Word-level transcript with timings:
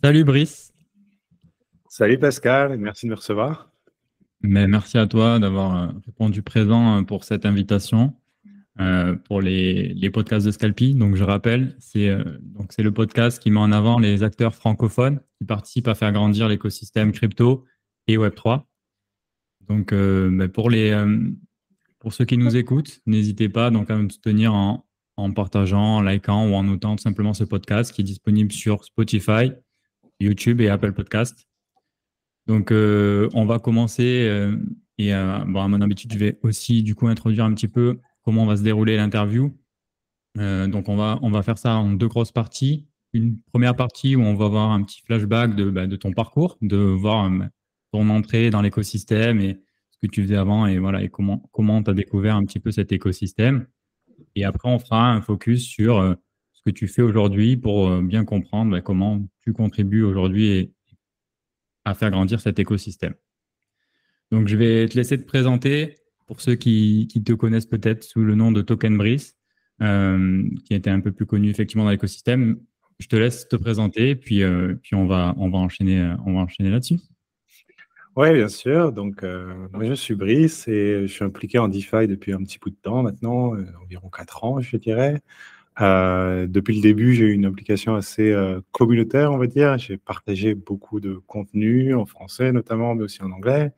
Salut 0.00 0.22
Brice. 0.22 0.72
Salut 1.88 2.18
Pascal, 2.18 2.78
merci 2.78 3.06
de 3.06 3.10
me 3.10 3.16
recevoir. 3.16 3.68
Mais 4.42 4.68
merci 4.68 4.96
à 4.96 5.08
toi 5.08 5.40
d'avoir 5.40 5.76
euh, 5.76 5.92
répondu 6.06 6.40
présent 6.40 6.98
euh, 6.98 7.02
pour 7.02 7.24
cette 7.24 7.44
invitation 7.44 8.14
euh, 8.78 9.16
pour 9.16 9.40
les, 9.40 9.92
les, 9.94 10.10
podcasts 10.10 10.46
de 10.46 10.52
Scalpi. 10.52 10.94
Donc 10.94 11.16
je 11.16 11.24
rappelle, 11.24 11.74
c'est 11.80 12.16
donc 12.40 12.72
c'est 12.72 12.84
le 12.84 12.92
podcast 12.92 13.42
qui 13.42 13.50
met 13.50 13.58
en 13.58 13.72
avant 13.72 13.98
les 13.98 14.22
acteurs 14.22 14.54
francophones 14.54 15.20
qui 15.36 15.44
participent 15.44 15.88
à 15.88 15.96
faire 15.96 16.12
grandir 16.12 16.46
l'écosystème 16.46 17.10
crypto 17.10 17.64
et 18.06 18.16
Web 18.16 18.36
3. 18.36 18.68
Donc 19.68 19.92
pour 20.52 20.70
les 20.70 20.96
pour 21.98 22.12
ceux 22.12 22.24
qui 22.24 22.38
nous 22.38 22.56
écoutent, 22.56 23.00
n'hésitez 23.06 23.48
pas 23.48 23.72
donc 23.72 23.90
à 23.90 23.96
me 23.96 24.08
soutenir 24.08 24.54
en, 24.54 24.86
en 25.16 25.32
partageant, 25.32 25.96
en 25.96 26.02
likant 26.02 26.48
ou 26.48 26.54
en 26.54 26.62
notant 26.62 26.94
tout 26.94 27.02
simplement 27.02 27.34
ce 27.34 27.42
podcast 27.42 27.92
qui 27.92 28.02
est 28.02 28.04
disponible 28.04 28.52
sur 28.52 28.84
Spotify, 28.84 29.50
YouTube 30.20 30.60
et 30.60 30.68
Apple 30.68 30.92
Podcast. 30.92 31.48
Donc, 32.46 32.72
euh, 32.72 33.28
on 33.34 33.44
va 33.44 33.58
commencer. 33.58 34.26
Euh, 34.28 34.56
et 34.96 35.14
euh, 35.14 35.36
à 35.38 35.44
mon 35.44 35.80
habitude, 35.80 36.12
je 36.12 36.18
vais 36.18 36.38
aussi 36.42 36.82
du 36.82 36.94
coup 36.94 37.06
introduire 37.06 37.44
un 37.44 37.54
petit 37.54 37.68
peu 37.68 38.00
comment 38.22 38.46
va 38.46 38.56
se 38.56 38.62
dérouler 38.62 38.96
l'interview. 38.96 39.56
donc, 40.36 40.88
on 40.88 40.96
va, 40.96 41.18
on 41.22 41.30
va 41.30 41.42
faire 41.42 41.58
ça 41.58 41.76
en 41.76 41.92
deux 41.92 42.08
grosses 42.08 42.32
parties. 42.32 42.86
Une 43.12 43.38
première 43.52 43.76
partie 43.76 44.16
où 44.16 44.20
on 44.20 44.34
va 44.34 44.48
voir 44.48 44.70
un 44.70 44.82
petit 44.82 45.02
flashback 45.02 45.54
de, 45.54 45.70
bah, 45.70 45.86
ton 45.96 46.12
parcours, 46.12 46.58
de 46.60 46.76
voir 46.76 47.30
ton 47.92 48.10
entrée 48.10 48.50
dans 48.50 48.60
l'écosystème 48.60 49.40
et 49.40 49.58
ce 49.90 49.98
que 49.98 50.06
tu 50.06 50.22
faisais 50.22 50.36
avant 50.36 50.66
et 50.66 50.78
voilà 50.78 51.02
et 51.02 51.08
comment 51.08 51.48
comment 51.52 51.82
tu 51.82 51.90
as 51.90 51.94
découvert 51.94 52.36
un 52.36 52.44
petit 52.44 52.60
peu 52.60 52.70
cet 52.70 52.92
écosystème. 52.92 53.66
Et 54.34 54.44
après, 54.44 54.68
on 54.68 54.78
fera 54.78 55.10
un 55.10 55.22
focus 55.22 55.64
sur 55.64 56.16
ce 56.58 56.70
que 56.70 56.70
tu 56.70 56.88
fais 56.88 57.02
aujourd'hui 57.02 57.56
pour 57.56 58.00
bien 58.02 58.24
comprendre 58.24 58.72
bah, 58.72 58.80
comment 58.80 59.24
tu 59.42 59.52
contribues 59.52 60.02
aujourd'hui 60.02 60.72
à 61.84 61.94
faire 61.94 62.10
grandir 62.10 62.40
cet 62.40 62.58
écosystème. 62.58 63.14
Donc, 64.30 64.48
je 64.48 64.56
vais 64.56 64.86
te 64.88 64.96
laisser 64.96 65.18
te 65.18 65.26
présenter 65.26 65.96
pour 66.26 66.40
ceux 66.40 66.54
qui, 66.54 67.08
te 67.24 67.32
connaissent 67.32 67.66
peut-être 67.66 68.04
sous 68.04 68.20
le 68.20 68.34
nom 68.34 68.52
de 68.52 68.60
Token 68.60 68.98
Brice, 68.98 69.36
euh, 69.80 70.42
qui 70.66 70.74
était 70.74 70.90
un 70.90 71.00
peu 71.00 71.12
plus 71.12 71.24
connu 71.24 71.48
effectivement 71.48 71.84
dans 71.84 71.90
l'écosystème. 71.90 72.58
Je 72.98 73.06
te 73.06 73.16
laisse 73.16 73.48
te 73.48 73.56
présenter, 73.56 74.16
puis, 74.16 74.42
euh, 74.42 74.74
puis 74.82 74.94
on 74.94 75.06
va, 75.06 75.34
on 75.38 75.48
va 75.48 75.58
enchaîner, 75.58 76.14
enchaîner 76.26 76.70
là-dessus. 76.70 76.98
Oui, 78.16 78.32
bien 78.32 78.48
sûr. 78.48 78.92
Donc, 78.92 79.22
euh, 79.22 79.54
moi, 79.72 79.84
je 79.84 79.94
suis 79.94 80.16
Brice 80.16 80.66
et 80.66 81.06
je 81.06 81.12
suis 81.12 81.24
impliqué 81.24 81.58
en 81.58 81.68
DeFi 81.68 82.08
depuis 82.08 82.32
un 82.32 82.38
petit 82.38 82.58
bout 82.58 82.70
de 82.70 82.76
temps 82.76 83.02
maintenant, 83.02 83.54
environ 83.82 84.10
4 84.10 84.44
ans, 84.44 84.60
je 84.60 84.76
dirais. 84.76 85.20
Euh, 85.80 86.46
depuis 86.48 86.74
le 86.74 86.82
début, 86.82 87.14
j'ai 87.14 87.26
eu 87.26 87.32
une 87.32 87.44
application 87.44 87.94
assez 87.94 88.32
euh, 88.32 88.60
communautaire, 88.72 89.32
on 89.32 89.38
va 89.38 89.46
dire. 89.46 89.78
J'ai 89.78 89.96
partagé 89.96 90.54
beaucoup 90.54 91.00
de 91.00 91.20
contenu 91.26 91.94
en 91.94 92.06
français 92.06 92.52
notamment, 92.52 92.94
mais 92.94 93.04
aussi 93.04 93.22
en 93.22 93.30
anglais. 93.30 93.72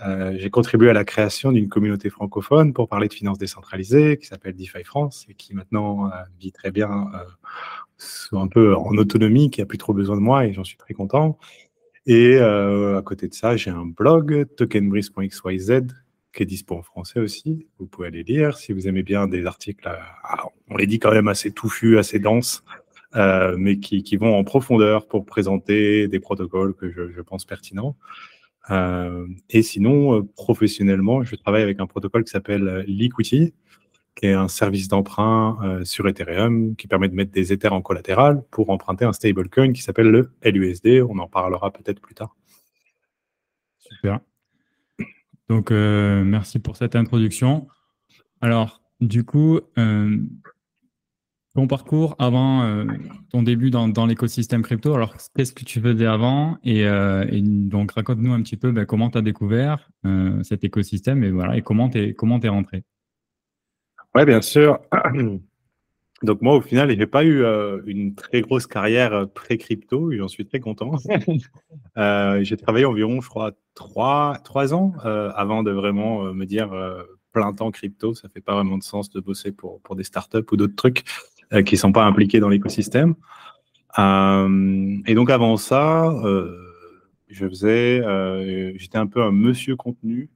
Euh, 0.00 0.34
j'ai 0.36 0.50
contribué 0.50 0.90
à 0.90 0.92
la 0.92 1.04
création 1.04 1.52
d'une 1.52 1.68
communauté 1.68 2.10
francophone 2.10 2.72
pour 2.72 2.88
parler 2.88 3.08
de 3.08 3.14
finances 3.14 3.38
décentralisées 3.38 4.18
qui 4.18 4.26
s'appelle 4.26 4.54
DeFi 4.54 4.84
France 4.84 5.26
et 5.28 5.34
qui 5.34 5.54
maintenant 5.54 6.10
vit 6.40 6.50
très 6.50 6.72
bien 6.72 7.12
un 8.32 8.48
peu 8.48 8.74
en 8.74 8.96
autonomie, 8.96 9.50
qui 9.50 9.62
a 9.62 9.66
plus 9.66 9.78
trop 9.78 9.94
besoin 9.94 10.16
de 10.16 10.20
moi 10.20 10.44
et 10.44 10.52
j'en 10.52 10.64
suis 10.64 10.76
très 10.76 10.92
content. 10.92 11.38
Et 12.06 12.38
à 12.38 13.00
côté 13.04 13.28
de 13.28 13.34
ça, 13.34 13.56
j'ai 13.56 13.70
un 13.70 13.86
blog, 13.86 14.46
tokenbreeze.xyz, 14.56 15.70
qui 16.32 16.42
est 16.42 16.46
dispo 16.46 16.76
en 16.76 16.82
français 16.82 17.20
aussi. 17.20 17.66
Vous 17.78 17.86
pouvez 17.86 18.08
aller 18.08 18.22
lire 18.22 18.56
si 18.56 18.72
vous 18.72 18.88
aimez 18.88 19.02
bien 19.02 19.26
des 19.26 19.46
articles, 19.46 19.86
euh, 19.86 20.36
on 20.68 20.76
les 20.76 20.86
dit 20.86 20.98
quand 20.98 21.12
même 21.12 21.28
assez 21.28 21.52
touffus, 21.52 21.98
assez 21.98 22.18
denses, 22.18 22.64
euh, 23.16 23.54
mais 23.58 23.78
qui, 23.78 24.16
vont 24.16 24.34
en 24.36 24.44
profondeur 24.44 25.06
pour 25.06 25.26
présenter 25.26 26.08
des 26.08 26.20
protocoles 26.20 26.74
que 26.74 26.90
je, 26.90 27.20
pense 27.20 27.44
pertinents. 27.44 27.96
Euh, 28.70 29.26
et 29.50 29.62
sinon, 29.62 30.24
professionnellement, 30.36 31.22
je 31.22 31.36
travaille 31.36 31.62
avec 31.62 31.80
un 31.80 31.86
protocole 31.86 32.24
qui 32.24 32.30
s'appelle 32.30 32.84
Liquidity, 32.86 33.52
qui 34.14 34.26
est 34.26 34.32
un 34.32 34.48
service 34.48 34.88
d'emprunt 34.88 35.80
sur 35.84 36.06
Ethereum 36.06 36.76
qui 36.76 36.86
permet 36.86 37.08
de 37.08 37.14
mettre 37.14 37.32
des 37.32 37.52
Ethers 37.52 37.72
en 37.72 37.80
collatéral 37.82 38.42
pour 38.50 38.70
emprunter 38.70 39.04
un 39.04 39.12
stablecoin 39.12 39.72
qui 39.72 39.82
s'appelle 39.82 40.08
le 40.08 40.30
LUSD. 40.44 41.02
On 41.08 41.18
en 41.18 41.28
parlera 41.28 41.70
peut-être 41.70 42.00
plus 42.00 42.14
tard. 42.14 42.36
Super. 43.78 44.20
Donc, 45.48 45.70
euh, 45.70 46.24
merci 46.24 46.58
pour 46.58 46.76
cette 46.76 46.96
introduction. 46.96 47.66
Alors, 48.40 48.82
du 49.00 49.24
coup, 49.24 49.60
euh, 49.78 50.18
ton 51.54 51.66
parcours 51.66 52.16
avant 52.18 52.62
euh, 52.62 52.86
ton 53.30 53.42
début 53.42 53.70
dans, 53.70 54.06
l'écosystème 54.06 54.62
crypto, 54.62 54.94
alors 54.94 55.14
qu'est-ce 55.34 55.52
que 55.52 55.64
tu 55.64 55.80
faisais 55.80 56.06
avant 56.06 56.58
et, 56.64 56.86
donc 57.42 57.92
raconte-nous 57.92 58.32
un 58.32 58.42
petit 58.42 58.56
peu 58.56 58.72
ben, 58.72 58.86
comment 58.86 59.10
tu 59.10 59.18
as 59.18 59.22
découvert 59.22 59.90
cet 60.42 60.64
écosystème 60.64 61.22
et 61.24 61.30
voilà 61.30 61.56
et 61.56 61.62
comment 61.62 61.90
tu 61.90 62.14
comment 62.14 62.40
es 62.40 62.48
rentré? 62.48 62.84
Oui, 64.14 64.24
bien 64.24 64.40
sûr. 64.40 64.78
Donc 66.22 66.40
moi, 66.40 66.54
au 66.54 66.60
final, 66.60 66.90
je 66.90 66.96
n'ai 66.96 67.06
pas 67.06 67.24
eu 67.24 67.42
euh, 67.42 67.80
une 67.86 68.14
très 68.14 68.42
grosse 68.42 68.66
carrière 68.66 69.12
euh, 69.12 69.26
pré-crypto, 69.26 70.12
j'en 70.12 70.28
suis 70.28 70.46
très 70.46 70.60
content. 70.60 70.92
euh, 71.96 72.44
j'ai 72.44 72.56
travaillé 72.56 72.84
environ, 72.84 73.20
je 73.20 73.28
crois, 73.28 73.52
trois, 73.74 74.38
trois 74.44 74.72
ans 74.72 74.92
euh, 75.04 75.32
avant 75.34 75.62
de 75.62 75.72
vraiment 75.72 76.32
me 76.32 76.44
dire 76.44 76.70
plein 77.32 77.52
temps 77.52 77.70
crypto. 77.70 78.14
Ça 78.14 78.28
fait 78.28 78.40
pas 78.40 78.54
vraiment 78.54 78.78
de 78.78 78.84
sens 78.84 79.10
de 79.10 79.20
bosser 79.20 79.52
pour, 79.52 79.80
pour 79.80 79.96
des 79.96 80.04
startups 80.04 80.46
ou 80.52 80.56
d'autres 80.56 80.76
trucs 80.76 81.04
qui 81.66 81.76
sont 81.76 81.92
pas 81.92 82.04
impliqués 82.04 82.40
dans 82.40 82.48
l'écosystème. 82.48 83.14
et 83.98 85.14
donc 85.14 85.30
avant 85.30 85.56
ça, 85.56 86.14
je 87.28 87.46
faisais, 87.46 88.02
j'étais 88.78 88.98
un 88.98 89.06
peu 89.06 89.22
un 89.22 89.32
monsieur 89.32 89.76
contenu, 89.76 90.30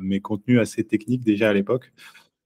mais 0.00 0.20
contenu 0.20 0.60
assez 0.60 0.84
technique 0.84 1.24
déjà 1.24 1.50
à 1.50 1.52
l'époque. 1.52 1.92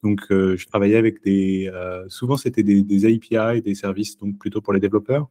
Donc, 0.03 0.21
euh, 0.31 0.57
je 0.57 0.67
travaillais 0.67 0.97
avec 0.97 1.23
des. 1.23 1.71
Euh, 1.73 2.05
souvent, 2.09 2.37
c'était 2.37 2.63
des, 2.63 3.05
API, 3.05 3.61
des 3.61 3.75
services 3.75 4.17
donc 4.17 4.39
plutôt 4.39 4.61
pour 4.61 4.73
les 4.73 4.81
développeurs. 4.81 5.29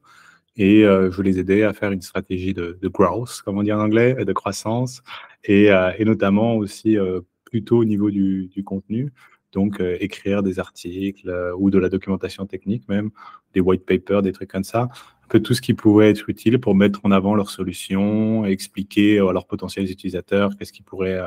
Et 0.57 0.84
euh, 0.84 1.12
je 1.12 1.22
les 1.22 1.40
aidais 1.40 1.63
à 1.63 1.74
faire 1.74 1.91
une 1.91 2.02
stratégie 2.02 2.53
de, 2.53 2.78
growth, 2.84 3.41
comme 3.44 3.57
on 3.57 3.63
dit 3.63 3.72
en 3.72 3.80
anglais, 3.80 4.25
de 4.25 4.34
croissance, 4.34 5.02
et, 5.44 5.69
notamment 6.06 6.56
aussi 6.57 6.97
plutôt 7.46 7.78
au 7.78 7.85
niveau 7.85 8.12
du, 8.12 8.63
contenu. 8.66 9.12
Donc, 9.53 9.80
écrire 9.80 10.44
des 10.44 10.59
articles 10.59 11.31
ou 11.57 11.69
de 11.72 11.80
la 11.80 11.90
documentation 11.90 12.46
technique 12.46 12.88
même, 12.90 13.09
des 13.53 13.62
white 13.62 13.86
papers, 13.86 14.22
des 14.22 14.34
trucs 14.34 14.51
comme 14.51 14.66
ça. 14.66 14.90
Un 15.24 15.28
peu 15.30 15.40
tout 15.40 15.53
ce 15.53 15.62
qui 15.62 15.74
pouvait 15.74 16.09
être 16.09 16.30
utile 16.30 16.59
pour 16.59 16.75
mettre 16.75 17.00
en 17.03 17.12
avant 17.12 17.36
leurs 17.36 17.51
solutions, 17.51 18.46
expliquer 18.46 19.19
à 19.19 19.31
leurs 19.31 19.47
potentiels 19.47 19.90
utilisateurs 19.90 20.57
qu'est-ce 20.57 20.74
qu'ils 20.74 20.86
pourraient 20.86 21.22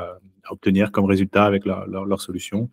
obtenir 0.50 0.92
comme 0.92 1.06
résultat 1.06 1.44
avec 1.44 1.64
leur, 1.64 1.86
leur, 1.88 2.04
leur 2.04 2.20
solution 2.20 2.69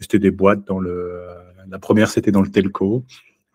c'était 0.00 0.18
des 0.18 0.30
boîtes 0.30 0.66
dans 0.66 0.80
le. 0.80 1.20
La 1.68 1.78
première, 1.78 2.08
c'était 2.08 2.32
dans 2.32 2.42
le 2.42 2.50
telco. 2.50 3.04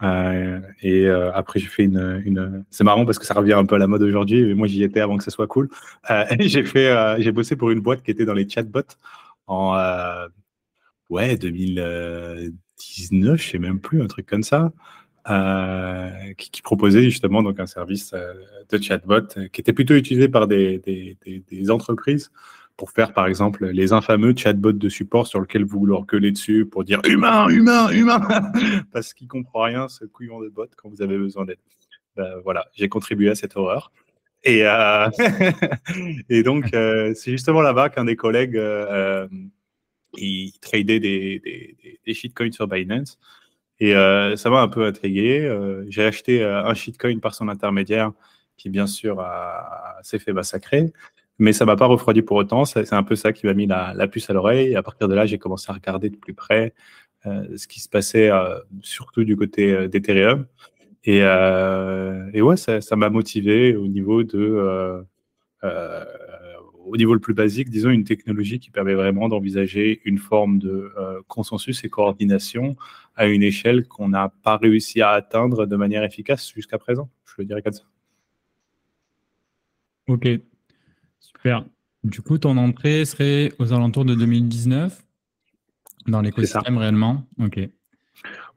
Euh, 0.03 0.59
et 0.81 1.07
euh, 1.07 1.31
après, 1.33 1.59
j'ai 1.59 1.67
fait 1.67 1.83
une. 1.83 2.21
une... 2.25 2.65
C'est 2.69 2.83
marrant 2.83 3.05
parce 3.05 3.19
que 3.19 3.25
ça 3.25 3.33
revient 3.33 3.53
un 3.53 3.65
peu 3.65 3.75
à 3.75 3.79
la 3.79 3.87
mode 3.87 4.03
aujourd'hui. 4.03 4.45
Mais 4.45 4.53
moi, 4.53 4.67
j'y 4.67 4.83
étais 4.83 4.99
avant 4.99 5.17
que 5.17 5.23
ça 5.23 5.31
soit 5.31 5.47
cool. 5.47 5.69
Euh, 6.11 6.25
j'ai 6.39 6.63
fait. 6.63 7.21
J'ai 7.21 7.31
bossé 7.31 7.55
pour 7.55 7.71
une 7.71 7.79
boîte 7.79 8.03
qui 8.03 8.11
était 8.11 8.25
dans 8.25 8.33
les 8.33 8.47
chatbots 8.47 8.81
en. 9.47 9.75
Ouais, 11.09 11.37
2019, 11.37 13.39
je 13.39 13.49
sais 13.49 13.59
même 13.59 13.79
plus, 13.79 14.01
un 14.01 14.07
truc 14.07 14.25
comme 14.25 14.43
ça. 14.43 14.71
Qui, 16.37 16.61
proposait 16.61 17.03
justement 17.03 17.41
donc 17.41 17.59
un 17.59 17.65
service 17.65 18.13
de 18.69 18.81
chatbot 18.81 19.27
qui 19.51 19.61
était 19.61 19.73
plutôt 19.73 19.95
utilisé 19.95 20.29
par 20.29 20.47
des, 20.47 21.17
des 21.25 21.71
entreprises 21.71 22.31
pour 22.77 22.91
faire, 22.91 23.13
par 23.13 23.27
exemple, 23.27 23.67
les 23.67 23.93
infameux 23.93 24.33
chatbots 24.35 24.73
de 24.73 24.89
support 24.89 25.27
sur 25.27 25.39
lesquels 25.39 25.63
vous 25.63 25.85
leur 25.85 26.05
gueulez 26.05 26.31
dessus 26.31 26.65
pour 26.65 26.83
dire 26.83 26.99
humain, 27.05 27.47
humain, 27.47 27.89
humain, 27.89 28.19
parce 28.91 29.13
qu'il 29.13 29.27
comprend 29.27 29.63
rien, 29.63 29.87
ce 29.87 30.05
couillon 30.05 30.41
de 30.41 30.49
bot, 30.49 30.67
quand 30.75 30.89
vous 30.89 31.01
avez 31.01 31.17
besoin 31.17 31.45
d'aide. 31.45 31.59
Ben, 32.15 32.35
voilà, 32.43 32.65
j'ai 32.73 32.89
contribué 32.89 33.29
à 33.29 33.35
cette 33.35 33.55
horreur. 33.55 33.91
Et, 34.43 34.61
euh... 34.65 35.09
et 36.29 36.43
donc, 36.43 36.73
euh, 36.73 37.13
c'est 37.15 37.31
justement 37.31 37.61
là-bas 37.61 37.89
qu'un 37.89 38.05
des 38.05 38.15
collègues, 38.15 38.57
euh, 38.57 39.27
il 40.17 40.51
tradait 40.59 40.99
des, 40.99 41.39
des, 41.39 41.99
des, 42.05 42.13
shitcoins 42.13 42.51
sur 42.51 42.67
Binance. 42.67 43.17
Et 43.79 43.91
ça 43.91 44.49
m'a 44.49 44.61
un 44.61 44.69
peu 44.69 44.85
intrigué. 44.85 45.53
J'ai 45.89 46.05
acheté 46.05 46.41
un 46.41 46.73
shitcoin 46.73 47.19
par 47.19 47.35
son 47.35 47.49
intermédiaire, 47.49 48.13
qui 48.55 48.69
bien 48.69 48.87
sûr 48.87 49.21
s'est 50.01 50.19
fait 50.19 50.31
massacrer 50.31 50.93
mais 51.39 51.53
ça 51.53 51.65
m'a 51.65 51.75
pas 51.75 51.85
refroidi 51.85 52.21
pour 52.21 52.37
autant. 52.37 52.65
C'est 52.65 52.93
un 52.93 53.03
peu 53.03 53.15
ça 53.15 53.33
qui 53.33 53.45
m'a 53.45 53.53
mis 53.53 53.67
la, 53.67 54.07
puce 54.07 54.29
à 54.29 54.33
l'oreille. 54.33 54.75
À 54.75 54.83
partir 54.83 55.07
de 55.07 55.13
là, 55.13 55.25
j'ai 55.25 55.37
commencé 55.37 55.69
à 55.69 55.73
regarder 55.73 56.09
de 56.09 56.15
plus 56.15 56.33
près 56.33 56.73
euh, 57.25 57.57
ce 57.57 57.67
qui 57.67 57.79
se 57.79 57.89
passait, 57.89 58.29
euh, 58.29 58.59
surtout 58.81 59.23
du 59.23 59.35
côté 59.35 59.73
euh, 59.73 59.87
d'Ethereum. 59.87 60.45
Et, 61.03 61.19
et, 61.19 62.41
ouais, 62.41 62.57
ça 62.57 62.95
m'a 62.95 63.09
motivé 63.11 63.75
au 63.75 63.87
niveau 63.87 64.23
de, 64.23 65.05
au 66.83 66.97
niveau 66.97 67.13
le 67.13 67.19
plus 67.19 67.35
basique, 67.35 67.69
disons 67.69 67.91
une 67.91 68.05
technologie 68.05 68.57
qui 68.57 68.71
permet 68.71 68.95
vraiment 68.95 69.29
d'envisager 69.29 70.01
une 70.05 70.17
forme 70.17 70.57
de 70.57 70.91
consensus 71.27 71.83
et 71.83 71.89
coordination 71.89 72.75
à 73.15 73.27
une 73.27 73.43
échelle 73.43 73.87
qu'on 73.87 74.09
n'a 74.09 74.29
pas 74.41 74.57
réussi 74.57 75.03
à 75.03 75.11
atteindre 75.11 75.67
de 75.67 75.75
manière 75.75 76.03
efficace 76.03 76.51
jusqu'à 76.55 76.79
présent. 76.79 77.07
Je 77.25 77.33
le 77.37 77.45
dirais 77.45 77.61
comme 77.61 77.73
ça. 77.73 77.83
Ok, 80.07 80.27
super. 81.45 81.65
Du 82.03 82.21
coup, 82.21 82.37
ton 82.37 82.57
entrée 82.57 83.05
serait 83.05 83.51
aux 83.59 83.71
alentours 83.71 84.05
de 84.05 84.15
2019 84.15 85.03
dans 86.07 86.21
l'écosystème 86.21 86.77
réellement 86.77 87.23
Ok. 87.39 87.59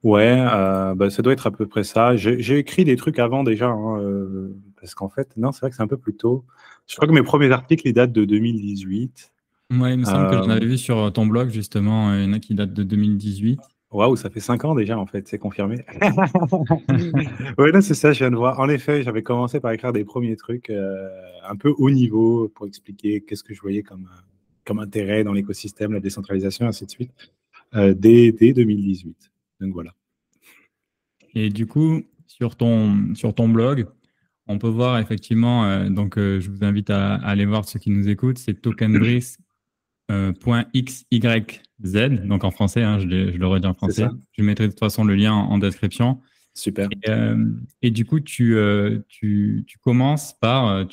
Ouais, 0.03 0.37
euh, 0.39 0.95
bah, 0.95 1.09
ça 1.09 1.21
doit 1.21 1.33
être 1.33 1.45
à 1.45 1.51
peu 1.51 1.67
près 1.67 1.83
ça. 1.83 2.15
J'ai 2.15 2.57
écrit 2.57 2.85
des 2.85 2.95
trucs 2.95 3.19
avant 3.19 3.43
déjà, 3.43 3.67
hein, 3.67 3.99
euh, 3.99 4.55
parce 4.79 4.95
qu'en 4.95 5.09
fait, 5.09 5.35
non, 5.37 5.51
c'est 5.51 5.61
vrai 5.61 5.69
que 5.69 5.75
c'est 5.75 5.83
un 5.83 5.87
peu 5.87 5.97
plus 5.97 6.15
tôt. 6.15 6.45
Je 6.87 6.95
crois 6.95 7.07
que 7.07 7.13
mes 7.13 7.23
premiers 7.23 7.51
articles, 7.51 7.87
ils 7.87 7.93
datent 7.93 8.11
de 8.11 8.25
2018. 8.25 9.31
Ouais, 9.71 9.93
il 9.93 9.99
me 9.99 10.05
semble 10.05 10.29
que 10.31 10.37
j'en 10.37 10.49
avais 10.49 10.65
vu 10.65 10.77
sur 10.77 11.11
ton 11.13 11.27
blog, 11.27 11.49
justement, 11.49 12.13
il 12.15 12.23
y 12.23 12.25
en 12.25 12.33
a 12.33 12.39
qui 12.39 12.55
datent 12.55 12.73
de 12.73 12.83
2018. 12.83 13.59
Waouh, 13.91 14.15
ça 14.15 14.29
fait 14.29 14.39
cinq 14.39 14.65
ans 14.65 14.75
déjà, 14.75 14.99
en 14.99 15.07
fait, 15.07 15.27
c'est 15.27 15.39
confirmé. 15.39 15.83
oui, 17.57 17.69
c'est 17.81 17.95
ça, 17.95 18.13
je 18.13 18.19
viens 18.19 18.29
de 18.29 18.35
voir. 18.35 18.59
En 18.59 18.69
effet, 18.69 19.01
j'avais 19.01 19.23
commencé 19.23 19.59
par 19.59 19.71
écrire 19.71 19.93
des 19.93 20.05
premiers 20.05 20.35
trucs 20.35 20.69
euh, 20.69 21.09
un 21.43 21.55
peu 21.55 21.73
haut 21.75 21.89
niveau 21.89 22.49
pour 22.49 22.67
expliquer 22.67 23.21
qu'est-ce 23.21 23.43
que 23.43 23.55
je 23.55 23.61
voyais 23.61 23.81
comme, 23.81 24.05
euh, 24.05 24.21
comme 24.63 24.77
intérêt 24.77 25.23
dans 25.23 25.33
l'écosystème, 25.33 25.91
la 25.91 25.99
décentralisation, 25.99 26.67
ainsi 26.67 26.85
de 26.85 26.91
suite, 26.91 27.11
euh, 27.73 27.95
dès, 27.97 28.31
2018. 28.31 29.31
Donc 29.61 29.73
voilà. 29.73 29.95
Et 31.33 31.49
du 31.49 31.65
coup, 31.65 32.03
sur 32.27 32.55
ton, 32.55 33.15
sur 33.15 33.33
ton 33.33 33.49
blog, 33.49 33.87
on 34.45 34.59
peut 34.59 34.69
voir 34.69 34.99
effectivement, 34.99 35.85
donc 35.89 36.15
je 36.17 36.49
vous 36.49 36.63
invite 36.63 36.89
à, 36.89 37.15
aller 37.15 37.45
voir 37.45 37.65
ceux 37.65 37.77
qui 37.77 37.91
nous 37.91 38.09
écoutent, 38.09 38.39
c'est 38.39 38.59
tokenbris 38.59 39.35
euh, 40.09 40.33
.xyz, 40.73 41.05
donc 42.25 42.43
en 42.43 42.51
français, 42.51 42.81
hein, 42.81 42.99
je, 42.99 43.05
le 43.05 43.47
redis 43.47 43.67
en 43.67 43.73
français. 43.73 44.07
Je 44.31 44.43
mettrai 44.43 44.65
de 44.65 44.71
toute 44.71 44.79
façon 44.79 45.03
le 45.03 45.15
lien 45.15 45.33
en, 45.33 45.57
description. 45.57 46.19
Super. 46.55 46.89
Et, 47.03 47.09
euh, 47.09 47.35
du 47.83 48.05
coup, 48.05 48.19
tu, 48.19 48.57
euh, 48.57 48.99
tu, 49.07 49.63
tu, 49.67 49.77
commences 49.77 50.33
par, 50.33 50.85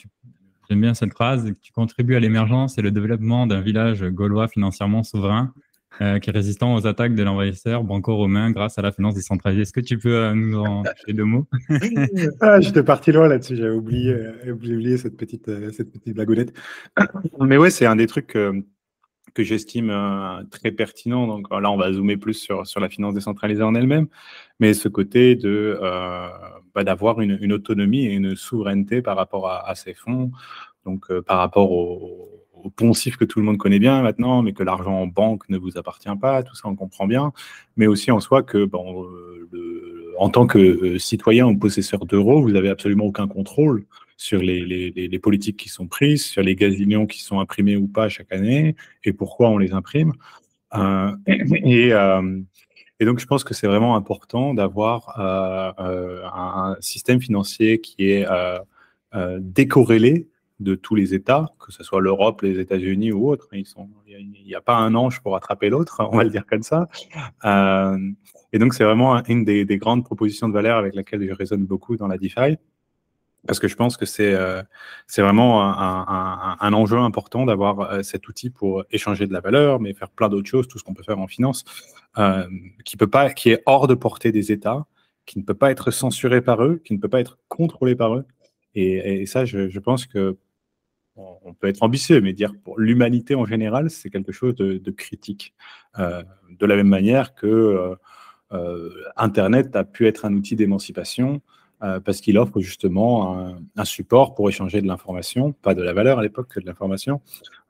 j'aime 0.68 0.80
bien 0.80 0.94
cette 0.94 1.12
phrase, 1.12 1.52
tu 1.62 1.72
contribues 1.72 2.14
à 2.14 2.20
l'émergence 2.20 2.78
et 2.78 2.82
le 2.82 2.90
développement 2.90 3.46
d'un 3.46 3.60
village 3.60 4.04
gaulois 4.04 4.48
financièrement 4.48 5.02
souverain 5.02 5.52
qui 5.98 6.04
est 6.04 6.30
résistant 6.30 6.74
aux 6.74 6.86
attaques 6.86 7.14
de 7.14 7.22
l'envahisseur 7.22 7.82
banco-romain 7.82 8.50
grâce 8.50 8.78
à 8.78 8.82
la 8.82 8.92
finance 8.92 9.14
décentralisée. 9.14 9.62
Est-ce 9.62 9.72
que 9.72 9.80
tu 9.80 9.96
peux 9.96 10.30
nous 10.34 10.58
en 10.58 10.82
dire 11.06 11.16
deux 11.16 11.24
mots? 11.24 11.46
Ah, 12.42 12.60
J'étais 12.60 12.82
parti 12.82 13.12
loin 13.12 13.28
là-dessus, 13.28 13.56
j'avais 13.56 13.74
oublié, 13.74 14.14
oublié, 14.46 14.98
cette 14.98 15.16
petite, 15.16 15.50
cette 15.72 15.90
petite 15.90 16.12
blagounette. 16.12 16.52
Mais 17.40 17.56
ouais, 17.56 17.70
c'est 17.70 17.86
un 17.86 17.96
des 17.96 18.06
trucs 18.06 18.36
que 19.36 19.44
j'estime 19.44 19.90
euh, 19.90 20.42
très 20.50 20.72
pertinent. 20.72 21.26
Donc 21.26 21.50
là, 21.50 21.70
on 21.70 21.76
va 21.76 21.92
zoomer 21.92 22.16
plus 22.16 22.34
sur, 22.34 22.66
sur 22.66 22.80
la 22.80 22.88
finance 22.88 23.14
décentralisée 23.14 23.62
en 23.62 23.74
elle-même, 23.74 24.08
mais 24.60 24.72
ce 24.72 24.88
côté 24.88 25.36
de 25.36 25.78
euh, 25.80 26.28
bah, 26.74 26.84
d'avoir 26.84 27.20
une, 27.20 27.52
autonomie 27.52 28.06
et 28.06 28.14
une 28.14 28.34
souveraineté 28.34 29.02
par 29.02 29.16
rapport 29.16 29.48
à, 29.48 29.74
ces 29.74 29.92
fonds, 29.92 30.30
donc 30.86 31.10
euh, 31.10 31.20
par 31.20 31.38
rapport 31.38 31.70
au, 31.70 32.30
poncif 32.74 33.16
que 33.16 33.24
tout 33.24 33.38
le 33.38 33.44
monde 33.44 33.58
connaît 33.58 33.78
bien 33.78 34.02
maintenant, 34.02 34.42
mais 34.42 34.52
que 34.52 34.64
l'argent 34.64 34.94
en 35.02 35.06
banque 35.06 35.48
ne 35.50 35.56
vous 35.56 35.78
appartient 35.78 36.16
pas, 36.20 36.42
tout 36.42 36.56
ça 36.56 36.66
on 36.66 36.74
comprend 36.74 37.06
bien, 37.06 37.32
mais 37.76 37.86
aussi 37.86 38.10
en 38.10 38.18
soi 38.18 38.42
que 38.42 38.68
en 40.18 40.30
tant 40.30 40.48
que 40.48 40.98
citoyen 40.98 41.46
ou 41.46 41.56
possesseur 41.56 42.06
d'euros, 42.06 42.42
vous 42.42 42.50
n'avez 42.50 42.68
absolument 42.68 43.04
aucun 43.04 43.28
contrôle 43.28 43.84
sur 44.16 44.40
les, 44.40 44.64
les, 44.64 45.18
politiques 45.18 45.58
qui 45.58 45.68
sont 45.68 45.86
prises, 45.86 46.24
sur 46.24 46.42
les 46.42 46.56
gazillions 46.56 47.06
qui 47.06 47.20
sont 47.22 47.38
imprimés 47.38 47.76
ou 47.76 47.86
pas 47.86 48.08
chaque 48.08 48.32
année, 48.32 48.74
et 49.04 49.12
pourquoi 49.12 49.50
on 49.50 49.58
les 49.58 49.72
imprime. 49.72 50.12
Euh, 50.74 51.14
et, 51.26 51.92
euh, 51.92 52.40
et, 52.98 53.04
donc, 53.04 53.20
je 53.20 53.26
pense 53.26 53.44
que 53.44 53.54
c'est 53.54 53.66
vraiment 53.66 53.94
important 53.96 54.54
d'avoir 54.54 55.20
euh, 55.20 56.22
un 56.32 56.76
système 56.80 57.20
financier 57.20 57.80
qui 57.80 58.10
est 58.10 58.26
décorrélé 59.38 60.28
de 60.58 60.74
tous 60.74 60.94
les 60.94 61.12
États, 61.12 61.52
que 61.58 61.70
ce 61.70 61.84
soit 61.84 62.00
l'Europe, 62.00 62.40
les 62.40 62.58
États-Unis 62.58 63.12
ou 63.12 63.28
autres. 63.28 63.48
il 63.52 63.64
n'y 64.46 64.54
a, 64.54 64.62
pas 64.62 64.76
un 64.76 64.94
ange 64.94 65.20
pour 65.20 65.36
attraper 65.36 65.68
l'autre, 65.68 66.02
on 66.10 66.16
va 66.16 66.24
le 66.24 66.30
dire 66.30 66.46
comme 66.46 66.62
ça. 66.62 66.88
et 67.44 68.58
donc, 68.58 68.72
c'est 68.72 68.84
vraiment 68.84 69.22
une 69.26 69.44
des, 69.44 69.66
des, 69.66 69.76
grandes 69.76 70.04
propositions 70.04 70.48
de 70.48 70.54
valeur 70.54 70.78
avec 70.78 70.94
laquelle 70.94 71.26
je 71.26 71.34
résonne 71.34 71.66
beaucoup 71.66 71.96
dans 71.96 72.08
la 72.08 72.16
DeFi 72.16 72.56
parce 73.46 73.58
que 73.58 73.68
je 73.68 73.76
pense 73.76 73.96
que 73.96 74.06
c'est 74.06 74.34
euh, 74.34 74.62
vraiment 75.16 75.62
un, 75.62 76.72
enjeu 76.72 76.98
important 76.98 77.46
d'avoir 77.46 77.80
euh, 77.80 78.02
cet 78.02 78.28
outil 78.28 78.50
pour 78.50 78.84
échanger 78.90 79.26
de 79.26 79.32
la 79.32 79.40
valeur, 79.40 79.80
mais 79.80 79.94
faire 79.94 80.10
plein 80.10 80.28
d'autres 80.28 80.48
choses, 80.48 80.68
tout 80.68 80.78
ce 80.78 80.84
qu'on 80.84 80.94
peut 80.94 81.02
faire 81.02 81.18
en 81.18 81.26
finance, 81.26 81.64
euh, 82.18 82.46
qui 82.84 82.96
peut 82.96 83.06
pas, 83.06 83.30
qui 83.30 83.50
est 83.50 83.62
hors 83.66 83.86
de 83.86 83.94
portée 83.94 84.32
des 84.32 84.52
États, 84.52 84.86
qui 85.24 85.38
ne 85.38 85.44
peut 85.44 85.54
pas 85.54 85.70
être 85.70 85.90
censuré 85.90 86.40
par 86.42 86.62
eux, 86.64 86.80
qui 86.84 86.94
ne 86.94 86.98
peut 86.98 87.08
pas 87.08 87.20
être 87.20 87.38
contrôlé 87.48 87.96
par 87.96 88.14
eux. 88.14 88.24
Et, 88.74 89.24
ça, 89.24 89.46
je, 89.46 89.78
pense 89.78 90.04
que 90.04 90.36
on 91.16 91.54
peut 91.54 91.68
être 91.68 91.82
ambitieux, 91.82 92.20
mais 92.20 92.34
dire 92.34 92.52
pour 92.62 92.78
l'humanité 92.78 93.34
en 93.34 93.46
général, 93.46 93.88
c'est 93.88 94.10
quelque 94.10 94.32
chose 94.32 94.54
de, 94.54 94.76
de 94.76 94.90
critique. 94.90 95.54
Euh, 95.98 96.22
de 96.50 96.66
la 96.66 96.76
même 96.76 96.88
manière 96.88 97.34
que 97.34 97.96
Internet 99.16 99.74
a 99.74 99.84
pu 99.84 100.06
être 100.06 100.24
un 100.26 100.34
outil 100.34 100.56
d'émancipation. 100.56 101.40
Euh, 101.82 102.00
parce 102.00 102.22
qu'il 102.22 102.38
offre 102.38 102.58
justement 102.60 103.54
un, 103.76 103.84
support 103.84 104.34
pour 104.34 104.48
échanger 104.48 104.80
de 104.80 104.86
l'information, 104.86 105.52
pas 105.52 105.74
de 105.74 105.82
la 105.82 105.92
valeur 105.92 106.18
à 106.18 106.22
l'époque, 106.22 106.48
que 106.48 106.58
de 106.58 106.64
l'information, 106.64 107.20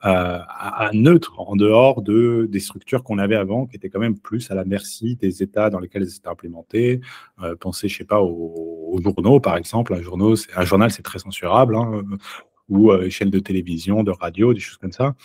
euh, 0.04 0.38
à, 0.48 0.90
neutre, 0.92 1.40
en 1.40 1.56
dehors 1.56 2.02
de, 2.02 2.46
des 2.48 2.60
structures 2.60 3.02
qu'on 3.02 3.18
avait 3.18 3.34
avant, 3.34 3.66
qui 3.66 3.74
étaient 3.74 3.90
quand 3.90 3.98
même 3.98 4.16
plus 4.16 4.48
à 4.52 4.54
la 4.54 4.64
merci 4.64 5.16
des 5.16 5.42
États 5.42 5.70
dans 5.70 5.80
lesquels 5.80 6.02
elles 6.02 6.14
étaient 6.14 6.28
implémentées. 6.28 7.00
Euh, 7.42 7.56
pensez, 7.58 7.88
je 7.88 7.96
sais 7.96 8.04
pas, 8.04 8.20
aux, 8.22 9.00
journaux, 9.02 9.40
par 9.40 9.56
exemple. 9.56 9.92
Un, 9.92 10.02
journal, 10.64 10.90
c'est 10.92 11.02
très 11.02 11.18
censurable, 11.18 11.74
hein, 11.74 12.04
ou 12.68 12.92
chaîne 13.10 13.30
de 13.30 13.40
télévision, 13.40 14.04
de 14.04 14.12
radio, 14.12 14.54
des 14.54 14.60
choses 14.60 14.78
comme 14.78 14.92
ça. 14.92 15.16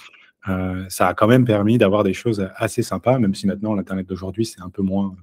Ça 0.89 1.07
a 1.07 1.13
quand 1.13 1.27
même 1.27 1.45
permis 1.45 1.77
d'avoir 1.77 2.04
des 2.04 2.13
choses 2.13 2.50
assez 2.56 2.81
sympas, 2.81 3.19
même 3.19 3.36
si 3.36 3.45
maintenant 3.45 3.75
l'Internet 3.75 4.07
d'aujourd'hui, 4.07 4.45
c'est 4.45 4.62
un 4.62 4.69
peu 4.69 4.81
moins 4.81 5.16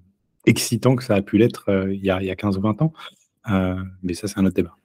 excitant 0.46 0.96
que 0.96 1.04
ça 1.04 1.16
a 1.16 1.22
pu 1.22 1.37
l'être 1.37 1.69
il, 1.93 2.02
y 2.04 2.11
a, 2.11 2.22
il 2.22 2.26
y 2.26 2.31
a 2.31 2.37
15 2.37 2.56
ou 2.56 2.61
20 2.61 2.81
ans. 2.82 2.93
Euh, 3.50 3.82
mais 4.02 4.14
ça, 4.14 4.28
c'est 4.28 4.38
un 4.38 4.44
autre 4.44 4.56
débat. 4.56 4.76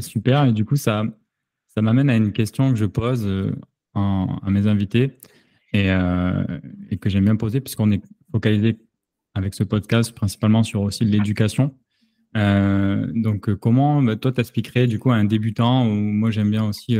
super. 0.00 0.44
Et 0.46 0.52
du 0.52 0.64
coup, 0.64 0.76
ça, 0.76 1.04
ça 1.68 1.82
m'amène 1.82 2.10
à 2.10 2.16
une 2.16 2.32
question 2.32 2.70
que 2.70 2.76
je 2.76 2.86
pose 2.86 3.26
euh, 3.26 3.52
à 3.94 4.50
mes 4.50 4.66
invités 4.66 5.18
euh, 5.74 6.44
et, 6.90 6.98
que 6.98 7.08
j'aime 7.08 7.24
bien 7.24 7.36
poser 7.36 7.60
puisqu'on 7.60 7.90
est 7.92 8.02
focalisé 8.32 8.78
avec 9.34 9.54
ce 9.54 9.64
podcast 9.64 10.14
principalement 10.14 10.62
sur 10.62 10.82
aussi 10.82 11.04
l'éducation. 11.04 11.74
donc, 12.34 13.54
comment 13.54 14.02
bah, 14.02 14.16
toi 14.16 14.32
t'expliquerais 14.32 14.86
du 14.86 14.98
coup 14.98 15.10
à 15.10 15.16
un 15.16 15.24
débutant 15.24 15.86
ou 15.86 15.94
moi 15.94 16.30
j'aime 16.30 16.50
bien 16.50 16.64
aussi 16.64 16.96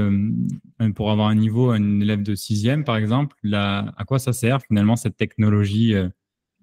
pour 0.94 1.10
avoir 1.10 1.28
un 1.28 1.34
niveau, 1.36 1.70
un 1.70 2.00
élève 2.00 2.22
de 2.22 2.34
sixième 2.34 2.84
par 2.84 2.96
exemple, 2.96 3.36
à 3.52 4.04
quoi 4.06 4.18
ça 4.18 4.32
sert 4.32 4.62
finalement 4.62 4.96
cette 4.96 5.16
technologie, 5.16 5.94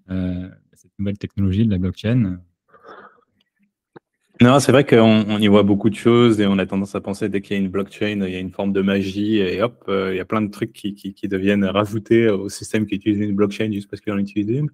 cette 0.08 0.92
nouvelle 1.00 1.18
technologie 1.18 1.66
de 1.66 1.72
la 1.72 1.78
blockchain? 1.78 2.40
Non, 4.42 4.60
c'est 4.60 4.72
vrai 4.72 4.86
qu'on 4.86 5.38
y 5.38 5.48
voit 5.48 5.62
beaucoup 5.62 5.92
de 5.92 5.96
choses 5.96 6.42
et 6.42 6.48
on 6.48 6.58
a 6.58 6.66
tendance 6.66 6.96
à 6.96 7.02
penser 7.02 7.30
dès 7.30 7.42
qu'il 7.42 7.56
y 7.56 7.60
a 7.60 7.64
une 7.64 7.70
blockchain, 7.70 8.26
il 8.26 8.34
y 8.34 8.36
a 8.36 8.40
une 8.40 8.52
forme 8.52 8.74
de 8.74 8.82
magie 8.82 9.38
et 9.38 9.62
hop, 9.62 9.84
euh, 9.88 10.14
il 10.14 10.18
y 10.18 10.20
a 10.20 10.26
plein 10.26 10.42
de 10.42 10.50
trucs 10.50 10.74
qui, 10.74 10.96
qui, 10.96 11.28
deviennent 11.28 11.64
rajoutés 11.64 12.28
au 12.28 12.50
système 12.50 12.88
qui 12.88 12.96
utilise 12.96 13.20
une 13.20 13.36
blockchain 13.36 13.72
juste 13.72 13.88
parce 13.88 14.02
qu'il 14.02 14.12
en 14.12 14.18
utilise 14.18 14.50
une. 14.50 14.72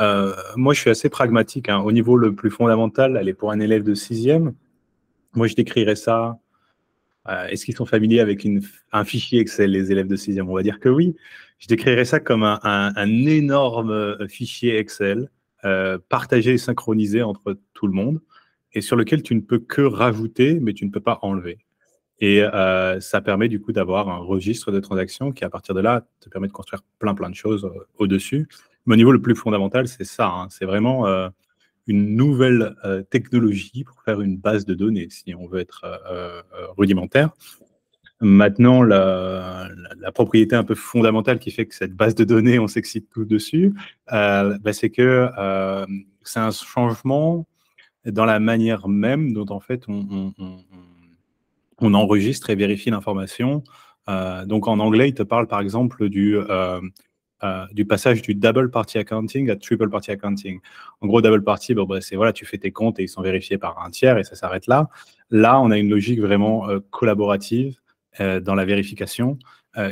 Euh, 0.00 0.32
moi, 0.56 0.72
je 0.72 0.80
suis 0.80 0.88
assez 0.88 1.10
pragmatique. 1.10 1.68
Hein. 1.68 1.80
Au 1.80 1.92
niveau 1.92 2.16
le 2.16 2.34
plus 2.34 2.50
fondamental, 2.50 3.18
elle 3.20 3.28
est 3.28 3.34
pour 3.34 3.52
un 3.52 3.60
élève 3.60 3.82
de 3.82 3.92
sixième. 3.92 4.54
Moi, 5.34 5.48
je 5.48 5.54
décrirais 5.54 5.96
ça. 5.96 6.38
Euh, 7.28 7.46
est-ce 7.48 7.66
qu'ils 7.66 7.76
sont 7.76 7.86
familiers 7.86 8.20
avec 8.20 8.46
un 8.92 9.04
fichier 9.04 9.38
Excel, 9.38 9.70
les 9.70 9.92
élèves 9.92 10.08
de 10.08 10.16
sixième? 10.16 10.48
On 10.48 10.54
va 10.54 10.62
dire 10.62 10.80
que 10.80 10.88
oui. 10.88 11.14
Je 11.58 11.68
décrirais 11.68 12.06
ça 12.06 12.20
comme 12.20 12.42
un, 12.42 12.58
un, 12.62 13.26
énorme 13.26 14.16
fichier 14.28 14.78
Excel 14.78 15.28
partagé 16.08 16.54
et 16.54 16.58
synchronisé 16.58 17.22
entre 17.22 17.58
tout 17.74 17.86
le 17.86 17.92
monde 17.92 18.20
et 18.74 18.80
sur 18.80 18.96
lequel 18.96 19.22
tu 19.22 19.34
ne 19.34 19.40
peux 19.40 19.58
que 19.58 19.82
rajouter, 19.82 20.58
mais 20.60 20.72
tu 20.72 20.84
ne 20.84 20.90
peux 20.90 21.00
pas 21.00 21.18
enlever. 21.22 21.58
Et 22.20 22.42
euh, 22.42 23.00
ça 23.00 23.20
permet 23.20 23.48
du 23.48 23.60
coup 23.60 23.72
d'avoir 23.72 24.08
un 24.08 24.18
registre 24.18 24.70
de 24.70 24.80
transactions 24.80 25.32
qui, 25.32 25.44
à 25.44 25.50
partir 25.50 25.74
de 25.74 25.80
là, 25.80 26.06
te 26.20 26.28
permet 26.28 26.48
de 26.48 26.52
construire 26.52 26.82
plein 26.98 27.14
plein 27.14 27.28
de 27.28 27.34
choses 27.34 27.64
euh, 27.64 27.86
au-dessus. 27.98 28.48
Mais 28.86 28.94
au 28.94 28.96
niveau 28.96 29.12
le 29.12 29.20
plus 29.20 29.34
fondamental, 29.34 29.88
c'est 29.88 30.04
ça. 30.04 30.28
Hein. 30.28 30.48
c'est 30.50 30.64
vraiment 30.64 31.06
euh, 31.06 31.28
une 31.86 32.16
nouvelle 32.16 32.74
technologie 33.10 33.84
pour 33.84 34.02
faire 34.02 34.22
une 34.22 34.38
base 34.38 34.64
de 34.64 34.72
données, 34.72 35.08
si 35.10 35.34
on 35.34 35.46
veut 35.46 35.60
être 35.60 35.84
rudimentaire. 36.78 37.30
Maintenant, 38.20 38.82
la, 38.82 39.68
propriété 40.14 40.56
un 40.56 40.64
peu 40.64 40.74
fondamentale 40.74 41.38
qui 41.38 41.50
fait 41.50 41.66
que 41.66 41.74
cette 41.74 41.92
base 41.92 42.14
de 42.14 42.24
données, 42.24 42.58
on 42.58 42.68
s'excite 42.68 43.10
tout 43.10 43.26
dessus, 43.26 43.74
bah, 44.10 44.72
c'est 44.72 44.88
que 44.88 45.28
c'est 46.22 46.40
un 46.40 46.50
changement 46.52 47.46
dans 48.06 48.24
la 48.24 48.40
manière 48.40 48.88
même 48.88 49.32
dont 49.32 49.46
en 49.50 49.60
fait 49.60 49.86
on, 49.88 50.32
enregistre 51.80 52.50
et 52.50 52.54
vérifie 52.54 52.90
l'information. 52.90 53.62
Euh, 54.08 54.44
donc 54.44 54.68
en 54.68 54.78
anglais, 54.78 55.08
il 55.08 55.14
te 55.14 55.22
parle 55.22 55.46
par 55.46 55.60
exemple 55.60 56.08
du 56.08 56.36
euh, 56.36 56.80
du 57.72 57.84
passage 57.84 58.22
du 58.22 58.34
double 58.34 58.70
party 58.70 58.96
accounting 58.96 59.50
à 59.50 59.56
triple 59.56 59.90
party 59.90 60.12
accounting. 60.12 60.60
En 61.02 61.06
gros, 61.06 61.20
double 61.20 61.44
party, 61.44 61.74
bah, 61.74 62.00
c'est 62.00 62.16
voilà, 62.16 62.32
tu 62.32 62.46
fais 62.46 62.56
tes 62.56 62.72
comptes 62.72 62.98
et 62.98 63.02
ils 63.02 63.08
sont 63.08 63.20
vérifiés 63.20 63.58
par 63.58 63.84
un 63.84 63.90
tiers 63.90 64.16
et 64.16 64.24
ça 64.24 64.34
s'arrête 64.34 64.66
là. 64.66 64.88
Là, 65.30 65.60
on 65.60 65.70
a 65.70 65.76
une 65.76 65.90
logique 65.90 66.20
vraiment 66.20 66.68
collaborative 66.90 67.76
dans 68.18 68.54
la 68.54 68.64
vérification 68.64 69.38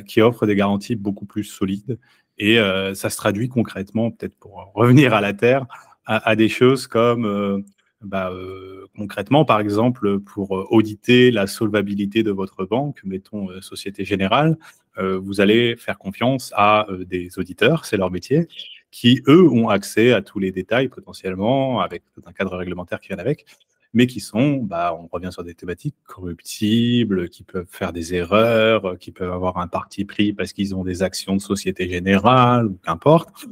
qui 0.06 0.22
offre 0.22 0.46
des 0.46 0.54
garanties 0.54 0.96
beaucoup 0.96 1.26
plus 1.26 1.44
solides. 1.44 1.98
Et 2.38 2.56
ça 2.94 3.10
se 3.10 3.16
traduit 3.18 3.50
concrètement, 3.50 4.10
peut-être 4.10 4.36
pour 4.38 4.72
revenir 4.74 5.12
à 5.12 5.20
la 5.20 5.34
terre, 5.34 5.66
à, 6.06 6.36
des 6.36 6.48
choses 6.48 6.86
comme 6.86 7.64
bah, 8.02 8.30
euh, 8.30 8.86
concrètement, 8.96 9.44
par 9.44 9.60
exemple, 9.60 10.20
pour 10.20 10.56
euh, 10.56 10.66
auditer 10.70 11.30
la 11.30 11.46
solvabilité 11.46 12.22
de 12.22 12.30
votre 12.30 12.64
banque, 12.64 13.00
mettons 13.04 13.50
euh, 13.50 13.60
Société 13.60 14.04
Générale, 14.04 14.56
vous 14.98 15.40
allez 15.40 15.74
faire 15.76 15.96
confiance 15.96 16.52
à 16.54 16.86
des 17.06 17.38
auditeurs, 17.38 17.86
c'est 17.86 17.96
leur 17.96 18.10
métier, 18.10 18.46
qui, 18.90 19.22
eux, 19.26 19.48
ont 19.48 19.70
accès 19.70 20.12
à 20.12 20.20
tous 20.20 20.38
les 20.38 20.52
détails 20.52 20.88
potentiellement, 20.88 21.80
avec 21.80 22.02
un 22.26 22.32
cadre 22.32 22.54
réglementaire 22.58 23.00
qui 23.00 23.08
vient 23.08 23.16
avec, 23.16 23.46
mais 23.94 24.06
qui 24.06 24.20
sont, 24.20 24.56
bah, 24.56 24.94
on 24.94 25.08
revient 25.10 25.32
sur 25.32 25.44
des 25.44 25.54
thématiques 25.54 25.96
corruptibles, 26.04 27.30
qui 27.30 27.42
peuvent 27.42 27.66
faire 27.70 27.94
des 27.94 28.12
erreurs, 28.12 28.98
qui 28.98 29.12
peuvent 29.12 29.32
avoir 29.32 29.56
un 29.56 29.66
parti 29.66 30.04
pris 30.04 30.34
parce 30.34 30.52
qu'ils 30.52 30.74
ont 30.74 30.84
des 30.84 31.02
actions 31.02 31.36
de 31.36 31.40
Société 31.40 31.88
Générale, 31.88 32.66
ou 32.66 32.78
qu'importe. 32.84 33.46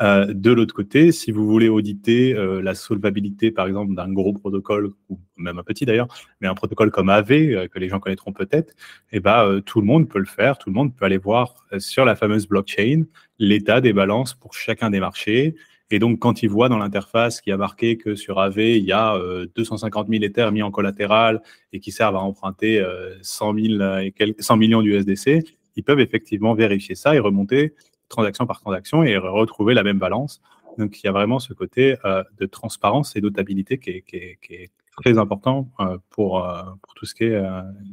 Euh, 0.00 0.26
de 0.34 0.50
l'autre 0.50 0.74
côté, 0.74 1.12
si 1.12 1.30
vous 1.30 1.46
voulez 1.46 1.68
auditer 1.68 2.34
euh, 2.34 2.60
la 2.60 2.74
solvabilité, 2.74 3.52
par 3.52 3.66
exemple, 3.66 3.94
d'un 3.94 4.12
gros 4.12 4.32
protocole, 4.32 4.90
ou 5.08 5.20
même 5.36 5.58
un 5.58 5.62
petit 5.62 5.84
d'ailleurs, 5.84 6.08
mais 6.40 6.48
un 6.48 6.54
protocole 6.54 6.90
comme 6.90 7.08
AV, 7.08 7.32
euh, 7.32 7.68
que 7.68 7.78
les 7.78 7.88
gens 7.88 8.00
connaîtront 8.00 8.32
peut-être, 8.32 8.74
eh 9.12 9.20
ben, 9.20 9.60
tout 9.64 9.80
le 9.80 9.86
monde 9.86 10.08
peut 10.08 10.18
le 10.18 10.24
faire, 10.24 10.58
tout 10.58 10.68
le 10.68 10.74
monde 10.74 10.94
peut 10.94 11.04
aller 11.04 11.18
voir 11.18 11.54
sur 11.78 12.04
la 12.04 12.16
fameuse 12.16 12.48
blockchain 12.48 13.04
l'état 13.38 13.80
des 13.80 13.92
balances 13.92 14.34
pour 14.34 14.54
chacun 14.54 14.90
des 14.90 15.00
marchés. 15.00 15.54
Et 15.90 15.98
donc, 15.98 16.18
quand 16.18 16.42
il 16.42 16.48
voit 16.48 16.68
dans 16.68 16.78
l'interface 16.78 17.40
qui 17.40 17.52
a 17.52 17.56
marqué 17.56 17.96
que 17.96 18.16
sur 18.16 18.40
AV, 18.40 18.58
il 18.58 18.84
y 18.84 18.92
a 18.92 19.16
250 19.54 20.08
000 20.08 20.24
Ethers 20.24 20.50
mis 20.50 20.62
en 20.62 20.70
collatéral 20.70 21.42
et 21.72 21.78
qui 21.78 21.92
servent 21.92 22.16
à 22.16 22.20
emprunter 22.20 22.82
100, 23.20 23.54
000 23.54 23.82
et 24.00 24.14
100 24.38 24.56
millions 24.56 24.82
d'USDC, 24.82 25.44
ils 25.76 25.84
peuvent 25.84 26.00
effectivement 26.00 26.54
vérifier 26.54 26.94
ça 26.94 27.14
et 27.14 27.18
remonter 27.18 27.74
transaction 28.14 28.46
par 28.46 28.60
transaction 28.60 29.02
et 29.02 29.16
retrouver 29.16 29.74
la 29.74 29.82
même 29.82 29.98
balance. 29.98 30.40
Donc, 30.78 31.02
il 31.02 31.06
y 31.06 31.08
a 31.08 31.12
vraiment 31.12 31.38
ce 31.38 31.52
côté 31.52 31.96
euh, 32.04 32.22
de 32.38 32.46
transparence 32.46 33.16
et 33.16 33.20
d'autabilité 33.20 33.78
qui, 33.78 33.90
est, 33.90 34.70
très 34.96 35.18
important 35.18 35.68
euh, 35.80 35.98
pour, 36.10 36.44
euh, 36.44 36.62
pour, 36.82 36.94
tout 36.94 37.04
ce 37.04 37.14
qui 37.14 37.24
est 37.24 37.42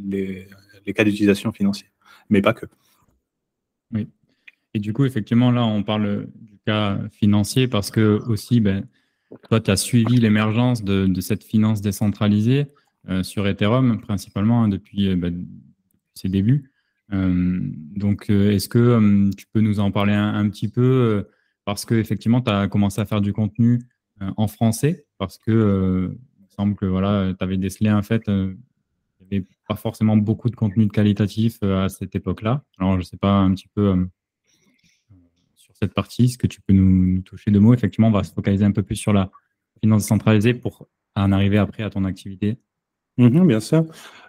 les, 0.04 0.48
cas 0.94 1.04
d'utilisation 1.04 1.52
financière, 1.52 1.90
mais 2.30 2.42
pas 2.42 2.54
que. 2.54 2.66
Oui. 3.92 4.08
Et 4.74 4.80
du 4.80 4.94
coup, 4.94 5.06
effectivement, 5.06 5.52
là, 5.52 5.66
on 5.66 5.84
parle 5.84 6.28
du 6.36 6.58
cas 6.66 7.00
financier 7.12 7.68
parce 7.68 7.92
que 7.92 8.22
aussi, 8.28 8.60
ben, 8.60 8.88
toi, 9.50 9.60
tu 9.60 9.72
as 9.72 9.78
suivi 9.78 10.18
l'émergence 10.18 10.84
de, 10.84 11.08
de, 11.08 11.22
cette 11.22 11.44
finance 11.44 11.82
décentralisée 11.82 12.68
sur 13.24 13.48
Ethereum, 13.48 14.00
principalement 14.00 14.64
hein, 14.64 14.70
depuis 14.70 15.16
ben, 15.16 15.46
ses 16.14 16.30
débuts. 16.30 16.71
Euh, 17.14 17.60
donc, 17.96 18.30
euh, 18.30 18.52
est-ce 18.52 18.70
que 18.70 18.80
euh, 18.80 19.30
tu 19.38 19.46
peux 19.52 19.62
nous 19.62 19.80
en 19.80 19.92
parler 19.92 20.14
un, 20.14 20.50
petit 20.50 20.68
peu 20.68 21.28
Parce 21.66 21.86
que 21.86 21.96
effectivement, 21.96 22.42
tu 22.42 22.52
as 22.52 22.68
commencé 22.68 23.02
à 23.02 23.06
faire 23.06 23.22
du 23.22 23.34
contenu 23.34 23.80
en 24.38 24.48
français, 24.48 25.06
parce 25.18 25.38
que 25.40 26.16
il 26.38 26.44
me 26.44 26.50
semble 26.50 26.76
que 26.76 26.86
voilà, 26.86 27.34
tu 27.38 27.44
avais 27.44 27.58
décelé 27.58 27.92
en 27.92 28.04
fait, 28.04 28.30
avait 28.30 29.46
pas 29.68 29.76
forcément 29.76 30.16
beaucoup 30.16 30.50
de 30.50 30.56
contenu 30.56 30.88
qualitatif 30.90 31.62
à 31.64 31.90
cette 31.90 32.16
époque-là. 32.16 32.64
Alors, 32.78 32.94
je 32.94 33.00
ne 33.00 33.04
sais 33.04 33.18
pas 33.18 33.34
un 33.34 33.54
petit 33.54 33.68
peu 33.74 34.08
sur 35.56 35.76
cette 35.76 35.94
partie, 35.94 36.30
ce 36.30 36.38
que 36.38 36.48
tu 36.48 36.62
peux 36.62 36.74
nous, 36.74 37.22
toucher 37.22 37.52
de 37.52 37.60
mots? 37.60 37.74
Effectivement, 37.74 38.10
on 38.10 38.12
va 38.12 38.24
se 38.24 38.34
focaliser 38.34 38.66
un 38.66 38.72
peu 38.72 38.84
plus 38.84 38.96
sur 38.96 39.14
la 39.14 39.32
finance 39.82 40.06
centralisée 40.06 40.54
pour 40.54 40.88
en 41.16 41.32
arriver 41.32 41.58
après 41.58 41.84
à 41.84 41.90
ton 41.90 42.06
activité. 42.06 42.58
Mmh 43.22 43.46
bien 43.48 43.60
sûr. 43.60 43.86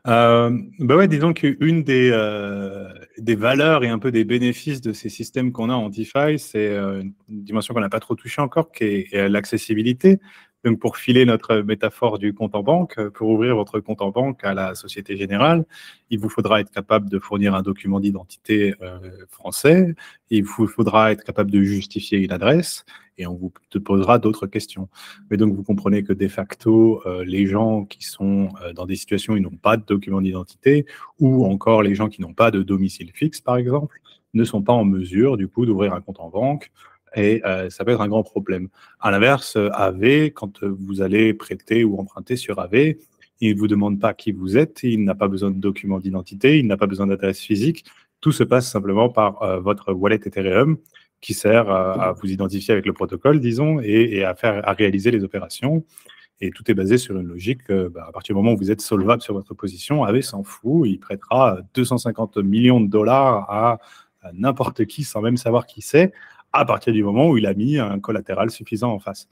Euh, 0.08 0.50
bah 0.80 0.96
ouais, 0.96 1.06
disons 1.08 1.32
qu'une 1.32 1.84
des, 1.84 2.10
euh, 2.12 2.88
des 3.18 3.36
valeurs 3.36 3.84
et 3.84 3.88
un 3.88 3.98
peu 4.00 4.10
des 4.10 4.24
bénéfices 4.24 4.80
de 4.80 4.92
ces 4.92 5.08
systèmes 5.08 5.52
qu'on 5.52 5.70
a 5.70 5.74
en 5.74 5.88
DeFi, 5.88 6.38
c'est 6.38 6.68
euh, 6.70 7.02
une 7.28 7.44
dimension 7.44 7.72
qu'on 7.72 7.80
n'a 7.80 7.88
pas 7.88 8.00
trop 8.00 8.14
touchée 8.16 8.42
encore, 8.42 8.72
qui 8.72 8.84
est 9.12 9.28
l'accessibilité. 9.28 10.18
Donc, 10.64 10.78
pour 10.78 10.96
filer 10.96 11.24
notre 11.24 11.56
métaphore 11.56 12.18
du 12.18 12.34
compte 12.34 12.54
en 12.54 12.62
banque, 12.62 12.96
euh, 12.98 13.10
pour 13.10 13.30
ouvrir 13.30 13.56
votre 13.56 13.80
compte 13.80 14.00
en 14.00 14.10
banque 14.10 14.44
à 14.44 14.54
la 14.54 14.76
Société 14.76 15.16
Générale, 15.16 15.64
il 16.10 16.20
vous 16.20 16.28
faudra 16.28 16.60
être 16.60 16.70
capable 16.70 17.10
de 17.10 17.18
fournir 17.18 17.54
un 17.56 17.62
document 17.62 17.98
d'identité 17.98 18.74
euh, 18.80 18.98
français, 19.28 19.94
il 20.30 20.44
vous 20.44 20.68
faudra 20.68 21.10
être 21.10 21.24
capable 21.24 21.50
de 21.50 21.62
justifier 21.62 22.18
une 22.20 22.30
adresse, 22.30 22.84
et 23.18 23.26
on 23.26 23.34
vous 23.34 23.52
posera 23.80 24.20
d'autres 24.20 24.46
questions. 24.46 24.88
Mais 25.30 25.36
donc, 25.36 25.52
vous 25.52 25.64
comprenez 25.64 26.04
que 26.04 26.12
de 26.12 26.28
facto, 26.28 27.02
euh, 27.06 27.24
les 27.24 27.46
gens 27.46 27.84
qui 27.84 28.04
sont 28.04 28.50
dans 28.76 28.86
des 28.86 28.96
situations 28.96 29.34
où 29.34 29.36
ils 29.36 29.42
n'ont 29.42 29.50
pas 29.50 29.76
de 29.76 29.84
document 29.84 30.20
d'identité, 30.20 30.86
ou 31.18 31.44
encore 31.44 31.82
les 31.82 31.96
gens 31.96 32.08
qui 32.08 32.22
n'ont 32.22 32.34
pas 32.34 32.52
de 32.52 32.62
domicile 32.62 33.10
fixe, 33.12 33.40
par 33.40 33.56
exemple, 33.56 34.00
ne 34.34 34.44
sont 34.44 34.62
pas 34.62 34.72
en 34.72 34.84
mesure, 34.84 35.36
du 35.36 35.48
coup, 35.48 35.66
d'ouvrir 35.66 35.92
un 35.92 36.00
compte 36.00 36.20
en 36.20 36.30
banque 36.30 36.70
et 37.14 37.42
euh, 37.44 37.70
ça 37.70 37.84
peut 37.84 37.92
être 37.92 38.00
un 38.00 38.08
grand 38.08 38.22
problème. 38.22 38.68
À 39.00 39.10
l'inverse, 39.10 39.56
AV, 39.56 40.30
quand 40.30 40.62
vous 40.62 41.02
allez 41.02 41.34
prêter 41.34 41.84
ou 41.84 41.98
emprunter 41.98 42.36
sur 42.36 42.58
AV, 42.58 42.94
il 43.40 43.54
ne 43.54 43.58
vous 43.58 43.68
demande 43.68 44.00
pas 44.00 44.14
qui 44.14 44.32
vous 44.32 44.56
êtes, 44.56 44.80
il 44.82 45.04
n'a 45.04 45.14
pas 45.14 45.28
besoin 45.28 45.50
de 45.50 45.58
documents 45.58 45.98
d'identité, 45.98 46.58
il 46.58 46.66
n'a 46.66 46.76
pas 46.76 46.86
besoin 46.86 47.06
d'adresse 47.06 47.40
physique. 47.40 47.84
Tout 48.20 48.32
se 48.32 48.44
passe 48.44 48.70
simplement 48.70 49.08
par 49.08 49.42
euh, 49.42 49.60
votre 49.60 49.92
wallet 49.92 50.20
Ethereum 50.24 50.76
qui 51.20 51.34
sert 51.34 51.70
à 51.70 52.14
vous 52.20 52.32
identifier 52.32 52.72
avec 52.72 52.84
le 52.84 52.92
protocole, 52.92 53.38
disons, 53.38 53.78
et, 53.80 54.24
à, 54.24 54.34
faire, 54.34 54.68
à 54.68 54.72
réaliser 54.72 55.12
les 55.12 55.22
opérations. 55.22 55.84
Et 56.40 56.50
tout 56.50 56.68
est 56.68 56.74
basé 56.74 56.98
sur 56.98 57.16
une 57.16 57.28
logique, 57.28 57.70
bah, 57.70 58.06
à 58.08 58.10
partir 58.10 58.34
du 58.34 58.42
moment 58.42 58.54
où 58.54 58.56
vous 58.56 58.72
êtes 58.72 58.80
solvable 58.80 59.22
sur 59.22 59.32
votre 59.32 59.54
position, 59.54 60.02
AV 60.02 60.20
s'en 60.22 60.42
fout, 60.42 60.88
il 60.88 60.98
prêtera 60.98 61.60
250 61.74 62.38
millions 62.38 62.80
de 62.80 62.88
dollars 62.88 63.48
à 63.48 63.78
n'importe 64.32 64.84
qui 64.86 65.04
sans 65.04 65.20
même 65.20 65.36
savoir 65.36 65.66
qui 65.66 65.82
c'est, 65.82 66.12
à 66.52 66.64
partir 66.64 66.92
du 66.92 67.02
moment 67.02 67.28
où 67.28 67.38
il 67.38 67.46
a 67.46 67.54
mis 67.54 67.78
un 67.78 67.98
collatéral 67.98 68.50
suffisant 68.50 68.92
en 68.92 68.98
face. 68.98 69.28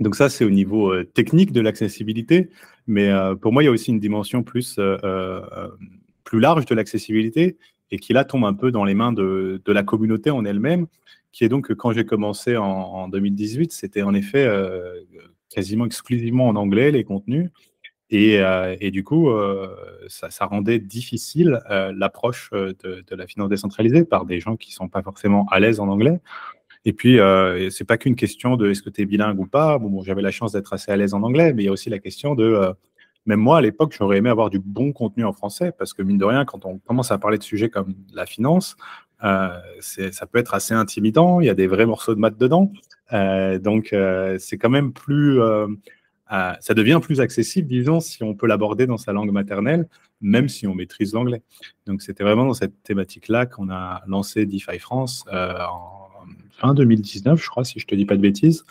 Donc 0.00 0.16
ça, 0.16 0.28
c'est 0.28 0.44
au 0.44 0.50
niveau 0.50 0.92
euh, 0.92 1.04
technique 1.04 1.52
de 1.52 1.60
l'accessibilité, 1.60 2.50
mais 2.86 3.10
euh, 3.10 3.34
pour 3.36 3.52
moi, 3.52 3.62
il 3.62 3.66
y 3.66 3.68
a 3.68 3.72
aussi 3.72 3.90
une 3.90 4.00
dimension 4.00 4.42
plus, 4.42 4.76
euh, 4.78 5.40
plus 6.24 6.40
large 6.40 6.66
de 6.66 6.74
l'accessibilité 6.74 7.56
et 7.90 7.98
qui 7.98 8.12
là 8.12 8.24
tombe 8.24 8.44
un 8.44 8.54
peu 8.54 8.72
dans 8.72 8.84
les 8.84 8.94
mains 8.94 9.12
de, 9.12 9.62
la 9.66 9.82
communauté 9.82 10.30
en 10.30 10.44
elle-même, 10.44 10.86
qui 11.32 11.44
est 11.44 11.48
donc 11.48 11.72
quand 11.74 11.92
j'ai 11.92 12.04
commencé 12.04 12.56
en, 12.56 12.64
en 12.64 13.08
2018, 13.08 13.72
c'était 13.72 14.02
en 14.02 14.14
effet 14.14 14.48
quasiment 15.48 15.86
exclusivement 15.86 16.48
en 16.48 16.56
anglais 16.56 16.90
les 16.90 17.04
contenus. 17.04 17.50
Euh, 18.14 18.76
et, 18.80 18.90
du 18.90 19.04
coup, 19.04 19.30
euh, 19.30 19.68
ça, 20.08 20.46
rendait 20.46 20.78
difficile 20.78 21.60
euh, 21.70 21.92
l'approche 21.96 22.50
de, 22.52 23.04
la 23.10 23.26
finance 23.26 23.48
décentralisée 23.48 24.04
par 24.04 24.24
des 24.24 24.40
gens 24.40 24.56
qui 24.56 24.70
ne 24.70 24.74
sont 24.74 24.88
pas 24.88 25.02
forcément 25.02 25.46
à 25.50 25.60
l'aise 25.60 25.80
en 25.80 25.88
anglais. 25.88 26.20
Et 26.84 26.92
puis, 26.92 27.16
ce 27.16 27.68
c'est 27.70 27.84
pas 27.84 27.96
qu'une 27.96 28.16
question 28.16 28.56
de 28.56 28.70
est-ce 28.70 28.82
que 28.82 28.90
tu 28.90 29.02
es 29.02 29.06
bilingue 29.06 29.40
ou 29.40 29.46
pas. 29.46 29.78
Bon, 29.78 30.02
j'avais 30.02 30.20
la 30.20 30.30
chance 30.30 30.52
d'être 30.52 30.72
assez 30.74 30.92
à 30.92 30.96
l'aise 30.96 31.14
en 31.14 31.22
anglais, 31.22 31.54
mais 31.54 31.62
il 31.62 31.66
y 31.66 31.68
a 31.68 31.72
aussi 31.72 31.88
la 31.88 31.98
question 31.98 32.34
de, 32.34 32.74
même 33.24 33.40
moi 33.40 33.58
à 33.58 33.60
l'époque, 33.62 33.94
j'aurais 33.98 34.18
aimé 34.18 34.28
avoir 34.28 34.50
du 34.50 34.58
bon 34.58 34.92
contenu 34.92 35.24
en 35.24 35.32
français, 35.32 35.72
parce 35.72 35.94
que 35.94 36.02
mine 36.02 36.18
de 36.18 36.26
rien, 36.26 36.44
quand 36.44 36.66
on 36.66 36.78
commence 36.78 37.10
à 37.10 37.16
parler 37.16 37.38
de 37.38 37.42
sujets 37.42 37.70
comme 37.70 37.94
la 38.12 38.26
finance, 38.26 38.76
ça 39.22 40.26
peut 40.30 40.38
être 40.38 40.52
assez 40.52 40.74
intimidant. 40.74 41.40
Il 41.40 41.46
y 41.46 41.50
a 41.50 41.54
des 41.54 41.66
vrais 41.66 41.86
morceaux 41.86 42.14
de 42.14 42.20
maths 42.20 42.36
dedans. 42.36 42.70
donc, 43.10 43.94
c'est 44.38 44.58
quand 44.58 44.70
même 44.70 44.92
plus 44.92 45.40
ça 46.60 46.74
devient 46.74 47.00
plus 47.02 47.20
accessible, 47.20 47.68
disons, 47.68 48.00
si 48.00 48.22
on 48.22 48.34
peut 48.34 48.46
l'aborder 48.46 48.86
dans 48.86 48.96
sa 48.96 49.12
langue 49.12 49.30
maternelle, 49.30 49.88
même 50.20 50.48
si 50.48 50.66
on 50.66 50.74
maîtrise 50.74 51.12
l'anglais. 51.12 51.42
Donc, 51.86 52.02
c'était 52.02 52.24
vraiment 52.24 52.46
dans 52.46 52.54
cette 52.54 52.82
thématique-là 52.82 53.46
qu'on 53.46 53.70
a 53.70 54.02
lancé 54.06 54.46
DeFi 54.46 54.78
France 54.78 55.24
euh, 55.32 55.54
en 55.70 56.08
fin 56.50 56.74
2019, 56.74 57.42
je 57.42 57.48
crois, 57.48 57.64
si 57.64 57.78
je 57.78 57.86
te 57.86 57.94
dis 57.94 58.06
pas 58.06 58.16
de 58.16 58.22
bêtises. 58.22 58.64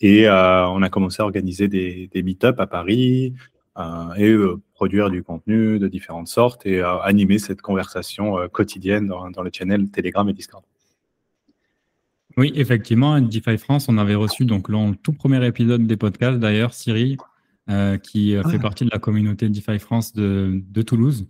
Et 0.00 0.28
euh, 0.28 0.66
on 0.68 0.82
a 0.82 0.90
commencé 0.90 1.22
à 1.22 1.24
organiser 1.24 1.68
des, 1.68 2.08
des 2.12 2.22
meet-ups 2.22 2.58
à 2.58 2.66
Paris 2.66 3.34
euh, 3.78 4.14
et 4.14 4.36
produire 4.74 5.10
du 5.10 5.22
contenu 5.22 5.78
de 5.78 5.88
différentes 5.88 6.28
sortes 6.28 6.66
et 6.66 6.82
animer 6.82 7.38
cette 7.38 7.62
conversation 7.62 8.48
quotidienne 8.48 9.06
dans, 9.06 9.30
dans 9.30 9.42
le 9.42 9.50
channel 9.52 9.90
Telegram 9.90 10.28
et 10.28 10.32
Discord. 10.32 10.64
Oui, 12.36 12.52
effectivement, 12.56 13.20
DeFi 13.20 13.58
France, 13.58 13.88
on 13.88 13.96
avait 13.96 14.16
reçu 14.16 14.44
donc 14.44 14.68
le 14.68 14.94
tout 14.96 15.12
premier 15.12 15.44
épisode 15.46 15.86
des 15.86 15.96
podcasts, 15.96 16.38
d'ailleurs, 16.38 16.74
Cyril, 16.74 17.16
euh, 17.70 17.96
qui 17.96 18.34
euh, 18.34 18.42
fait 18.42 18.56
ah. 18.56 18.62
partie 18.62 18.84
de 18.84 18.90
la 18.92 18.98
communauté 18.98 19.48
DeFi 19.48 19.78
France 19.78 20.12
de, 20.12 20.82
Toulouse 20.82 21.26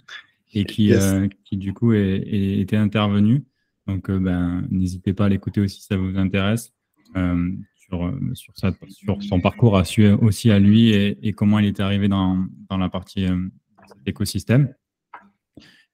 et 0.53 0.65
qui, 0.65 0.95
euh, 0.95 1.29
qui 1.45 1.57
du 1.57 1.75
coup 1.75 1.93
était 1.93 2.77
intervenu. 2.77 3.45
Donc, 3.87 4.11
ben, 4.11 4.67
n'hésitez 4.71 5.13
pas 5.13 5.27
à 5.27 5.29
l'écouter 5.29 5.61
aussi 5.61 5.81
si 5.81 5.87
ça 5.87 5.97
vous 5.97 6.17
intéresse. 6.17 6.73
sur, 7.77 8.15
sur, 8.33 8.55
sur, 8.89 9.23
son 9.23 9.41
parcours 9.41 9.77
à 9.77 9.83
aussi 10.23 10.51
à 10.51 10.59
lui 10.59 10.91
et, 10.91 11.33
comment 11.35 11.59
il 11.59 11.67
était 11.67 11.83
arrivé 11.83 12.09
dans, 12.09 12.47
dans 12.71 12.79
la 12.79 12.89
partie 12.89 13.27
écosystème. 14.07 14.75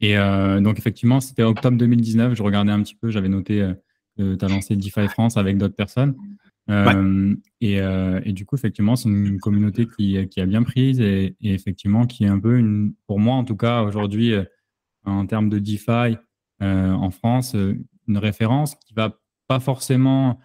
Et 0.00 0.14
donc, 0.14 0.78
effectivement, 0.78 1.20
c'était 1.20 1.42
octobre 1.42 1.76
2019. 1.76 2.34
Je 2.34 2.42
regardais 2.44 2.70
un 2.70 2.80
petit 2.82 2.94
peu, 2.94 3.10
j'avais 3.10 3.28
noté 3.28 3.74
que 4.16 4.34
tu 4.34 4.44
as 4.44 4.48
lancé 4.48 4.76
DeFi 4.76 5.08
France 5.08 5.36
avec 5.36 5.58
d'autres 5.58 5.76
personnes. 5.76 6.14
Et, 7.60 7.78
et, 7.78 8.32
du 8.32 8.46
coup, 8.46 8.54
effectivement, 8.54 8.94
c'est 8.94 9.08
une, 9.08 9.40
communauté 9.40 9.88
qui, 9.88 10.28
qui, 10.28 10.40
a 10.40 10.46
bien 10.46 10.62
prise 10.62 11.00
et, 11.00 11.34
et, 11.40 11.52
effectivement 11.52 12.06
qui 12.06 12.22
est 12.24 12.28
un 12.28 12.38
peu, 12.38 12.56
une, 12.58 12.94
pour 13.08 13.18
moi 13.18 13.34
en 13.34 13.44
tout 13.44 13.56
cas, 13.56 13.82
aujourd'hui, 13.82 14.34
en 15.04 15.26
termes 15.26 15.48
de 15.48 15.58
DeFi 15.58 16.16
en 16.60 17.10
France, 17.10 17.54
une 17.54 18.18
référence 18.18 18.76
qui 18.76 18.94
va 18.94 19.18
pas 19.48 19.58
forcément 19.58 20.38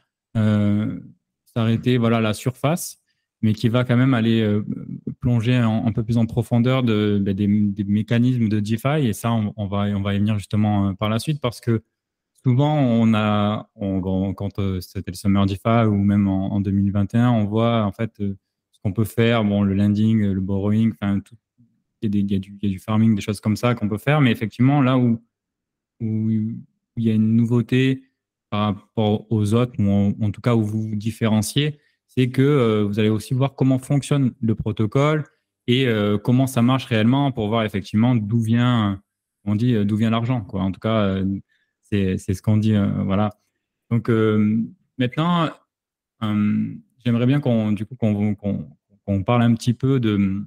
s'arrêter 1.56 1.98
voilà, 1.98 2.18
à 2.18 2.22
la 2.22 2.34
surface, 2.34 3.00
mais 3.42 3.54
qui 3.54 3.70
va 3.70 3.84
quand 3.84 3.98
même 3.98 4.14
aller 4.14 4.42
euh, 4.42 4.66
plonger 5.20 5.56
un 5.56 5.92
peu 5.92 6.04
plus 6.04 6.18
en 6.18 6.26
profondeur 6.26 6.84
de, 6.84 7.22
bah, 7.22 7.34
des, 7.34 7.48
mécanismes 7.48 8.50
de 8.50 8.60
DeFi. 8.60 9.08
Et 9.08 9.14
ça, 9.14 9.32
on, 9.32 9.68
va, 9.68 9.84
on 9.96 10.02
va 10.02 10.16
y 10.16 10.20
venir 10.20 10.38
justement 10.38 10.90
euh, 10.90 10.94
par 10.94 11.10
la 11.10 11.20
suite 11.20 11.40
parce 11.42 11.62
que 11.62 11.84
souvent, 12.46 12.78
on 12.78 13.16
a, 13.16 13.68
quand 14.36 14.60
euh, 14.60 14.80
c'était 14.80 15.10
le 15.10 15.16
Summer 15.16 15.48
DeFi 15.48 15.88
ou 15.88 15.96
même 15.96 16.28
en, 16.28 16.62
2021, 16.62 17.32
on 17.32 17.46
voit 17.46 17.92
fait 17.98 18.12
ce 18.20 18.80
qu'on 18.84 18.94
peut 18.94 19.04
faire, 19.04 19.44
le 19.44 19.74
lending, 19.74 20.22
le 20.22 20.42
borrowing, 20.42 20.94
il, 22.04 22.32
y 22.32 22.36
a 22.36 22.40
du, 22.40 22.78
farming, 22.78 23.16
des 23.16 23.22
choses 23.22 23.40
comme 23.40 23.56
ça 23.56 23.74
qu'on 23.74 23.90
peut 23.90 23.98
faire. 23.98 24.22
Mais 24.22 24.32
effectivement, 24.32 24.84
là 24.84 24.96
où, 24.96 25.20
il 26.00 26.64
y 26.98 27.10
a 27.10 27.14
une 27.14 27.36
nouveauté 27.36 28.04
par 28.52 28.76
rapport 28.76 29.26
aux 29.32 29.56
autres, 29.56 29.74
ou 29.80 30.16
en, 30.22 30.30
tout 30.30 30.42
cas 30.42 30.54
où 30.54 30.62
vous 30.62 30.84
vous 30.84 30.96
différenciez, 30.96 31.80
c'est 32.06 32.30
que 32.30 32.44
euh, 32.44 32.84
vous 32.84 33.00
allez 33.00 33.10
aussi 33.10 33.34
voir 33.34 33.56
comment 33.56 33.80
fonctionne 33.80 34.36
le 34.40 34.54
protocole 34.54 35.24
et 35.66 35.88
euh, 35.88 36.20
comment 36.20 36.46
ça 36.46 36.62
marche 36.62 36.86
réellement 36.86 37.32
pour 37.32 37.48
voir 37.48 37.64
effectivement 37.64 38.16
d'où 38.16 38.40
vient, 38.40 39.02
on 39.46 39.56
dit, 39.56 39.84
d'où 39.84 39.98
vient 39.98 40.12
l'argent. 40.12 40.46
En 40.54 40.72
euh, 40.86 41.26
c'est, 42.18 42.34
ce 42.34 42.42
qu'on 42.42 42.58
dit. 42.58 42.76
voilà. 43.06 43.32
Donc 43.92 44.10
maintenant, 44.98 45.50
j'aimerais 47.04 47.26
bien 47.26 47.40
qu'on, 47.40 47.76
parle 49.26 49.42
un 49.42 49.54
petit 49.54 49.74
peu 49.74 50.00
de, 50.00 50.46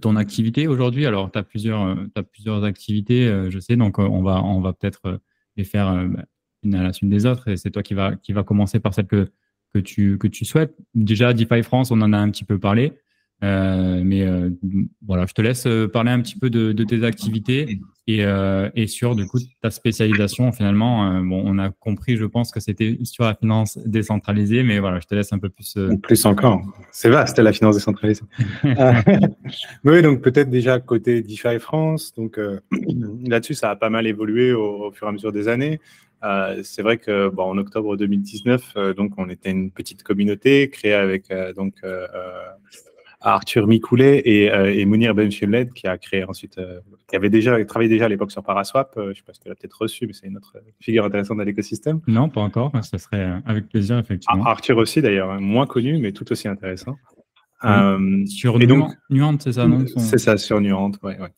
ton 0.00 0.16
activité 0.16 0.66
aujourd'hui. 0.68 1.06
Alors, 1.06 1.30
tu 1.30 1.38
as 1.38 1.42
plusieurs, 1.42 2.64
activités, 2.64 3.50
je 3.50 3.58
sais, 3.58 3.76
donc 3.76 3.98
on 3.98 4.22
va, 4.22 4.72
peut-être 4.72 5.20
les 5.56 5.64
faire 5.64 5.92
bah, 6.08 6.24
une 6.62 6.74
à 6.74 6.82
la 6.82 6.92
suite 6.92 7.10
des 7.10 7.26
autres. 7.26 7.48
Et 7.48 7.56
c'est 7.56 7.70
toi 7.70 7.82
qui 7.82 7.94
va, 7.94 8.16
commencer 8.44 8.80
par 8.80 8.94
celle 8.94 9.06
que, 9.06 9.28
que, 9.74 9.78
tu, 9.78 10.18
que 10.18 10.28
tu 10.28 10.44
souhaites. 10.44 10.76
Déjà, 10.94 11.32
DeFi 11.32 11.62
France, 11.62 11.90
on 11.90 12.00
en 12.00 12.12
a 12.12 12.18
un 12.18 12.30
petit 12.30 12.44
peu 12.44 12.58
parlé. 12.58 12.92
Euh, 13.44 14.00
mais 14.04 14.22
euh, 14.22 14.50
voilà, 15.06 15.26
je 15.26 15.32
te 15.32 15.40
laisse 15.40 15.66
euh, 15.66 15.86
parler 15.86 16.10
un 16.10 16.20
petit 16.20 16.36
peu 16.36 16.50
de, 16.50 16.72
de 16.72 16.84
tes 16.84 17.04
activités 17.04 17.78
et, 18.08 18.24
et, 18.74 18.86
sur 18.86 19.14
du 19.14 19.26
coup 19.26 19.38
ta 19.60 19.70
spécialisation. 19.70 20.50
Finalement, 20.50 21.20
bon, 21.20 21.42
on 21.44 21.58
a 21.58 21.68
compris, 21.68 22.16
je 22.16 22.24
pense 22.24 22.50
que 22.50 22.58
c'était 22.58 22.96
sur 23.02 23.24
la 23.24 23.34
finance 23.34 23.78
décentralisée, 23.84 24.62
mais 24.62 24.78
voilà, 24.78 24.98
je 24.98 25.06
te 25.06 25.14
laisse 25.14 25.30
un 25.34 25.38
peu 25.38 25.50
plus. 25.50 25.76
Plus 26.02 26.24
encore, 26.24 26.62
c'est 26.90 27.10
vaste 27.10 27.38
la 27.38 27.52
finance 27.52 27.76
décentralisée. 27.76 28.22
oui, 29.84 30.00
donc 30.00 30.22
peut-être 30.22 30.48
déjà 30.48 30.80
côté 30.80 31.20
DeFi 31.20 31.58
France. 31.58 32.14
Donc 32.16 32.40
là-dessus, 33.26 33.52
ça 33.52 33.70
a 33.70 33.76
pas 33.76 33.90
mal 33.90 34.06
évolué 34.06 34.54
au, 34.54 34.86
au, 34.86 34.90
fur 34.90 35.06
et 35.06 35.10
à 35.10 35.12
mesure 35.12 35.30
des 35.30 35.46
années. 35.46 35.78
Euh, 36.24 36.62
c'est 36.64 36.82
vrai 36.82 36.98
que 36.98 37.28
bon, 37.28 37.44
en 37.44 37.58
octobre 37.58 37.96
2019, 37.96 38.72
euh, 38.76 38.94
donc 38.94 39.12
on 39.18 39.28
était 39.28 39.50
une 39.50 39.70
petite 39.70 40.02
communauté 40.02 40.68
créée 40.68 40.94
avec 40.94 41.30
euh, 41.30 41.52
donc 41.52 41.74
Arthur 43.20 43.66
Micoulet 43.66 44.18
et, 44.18 44.44
et 44.46 44.84
Mounir 44.84 45.14
Benchimled 45.14 45.72
qui 45.72 45.86
a 45.86 45.98
créé 45.98 46.24
ensuite, 46.24 46.60
qui 47.08 47.16
avait 47.16 47.30
déjà 47.30 47.64
travaillé 47.64 47.88
déjà 47.88 48.04
à 48.04 48.08
l'époque 48.08 48.30
sur 48.30 48.42
Paraswap. 48.42 48.92
je 48.96 49.00
ne 49.00 49.14
sais 49.14 49.22
pas 49.26 49.32
si 49.32 49.40
tu 49.40 49.48
l'as 49.48 49.54
peut-être 49.54 49.80
reçu, 49.80 50.06
mais 50.06 50.12
c'est 50.12 50.26
une 50.26 50.36
autre 50.36 50.56
figure 50.80 51.04
intéressante 51.04 51.38
de 51.38 51.42
l'écosystème. 51.42 52.00
Non, 52.06 52.28
pas 52.28 52.40
encore. 52.40 52.72
Ça 52.82 52.98
serait 52.98 53.40
avec 53.44 53.68
plaisir 53.68 53.98
effectivement. 53.98 54.44
Arthur 54.44 54.76
aussi 54.78 55.02
d'ailleurs, 55.02 55.30
hein, 55.30 55.40
moins 55.40 55.66
connu, 55.66 55.98
mais 55.98 56.12
tout 56.12 56.30
aussi 56.30 56.48
intéressant. 56.48 56.96
sur 58.26 58.58
Nuant, 58.58 59.36
c'est 59.40 59.52
ça, 59.52 59.66
non? 59.66 59.84
C'est 59.96 60.18
ça, 60.18 60.36
sur 60.36 60.60
Nuant, 60.60 60.92
ouais, 61.02 61.18
ouais. 61.18 61.28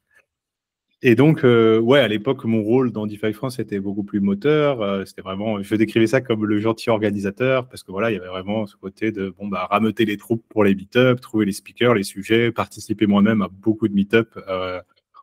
Et 1.02 1.14
donc, 1.14 1.44
euh, 1.44 1.78
ouais, 1.80 2.00
à 2.00 2.08
l'époque, 2.08 2.44
mon 2.44 2.62
rôle 2.62 2.92
dans 2.92 3.06
DeFi 3.06 3.32
France 3.32 3.58
était 3.58 3.80
beaucoup 3.80 4.02
plus 4.02 4.20
moteur. 4.20 4.82
Euh, 4.82 5.04
c'était 5.06 5.22
vraiment, 5.22 5.62
je 5.62 5.74
décrivais 5.74 6.06
ça 6.06 6.20
comme 6.20 6.44
le 6.44 6.60
gentil 6.60 6.90
organisateur 6.90 7.66
parce 7.68 7.82
que 7.82 7.90
voilà, 7.90 8.10
il 8.10 8.14
y 8.14 8.16
avait 8.18 8.28
vraiment 8.28 8.66
ce 8.66 8.76
côté 8.76 9.10
de 9.10 9.30
bon 9.30 9.48
bah 9.48 9.66
rameuter 9.70 10.04
les 10.04 10.18
troupes 10.18 10.44
pour 10.50 10.62
les 10.62 10.74
meet-up, 10.74 11.20
trouver 11.22 11.46
les 11.46 11.52
speakers, 11.52 11.94
les 11.94 12.02
sujets, 12.02 12.52
participer 12.52 13.06
moi-même 13.06 13.40
à 13.40 13.48
beaucoup 13.48 13.88
de 13.88 13.94
meet-up 13.94 14.28
euh, 14.46 14.78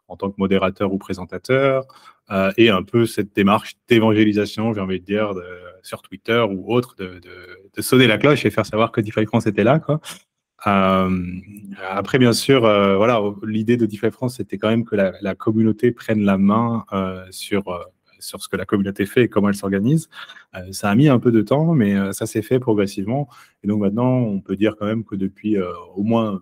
en 0.08 0.16
tant 0.18 0.32
que 0.32 0.36
modérateur 0.40 0.92
ou 0.94 0.98
présentateur, 0.98 1.86
euh, 2.32 2.52
et 2.58 2.70
un 2.70 2.82
peu 2.82 3.06
cette 3.06 3.36
démarche 3.36 3.76
d'évangélisation, 3.88 4.74
j'ai 4.74 4.82
envie 4.82 5.00
de 5.00 5.06
dire, 5.06 5.34
sur 5.84 6.02
Twitter 6.02 6.44
ou 6.50 6.74
autre, 6.74 6.96
de, 6.98 7.20
de, 7.20 7.70
de, 7.76 7.82
sonner 7.82 8.08
la 8.08 8.18
cloche 8.18 8.46
et 8.46 8.50
faire 8.50 8.66
savoir 8.66 8.92
que 8.92 9.02
DeFi 9.02 9.26
France 9.26 9.48
était 9.48 9.66
là, 9.66 9.80
quoi. 9.80 10.00
Euh, 10.66 11.24
après, 11.88 12.18
bien 12.18 12.34
sûr, 12.34 12.66
euh, 12.66 12.98
voilà, 12.98 13.22
l'idée 13.46 13.78
de 13.78 13.86
DeFi 13.86 14.10
France, 14.12 14.38
c'était 14.38 14.58
quand 14.58 14.70
même 14.70 14.86
que 14.86 14.96
la, 14.96 15.14
la, 15.22 15.36
communauté 15.36 15.92
prenne 15.92 16.24
la 16.24 16.38
main 16.38 16.84
euh, 16.94 17.24
sur, 17.30 17.68
euh, 17.68 17.84
sur 18.20 18.42
ce 18.42 18.50
que 18.50 18.56
la 18.56 18.66
communauté 18.66 19.06
fait 19.06 19.24
et 19.24 19.30
comment 19.30 19.50
elle 19.50 19.56
s'organise. 19.56 20.10
Euh, 20.56 20.72
ça 20.72 20.90
a 20.90 20.96
mis 20.96 21.10
un 21.10 21.20
peu 21.20 21.32
de 21.32 21.42
temps, 21.42 21.74
mais 21.74 21.96
ça 22.14 22.26
s'est 22.26 22.42
fait 22.42 22.60
progressivement. 22.60 23.30
Et 23.64 23.68
donc 23.68 23.82
maintenant, 23.82 24.18
on 24.18 24.40
peut 24.42 24.56
dire 24.56 24.76
quand 24.80 24.88
même 24.88 25.04
que 25.04 25.16
depuis 25.16 25.58
au 25.96 26.04
moins 26.04 26.42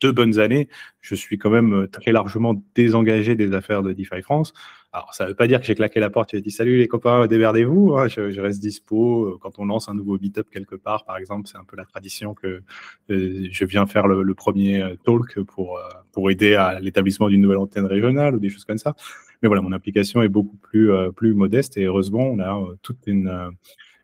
deux 0.00 0.12
bonnes 0.12 0.38
années, 0.38 0.68
je 1.00 1.14
suis 1.14 1.38
quand 1.38 1.50
même 1.50 1.86
très 1.88 2.12
largement 2.12 2.60
désengagé 2.74 3.34
des 3.34 3.54
affaires 3.54 3.82
de 3.82 3.92
DeFi 3.92 4.22
France. 4.22 4.52
Alors, 4.94 5.14
ça 5.14 5.24
ne 5.24 5.30
veut 5.30 5.34
pas 5.34 5.46
dire 5.46 5.58
que 5.58 5.66
j'ai 5.66 5.74
claqué 5.74 6.00
la 6.00 6.10
porte 6.10 6.34
et 6.34 6.36
j'ai 6.36 6.42
dit 6.42 6.50
salut 6.50 6.76
les 6.76 6.86
copains, 6.86 7.26
démerdez-vous. 7.26 7.94
Hein, 7.96 8.08
je, 8.08 8.40
reste 8.40 8.60
dispo. 8.60 9.24
Euh, 9.24 9.38
quand 9.40 9.58
on 9.58 9.64
lance 9.64 9.88
un 9.88 9.94
nouveau 9.94 10.18
meetup 10.18 10.50
quelque 10.50 10.74
part, 10.74 11.06
par 11.06 11.16
exemple, 11.16 11.48
c'est 11.48 11.56
un 11.56 11.64
peu 11.64 11.76
la 11.78 11.86
tradition 11.86 12.34
que 12.34 12.62
euh, 13.10 13.48
je 13.50 13.64
viens 13.64 13.86
faire 13.86 14.06
le, 14.06 14.34
premier 14.34 14.82
euh, 14.82 14.94
talk 15.02 15.40
pour, 15.44 15.80
pour 16.12 16.30
aider 16.30 16.56
à 16.56 16.78
l'établissement 16.78 17.28
d'une 17.28 17.40
nouvelle 17.40 17.56
antenne 17.56 17.86
régionale 17.86 18.34
ou 18.34 18.38
des 18.38 18.50
choses 18.50 18.66
comme 18.66 18.76
ça. 18.76 18.94
Mais 19.40 19.46
voilà, 19.46 19.62
mon 19.62 19.72
application 19.72 20.22
est 20.22 20.28
beaucoup 20.28 20.56
plus, 20.56 20.90
plus 21.16 21.34
modeste 21.34 21.78
et 21.78 21.84
heureusement, 21.84 22.24
on 22.26 22.38
a 22.38 22.62
toute 22.82 22.98
une, 23.06 23.50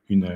une, 0.09 0.29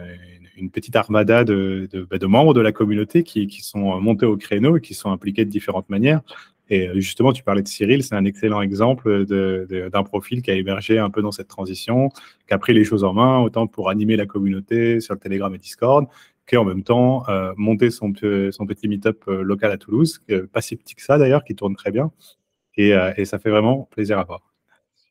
une 0.56 0.70
petite 0.70 0.94
armada 0.94 1.44
de, 1.44 1.88
de, 1.90 2.04
bah, 2.04 2.18
de, 2.18 2.26
membres 2.26 2.54
de 2.54 2.60
la 2.60 2.70
communauté 2.72 3.24
qui, 3.24 3.48
qui 3.48 3.62
sont 3.62 4.00
montés 4.00 4.26
au 4.26 4.36
créneau 4.36 4.76
et 4.76 4.80
qui 4.80 4.94
sont 4.94 5.10
impliqués 5.10 5.44
de 5.44 5.50
différentes 5.50 5.90
manières. 5.90 6.20
Et 6.72 6.88
euh, 6.88 6.94
justement, 6.94 7.34
tu 7.34 7.42
parlais 7.42 7.60
de 7.60 7.68
Cyril, 7.68 8.02
c'est 8.02 8.14
un 8.14 8.24
excellent 8.24 8.62
exemple 8.62 9.26
d'un 9.26 10.02
profil 10.04 10.40
qui 10.40 10.50
a 10.50 10.54
émergé 10.54 10.98
un 10.98 11.10
peu 11.10 11.20
dans 11.20 11.30
cette 11.30 11.48
transition, 11.48 12.08
qui 12.48 12.54
a 12.54 12.58
pris 12.58 12.72
les 12.72 12.82
choses 12.82 13.04
en 13.04 13.12
main, 13.12 13.40
autant 13.40 13.66
pour 13.66 13.90
animer 13.90 14.16
la 14.16 14.24
communauté 14.24 14.98
sur 15.00 15.12
le 15.12 15.20
Telegram 15.20 15.54
et 15.54 15.58
Discord, 15.58 16.06
qu'en 16.50 16.64
même 16.64 16.82
temps 16.82 17.28
euh, 17.28 17.52
monter 17.58 17.90
son, 17.90 18.14
petit 18.14 18.88
meet-up 18.88 19.22
euh, 19.28 19.42
local 19.42 19.70
à 19.70 19.76
Toulouse, 19.76 20.22
pas 20.50 20.62
si 20.62 20.76
petit 20.76 20.94
que 20.94 21.02
ça 21.02 21.18
d'ailleurs, 21.18 21.44
qui 21.44 21.54
tourne 21.54 21.76
très 21.76 21.90
bien. 21.90 22.10
Et, 22.78 22.94
ça 23.26 23.38
fait 23.38 23.50
vraiment 23.50 23.86
plaisir 23.90 24.18
à 24.18 24.24
voir. 24.24 24.40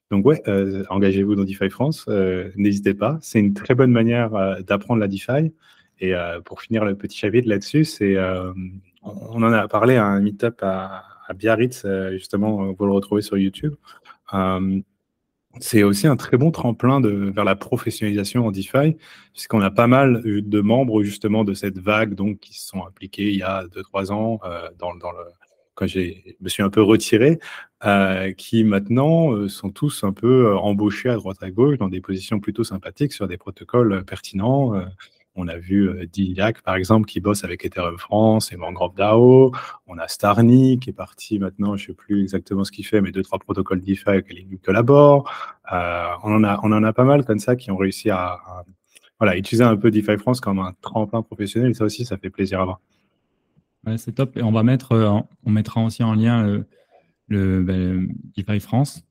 Donc 0.09 0.25
ouais, 0.25 0.41
engagez-vous 0.89 1.35
dans 1.35 1.43
DeFi 1.43 1.69
France, 1.69 2.07
n'hésitez 2.55 2.95
pas. 2.95 3.19
C'est 3.21 3.39
une 3.39 3.53
très 3.53 3.75
bonne 3.75 3.91
manière 3.91 4.31
d'apprendre 4.63 4.99
la 4.99 5.07
DeFi. 5.07 5.53
Et 5.99 6.13
pour 6.43 6.63
finir 6.63 6.85
le 6.85 6.95
petit 6.95 7.19
chapitre 7.19 7.47
là-dessus, 7.47 7.85
c'est 7.85 8.17
on 9.01 9.43
en 9.43 9.51
a 9.51 9.67
parlé 9.67 9.95
à 9.95 10.05
un 10.05 10.19
meet-up 10.19 10.59
à, 10.61 11.03
Biarritz, 11.33 11.83
euh, 11.85 12.11
justement, 12.11 12.65
euh, 12.65 12.73
vous 12.77 12.85
le 12.85 12.91
retrouvez 12.91 13.21
sur 13.21 13.37
YouTube. 13.37 13.75
Euh, 14.33 14.81
c'est 15.59 15.83
aussi 15.83 16.07
un 16.07 16.17
très 16.17 16.37
bon 16.37 16.51
tremplin 16.51 16.99
de, 16.99 17.09
vers 17.09 17.45
la 17.45 17.55
professionnalisation 17.55 18.47
en 18.47 18.51
DeFi, 18.51 18.97
puisqu'on 19.33 19.61
a 19.61 19.71
pas 19.71 19.87
mal 19.87 20.21
de 20.23 20.61
membres 20.61 21.03
justement 21.03 21.43
de 21.43 21.53
cette 21.53 21.77
vague 21.77 22.15
donc, 22.15 22.39
qui 22.39 22.53
se 22.53 22.67
sont 22.67 22.85
impliqués 22.85 23.29
il 23.29 23.37
y 23.37 23.43
a 23.43 23.65
2-3 23.67 24.11
ans 24.11 24.39
dans, 24.79 24.91
le, 24.91 24.99
quand 25.75 25.87
je 25.87 26.13
me 26.39 26.47
suis 26.47 26.63
un 26.63 26.69
peu 26.69 26.81
retiré, 26.81 27.39
qui 28.37 28.63
maintenant 28.63 29.45
sont 29.49 29.71
tous 29.71 30.05
un 30.05 30.13
peu 30.13 30.55
embauchés 30.55 31.09
à 31.09 31.15
droite 31.15 31.43
à 31.43 31.51
gauche 31.51 31.77
dans 31.77 31.89
des 31.89 31.99
positions 31.99 32.39
plutôt 32.39 32.63
sympathiques 32.63 33.11
sur 33.11 33.27
des 33.27 33.37
protocoles 33.37 34.05
pertinents. 34.05 34.73
On 35.35 35.47
a 35.47 35.57
vu 35.57 35.87
euh, 35.89 36.05
Dillac, 36.05 36.61
par 36.61 36.75
exemple, 36.75 37.07
qui 37.07 37.21
bosse 37.21 37.45
avec 37.45 37.63
Ethereum 37.63 37.97
France 37.97 38.51
et 38.51 38.57
Mangrove 38.57 38.95
DAO. 38.95 39.53
On 39.87 39.97
a 39.97 40.07
Starny, 40.09 40.77
qui 40.79 40.89
est 40.89 40.93
parti 40.93 41.39
maintenant, 41.39 41.77
je 41.77 41.83
ne 41.83 41.87
sais 41.87 41.93
plus 41.93 42.21
exactement 42.21 42.65
ce 42.65 42.71
qu'il 42.71 42.85
fait, 42.85 42.99
mais 42.99 43.11
deux, 43.11 43.23
trois 43.23 43.39
protocoles 43.39 43.81
DeFi 43.81 44.03
avec 44.07 44.27
lesquels 44.27 44.47
il 44.51 44.59
collabore. 44.59 45.31
Euh, 45.71 46.07
on, 46.23 46.43
en 46.43 46.83
a, 46.83 46.93
pas 46.93 47.05
mal 47.05 47.23
comme 47.23 47.39
ça 47.39 47.55
qui 47.55 47.71
ont 47.71 47.77
réussi 47.77 48.09
à, 48.09 48.39
utiliser 49.35 49.63
un 49.63 49.77
peu 49.77 49.89
DeFi 49.89 50.17
France 50.17 50.41
comme 50.41 50.59
un 50.59 50.73
tremplin 50.81 51.21
professionnel. 51.21 51.75
Ça 51.75 51.85
aussi, 51.85 52.03
ça 52.03 52.17
fait 52.17 52.29
plaisir 52.29 52.59
à 52.59 52.65
voir. 52.65 52.81
C'est 53.97 54.13
top. 54.13 54.35
Et 54.35 54.43
on 54.43 54.51
va 54.51 54.63
mettre, 54.63 54.91
euh, 54.91 55.19
on 55.45 55.49
mettra 55.49 55.81
aussi 55.81 56.03
en 56.03 56.13
lien 56.13 56.63
le, 57.27 57.63
ben, 57.63 58.09
DeFi 58.35 58.59
France 58.59 59.05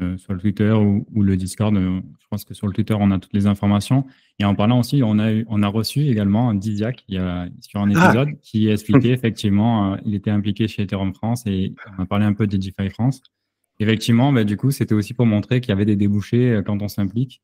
euh, 0.00 0.16
sur 0.16 0.32
le 0.32 0.38
Twitter 0.38 0.70
ou, 0.70 1.04
ou 1.12 1.22
le 1.24 1.36
Discord. 1.36 1.74
Euh, 1.76 2.00
je 2.20 2.26
pense 2.30 2.44
que 2.44 2.54
sur 2.54 2.68
le 2.68 2.72
Twitter, 2.72 2.94
on 2.98 3.10
a 3.10 3.18
toutes 3.18 3.32
les 3.32 3.48
informations. 3.48 4.06
Et 4.38 4.44
en 4.44 4.54
parlant 4.54 4.78
aussi, 4.78 5.02
on 5.04 5.18
a, 5.18 5.42
on 5.48 5.60
a 5.60 5.66
reçu 5.66 6.06
également 6.06 6.50
un 6.50 6.54
Didiac 6.54 7.04
il 7.08 7.16
y 7.16 7.18
a, 7.18 7.48
sur 7.60 7.80
un 7.80 7.92
ah. 7.94 8.06
épisode 8.06 8.40
qui 8.42 8.68
expliquait 8.68 9.10
effectivement, 9.10 9.94
euh, 9.94 9.96
il 10.04 10.14
était 10.14 10.30
impliqué 10.30 10.68
chez 10.68 10.82
Ethereum 10.82 11.12
France 11.14 11.42
et 11.46 11.74
on 11.98 12.02
a 12.04 12.06
parlé 12.06 12.24
un 12.24 12.32
peu 12.32 12.46
de 12.46 12.56
DeFi 12.56 12.90
France. 12.90 13.22
effectivement, 13.80 14.32
bah, 14.32 14.44
du 14.44 14.56
coup, 14.56 14.70
c'était 14.70 14.94
aussi 14.94 15.14
pour 15.14 15.26
montrer 15.26 15.60
qu'il 15.60 15.70
y 15.70 15.72
avait 15.72 15.84
des 15.84 15.96
débouchés 15.96 16.60
quand 16.64 16.80
on 16.80 16.88
s'implique. 16.88 17.42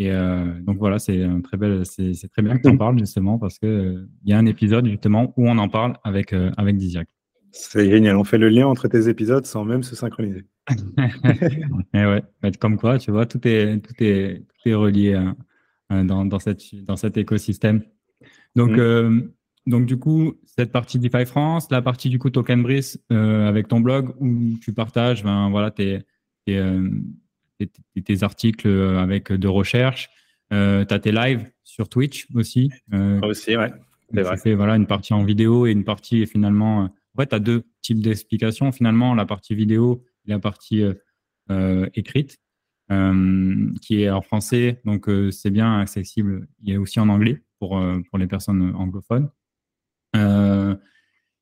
Et 0.00 0.12
donc 0.60 0.78
voilà, 0.78 1.00
c'est 1.00 1.26
très 1.42 1.56
belle, 1.56 1.84
c'est 1.84 2.28
très 2.30 2.40
bien 2.40 2.56
que 2.56 2.62
tu 2.62 2.68
en 2.68 2.76
parles 2.76 2.96
justement 3.00 3.36
parce 3.36 3.58
que 3.58 4.06
il 4.22 4.30
y 4.30 4.32
a 4.32 4.38
un 4.38 4.46
épisode 4.46 4.86
justement 4.86 5.34
où 5.36 5.48
on 5.48 5.58
en 5.58 5.68
parle 5.68 5.96
avec 6.04 6.32
avec 6.32 6.76
Diziac. 6.76 7.08
C'est 7.50 7.90
génial, 7.90 8.16
on 8.16 8.24
fait 8.24 8.38
le 8.38 8.48
lien 8.48 8.66
entre 8.66 8.88
tes 8.88 9.08
épisodes 9.08 9.46
sans 9.46 9.64
même 9.64 9.82
se 9.82 9.96
synchroniser. 9.96 10.44
et 11.94 12.04
ouais, 12.04 12.22
comme 12.60 12.76
quoi, 12.76 12.98
tu 12.98 13.10
vois, 13.10 13.26
tout 13.26 13.46
est 13.48 13.78
tout 13.80 13.94
est, 14.00 14.44
tout 14.46 14.68
est 14.68 14.74
relié 14.74 15.14
hein, 15.14 16.04
dans, 16.04 16.24
dans, 16.24 16.38
cette, 16.38 16.62
dans 16.84 16.96
cet 16.96 17.16
écosystème. 17.16 17.82
Donc 18.54 18.72
mm. 18.72 19.30
Donc, 19.68 19.84
du 19.84 19.98
coup, 19.98 20.32
cette 20.46 20.72
partie 20.72 20.98
DeFi 20.98 21.26
France, 21.26 21.68
la 21.70 21.82
partie 21.82 22.08
du 22.08 22.18
coup 22.18 22.30
Token 22.30 22.62
Brice 22.62 22.98
euh, 23.12 23.46
avec 23.46 23.68
ton 23.68 23.80
blog 23.80 24.14
où 24.18 24.56
tu 24.62 24.72
partages 24.72 25.22
ben, 25.22 25.50
voilà, 25.50 25.70
tes, 25.70 25.98
tes, 26.46 26.56
euh, 26.56 26.88
articles 28.22 28.66
euh, 28.66 28.98
avec 28.98 29.30
de 29.30 29.46
recherche. 29.46 30.08
tu 30.50 30.56
as 30.56 30.98
tes 30.98 31.12
lives 31.12 31.50
sur 31.64 31.90
Twitch 31.90 32.26
aussi. 32.34 32.70
aussi, 33.22 33.58
ouais. 33.58 33.70
Tu 34.10 34.24
fais 34.42 34.54
voilà, 34.54 34.76
une 34.76 34.86
partie 34.86 35.12
en 35.12 35.22
vidéo 35.22 35.66
et 35.66 35.72
une 35.72 35.84
partie 35.84 36.26
finalement. 36.26 36.88
En 37.18 37.22
fait, 37.22 37.28
tu 37.30 37.34
as 37.34 37.40
deux 37.40 37.64
types 37.82 38.00
d'explications 38.00 38.72
finalement 38.72 39.14
la 39.14 39.26
partie 39.26 39.54
vidéo 39.54 40.04
et 40.26 40.30
la 40.30 40.38
partie 40.38 40.84
écrite. 41.94 42.38
qui 43.82 44.02
est 44.02 44.10
en 44.10 44.22
français, 44.22 44.80
donc 44.84 45.10
c'est 45.30 45.50
bien 45.50 45.80
accessible. 45.80 46.48
Il 46.62 46.72
y 46.72 46.76
a 46.76 46.80
aussi 46.80 47.00
en 47.00 47.08
anglais 47.08 47.42
pour, 47.58 47.82
pour 48.10 48.18
les 48.18 48.26
personnes 48.26 48.74
anglophones. 48.74 49.30
Euh, 50.16 50.74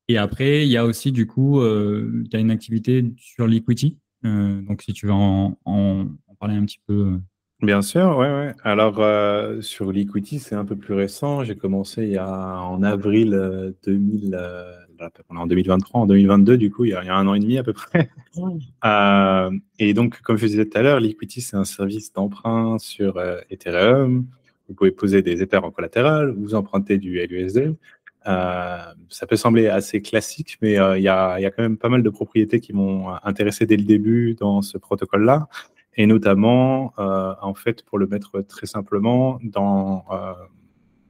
et 0.08 0.18
après, 0.18 0.64
il 0.64 0.70
y 0.70 0.76
a 0.76 0.84
aussi, 0.84 1.12
du 1.12 1.26
coup, 1.26 1.60
euh, 1.60 2.24
tu 2.30 2.36
as 2.36 2.40
une 2.40 2.50
activité 2.50 3.04
sur 3.18 3.46
l'equity. 3.46 3.98
Euh, 4.24 4.60
donc, 4.62 4.82
si 4.82 4.92
tu 4.92 5.06
veux 5.06 5.12
en, 5.12 5.58
en, 5.64 6.06
parler 6.38 6.56
un 6.56 6.64
petit 6.64 6.80
peu. 6.86 7.18
Bien 7.62 7.82
sûr, 7.82 8.16
ouais, 8.18 8.28
ouais. 8.28 8.54
Alors, 8.62 8.96
sur 9.62 9.90
l'equity, 9.90 10.38
c'est 10.38 10.54
un 10.54 10.64
peu 10.64 10.76
plus 10.76 10.94
récent. 10.94 11.44
J'ai 11.44 11.56
commencé 11.56 12.04
il 12.04 12.10
y 12.10 12.18
a, 12.18 12.60
en 12.60 12.82
avril 12.82 13.74
2000, 13.84 14.38
on 15.28 15.36
est 15.36 15.38
en 15.38 15.46
2023, 15.46 16.00
en 16.00 16.06
2022, 16.06 16.56
du 16.56 16.70
coup, 16.70 16.84
il 16.84 16.90
y 16.90 16.94
a, 16.94 17.02
il 17.02 17.06
y 17.06 17.10
a 17.10 17.16
un 17.16 17.26
an 17.26 17.34
et 17.34 17.40
demi 17.40 17.58
à 17.58 17.62
peu 17.62 17.72
près. 17.72 18.10
et 19.78 19.94
donc, 19.94 20.20
comme 20.22 20.36
je 20.36 20.46
disais 20.46 20.66
tout 20.66 20.78
à 20.78 20.82
l'heure, 20.82 21.00
l'equity, 21.00 21.40
c'est 21.40 21.56
un 21.56 21.64
service 21.64 22.12
d'emprunt 22.12 22.78
sur 22.78 23.20
Ethereum. 23.50 24.26
Vous 24.68 24.74
pouvez 24.74 24.90
poser 24.90 25.22
des 25.22 25.42
Ethers 25.42 25.64
en 25.64 25.70
collatéral, 25.70 26.34
vous 26.36 26.54
empruntez 26.54 26.98
du 26.98 27.24
LUSD. 27.24 27.76
Euh, 28.26 28.78
ça 29.08 29.26
peut 29.26 29.36
sembler 29.36 29.68
assez 29.68 30.02
classique, 30.02 30.58
mais 30.60 30.78
euh, 30.78 30.98
il 30.98 31.04
y, 31.04 31.08
a, 31.08 31.38
y, 31.38 31.46
a, 31.46 31.50
quand 31.50 31.62
même 31.62 31.78
pas 31.78 31.88
mal 31.88 32.02
de 32.02 32.10
propriétés 32.10 32.60
qui 32.60 32.72
m'ont 32.72 33.08
intéressé 33.22 33.66
dès 33.66 33.76
le 33.76 33.84
début 33.84 34.34
dans 34.34 34.62
ce 34.62 34.78
protocole-là, 34.78 35.48
et 35.96 36.06
notamment, 36.06 36.92
euh, 36.98 37.34
en 37.40 37.54
fait, 37.54 37.84
pour 37.84 37.98
le 37.98 38.06
mettre 38.08 38.40
très 38.40 38.66
simplement, 38.66 39.38
dans 39.44 40.04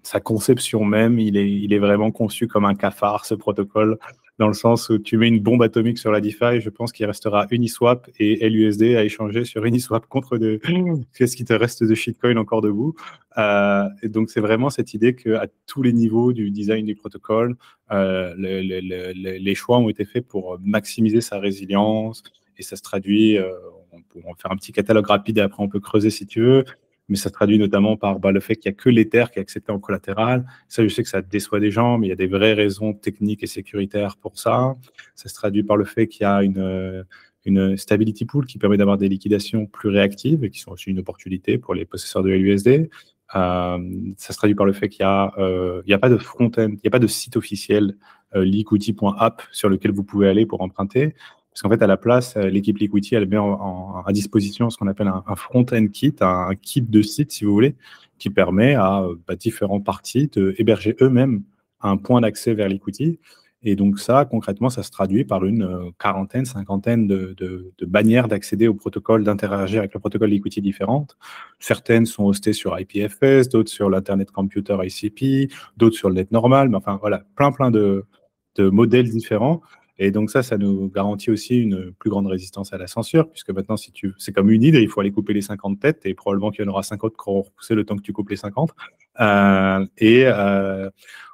sa 0.06 0.20
conception 0.20 0.84
même, 0.84 1.18
il 1.18 1.36
est, 1.36 1.50
il 1.50 1.72
est 1.72 1.78
vraiment 1.78 2.10
conçu 2.10 2.46
comme 2.46 2.64
un 2.64 2.74
cafard, 2.74 3.26
ce 3.26 3.34
protocole 3.34 3.98
dans 4.38 4.48
le 4.48 4.54
sens 4.54 4.90
où 4.90 4.98
tu 4.98 5.16
mets 5.16 5.28
une 5.28 5.40
bombe 5.40 5.62
atomique 5.62 5.98
sur 5.98 6.12
la 6.12 6.20
DeFi, 6.20 6.60
je 6.60 6.68
pense 6.68 6.92
qu'il 6.92 7.06
restera 7.06 7.46
Uniswap 7.50 8.08
et 8.18 8.48
LUSD 8.48 8.94
à 8.96 9.04
échanger 9.04 9.44
sur 9.44 9.64
Uniswap 9.64 10.06
contre 10.06 10.36
de 10.36 10.60
qu'est-ce 11.16 11.36
qui 11.36 11.44
te 11.44 11.54
reste 11.54 11.84
de 11.84 11.94
shitcoin 11.94 12.36
encore 12.36 12.60
debout. 12.60 12.94
Euh, 13.38 13.88
et 14.02 14.08
donc 14.08 14.30
c'est 14.30 14.40
vraiment 14.40 14.68
cette 14.68 14.92
idée 14.92 15.14
qu'à 15.14 15.46
tous 15.66 15.82
les 15.82 15.92
niveaux 15.92 16.32
du 16.32 16.50
design 16.50 16.84
du 16.84 16.94
protocole, 16.94 17.56
euh, 17.92 18.34
les 18.36 19.54
choix 19.54 19.78
ont 19.78 19.88
été 19.88 20.04
faits 20.04 20.26
pour 20.26 20.58
maximiser 20.62 21.22
sa 21.22 21.38
résilience 21.38 22.22
et 22.58 22.62
ça 22.62 22.76
se 22.76 22.82
traduit. 22.82 23.38
Euh, 23.38 23.50
on 23.92 24.02
peut 24.02 24.20
faire 24.38 24.52
un 24.52 24.56
petit 24.56 24.72
catalogue 24.72 25.06
rapide 25.06 25.38
et 25.38 25.40
après 25.40 25.62
on 25.62 25.68
peut 25.68 25.80
creuser 25.80 26.10
si 26.10 26.26
tu 26.26 26.40
veux 26.40 26.64
mais 27.08 27.16
ça 27.16 27.28
se 27.28 27.34
traduit 27.34 27.58
notamment 27.58 27.96
par 27.96 28.18
bah, 28.18 28.32
le 28.32 28.40
fait 28.40 28.56
qu'il 28.56 28.70
n'y 28.70 28.76
a 28.76 28.80
que 28.80 28.88
l'Ether 28.88 29.26
qui 29.32 29.38
est 29.38 29.42
accepté 29.42 29.72
en 29.72 29.78
collatéral. 29.78 30.44
Ça, 30.68 30.82
je 30.82 30.88
sais 30.88 31.02
que 31.02 31.08
ça 31.08 31.22
déçoit 31.22 31.60
des 31.60 31.70
gens, 31.70 31.98
mais 31.98 32.08
il 32.08 32.10
y 32.10 32.12
a 32.12 32.16
des 32.16 32.26
vraies 32.26 32.54
raisons 32.54 32.92
techniques 32.92 33.42
et 33.42 33.46
sécuritaires 33.46 34.16
pour 34.16 34.38
ça. 34.38 34.74
Ça 35.14 35.28
se 35.28 35.34
traduit 35.34 35.62
par 35.62 35.76
le 35.76 35.84
fait 35.84 36.08
qu'il 36.08 36.22
y 36.22 36.24
a 36.26 36.42
une, 36.42 37.04
une 37.46 37.76
stability 37.76 38.24
pool 38.26 38.44
qui 38.44 38.58
permet 38.58 38.76
d'avoir 38.76 38.98
des 38.98 39.08
liquidations 39.08 39.66
plus 39.66 39.88
réactives 39.88 40.44
et 40.44 40.50
qui 40.50 40.58
sont 40.58 40.72
aussi 40.72 40.90
une 40.90 40.98
opportunité 40.98 41.58
pour 41.58 41.74
les 41.74 41.84
possesseurs 41.84 42.22
de 42.22 42.30
LUSD. 42.30 42.90
Euh, 43.34 43.78
ça 44.16 44.32
se 44.32 44.38
traduit 44.38 44.54
par 44.54 44.66
le 44.66 44.72
fait 44.72 44.88
qu'il 44.88 45.04
n'y 45.04 45.10
a, 45.10 45.32
euh, 45.38 45.82
a 45.90 45.98
pas 45.98 46.08
de 46.08 46.16
front-end, 46.16 46.68
il 46.70 46.80
n'y 46.82 46.88
a 46.88 46.90
pas 46.90 46.98
de 46.98 47.06
site 47.06 47.36
officiel 47.36 47.96
euh, 48.34 48.44
liquidity.app 48.44 49.42
sur 49.52 49.68
lequel 49.68 49.92
vous 49.92 50.04
pouvez 50.04 50.28
aller 50.28 50.46
pour 50.46 50.60
emprunter. 50.60 51.14
Parce 51.56 51.62
qu'en 51.62 51.70
fait, 51.70 51.82
à 51.82 51.86
la 51.86 51.96
place, 51.96 52.36
euh, 52.36 52.50
l'équipe 52.50 52.76
Liquidity, 52.76 53.14
elle 53.14 53.26
met 53.26 53.38
à 53.38 54.12
disposition 54.12 54.68
ce 54.68 54.76
qu'on 54.76 54.88
appelle 54.88 55.08
un, 55.08 55.36
front-end 55.36 55.86
kit, 55.86 56.14
un, 56.20 56.54
kit 56.54 56.82
de 56.82 57.00
site, 57.00 57.32
si 57.32 57.46
vous 57.46 57.52
voulez, 57.52 57.76
qui 58.18 58.28
permet 58.28 58.74
à 58.74 59.00
euh, 59.00 59.14
bah, 59.26 59.36
différents 59.36 59.80
parties 59.80 60.28
d'héberger 60.28 60.96
eux-mêmes 61.00 61.44
un 61.80 61.96
point 61.96 62.20
d'accès 62.20 62.52
vers 62.52 62.68
Liquidity. 62.68 63.18
Et 63.62 63.74
donc 63.74 63.98
ça, 63.98 64.26
concrètement, 64.26 64.68
ça 64.68 64.82
se 64.82 64.90
traduit 64.90 65.24
par 65.24 65.46
une 65.46 65.62
euh, 65.62 65.90
quarantaine, 65.98 66.44
cinquantaine 66.44 67.06
de, 67.06 67.34
de, 67.38 67.86
bannières 67.86 68.28
d'accéder 68.28 68.68
au 68.68 68.74
protocole, 68.74 69.24
d'interagir 69.24 69.78
avec 69.78 69.94
le 69.94 70.00
protocole 70.00 70.28
Liquidity 70.28 70.60
différentes. 70.60 71.16
Certaines 71.58 72.04
sont 72.04 72.24
hostées 72.24 72.52
sur 72.52 72.78
IPFS, 72.78 73.48
d'autres 73.48 73.70
sur 73.70 73.88
l'Internet 73.88 74.30
Computer 74.30 74.76
ICP, 74.84 75.50
d'autres 75.78 75.96
sur 75.96 76.10
le 76.10 76.16
net 76.16 76.30
normal. 76.32 76.68
Mais 76.68 76.76
enfin, 76.76 76.98
voilà, 77.00 77.22
plein, 77.34 77.50
plein 77.50 77.70
de, 77.70 78.04
de 78.56 78.68
modèles 78.68 79.08
différents. 79.08 79.62
Et 79.98 80.10
donc 80.10 80.30
ça, 80.30 80.42
ça 80.42 80.58
nous 80.58 80.90
garantit 80.90 81.30
aussi 81.30 81.58
une 81.58 81.92
plus 81.92 82.10
grande 82.10 82.26
résistance 82.26 82.72
à 82.72 82.78
la 82.78 82.86
censure, 82.86 83.30
puisque 83.30 83.50
maintenant, 83.50 83.76
si 83.76 83.92
tu, 83.92 84.12
c'est 84.18 84.32
comme 84.32 84.50
une 84.50 84.62
hydre, 84.62 84.78
il 84.78 84.88
faut 84.88 85.00
aller 85.00 85.12
couper 85.12 85.32
les 85.32 85.42
50 85.42 85.80
têtes, 85.80 86.02
et 86.04 86.14
probablement 86.14 86.50
qu'il 86.50 86.64
y 86.64 86.68
en 86.68 86.70
aura 86.70 86.82
50 86.82 87.12
qui 87.12 87.18
auront 87.26 87.42
repoussé 87.42 87.74
le 87.74 87.84
temps 87.84 87.96
que 87.96 88.02
tu 88.02 88.12
coupes 88.12 88.28
les 88.28 88.36
50. 88.36 88.72
Euh, 89.20 89.86
et 89.98 90.24
euh, 90.26 90.90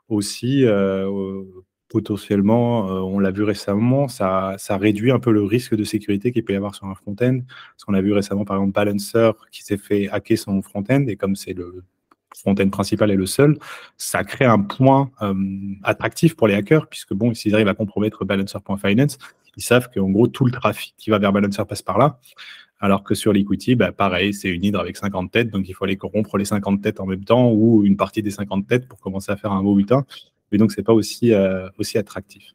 aussi, 0.08 0.64
euh, 0.64 1.42
potentiellement, 1.88 2.86
on 2.86 3.18
l'a 3.18 3.32
vu 3.32 3.42
récemment, 3.42 4.08
ça, 4.08 4.54
ça 4.58 4.76
réduit 4.76 5.10
un 5.10 5.18
peu 5.18 5.32
le 5.32 5.42
risque 5.42 5.74
de 5.74 5.84
sécurité 5.84 6.32
qu'il 6.32 6.44
peut 6.44 6.52
y 6.52 6.56
avoir 6.56 6.74
sur 6.74 6.86
un 6.86 6.94
front-end. 6.94 7.40
Parce 7.74 7.84
qu'on 7.84 7.94
a 7.94 8.00
vu 8.00 8.12
récemment, 8.12 8.44
par 8.44 8.56
exemple, 8.56 8.72
Balancer 8.72 9.32
qui 9.50 9.62
s'est 9.62 9.76
fait 9.76 10.08
hacker 10.08 10.38
son 10.38 10.62
front-end, 10.62 11.04
et 11.08 11.16
comme 11.16 11.36
c'est 11.36 11.52
le 11.52 11.82
front-end 12.34 12.68
principal 12.70 13.10
est 13.10 13.16
le 13.16 13.26
seul, 13.26 13.58
ça 13.96 14.24
crée 14.24 14.44
un 14.44 14.60
point 14.60 15.10
euh, 15.22 15.34
attractif 15.82 16.36
pour 16.36 16.48
les 16.48 16.54
hackers, 16.54 16.86
puisque 16.88 17.14
bon, 17.14 17.34
s'ils 17.34 17.54
arrivent 17.54 17.68
à 17.68 17.74
compromettre 17.74 18.24
balancer.finance, 18.24 19.18
ils 19.56 19.62
savent 19.62 19.88
qu'en 19.94 20.10
gros, 20.10 20.26
tout 20.26 20.44
le 20.44 20.50
trafic 20.50 20.94
qui 20.96 21.10
va 21.10 21.18
vers 21.18 21.32
Balancer 21.32 21.64
passe 21.68 21.82
par 21.82 21.98
là. 21.98 22.18
Alors 22.80 23.04
que 23.04 23.14
sur 23.14 23.32
l'equity, 23.32 23.76
bah, 23.76 23.92
pareil, 23.92 24.34
c'est 24.34 24.48
une 24.48 24.64
hydre 24.64 24.80
avec 24.80 24.96
50 24.96 25.30
têtes, 25.30 25.50
donc 25.50 25.68
il 25.68 25.72
faut 25.72 25.84
aller 25.84 25.96
corrompre 25.96 26.36
les 26.36 26.44
50 26.44 26.82
têtes 26.82 26.98
en 26.98 27.06
même 27.06 27.24
temps 27.24 27.52
ou 27.52 27.84
une 27.84 27.96
partie 27.96 28.22
des 28.22 28.32
50 28.32 28.66
têtes 28.66 28.88
pour 28.88 28.98
commencer 28.98 29.30
à 29.30 29.36
faire 29.36 29.52
un 29.52 29.62
beau 29.62 29.74
butin. 29.74 30.04
Mais 30.50 30.58
donc, 30.58 30.72
c'est 30.72 30.82
pas 30.82 30.92
aussi, 30.92 31.32
euh, 31.32 31.68
aussi 31.78 31.96
attractif. 31.96 32.54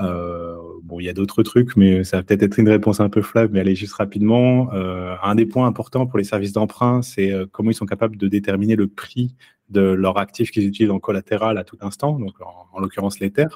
Euh, 0.00 0.56
bon, 0.82 1.00
il 1.00 1.04
y 1.04 1.08
a 1.08 1.12
d'autres 1.12 1.42
trucs, 1.42 1.76
mais 1.76 2.04
ça 2.04 2.18
va 2.18 2.22
peut-être 2.22 2.42
être 2.42 2.58
une 2.58 2.68
réponse 2.68 3.00
un 3.00 3.08
peu 3.08 3.22
flave, 3.22 3.50
mais 3.52 3.60
allez 3.60 3.74
juste 3.74 3.94
rapidement. 3.94 4.72
Euh, 4.74 5.14
un 5.22 5.34
des 5.34 5.46
points 5.46 5.66
importants 5.66 6.06
pour 6.06 6.18
les 6.18 6.24
services 6.24 6.52
d'emprunt, 6.52 7.02
c'est 7.02 7.32
euh, 7.32 7.46
comment 7.50 7.70
ils 7.70 7.74
sont 7.74 7.86
capables 7.86 8.16
de 8.16 8.28
déterminer 8.28 8.76
le 8.76 8.88
prix 8.88 9.34
de 9.70 9.80
leur 9.80 10.18
actif 10.18 10.50
qu'ils 10.50 10.66
utilisent 10.66 10.90
en 10.90 11.00
collatéral 11.00 11.58
à 11.58 11.64
tout 11.64 11.78
instant, 11.80 12.18
donc 12.18 12.34
en, 12.40 12.78
l'occurrence 12.78 13.18
l'Ether, 13.18 13.46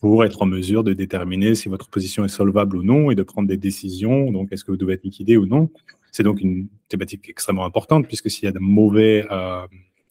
pour 0.00 0.24
être 0.24 0.42
en 0.42 0.46
mesure 0.46 0.84
de 0.84 0.92
déterminer 0.92 1.54
si 1.54 1.68
votre 1.68 1.88
position 1.88 2.24
est 2.24 2.28
solvable 2.28 2.76
ou 2.76 2.82
non 2.82 3.10
et 3.10 3.14
de 3.14 3.22
prendre 3.22 3.48
des 3.48 3.56
décisions. 3.56 4.32
Donc, 4.32 4.52
est-ce 4.52 4.64
que 4.64 4.70
vous 4.70 4.76
devez 4.76 4.94
être 4.94 5.04
liquidé 5.04 5.36
ou 5.36 5.46
non 5.46 5.70
C'est 6.10 6.24
donc 6.24 6.40
une 6.40 6.68
thématique 6.88 7.28
extrêmement 7.28 7.64
importante, 7.64 8.06
puisque 8.06 8.30
s'il 8.30 8.44
y 8.44 8.48
a 8.48 8.52
de 8.52 8.58
mauvais 8.58 9.26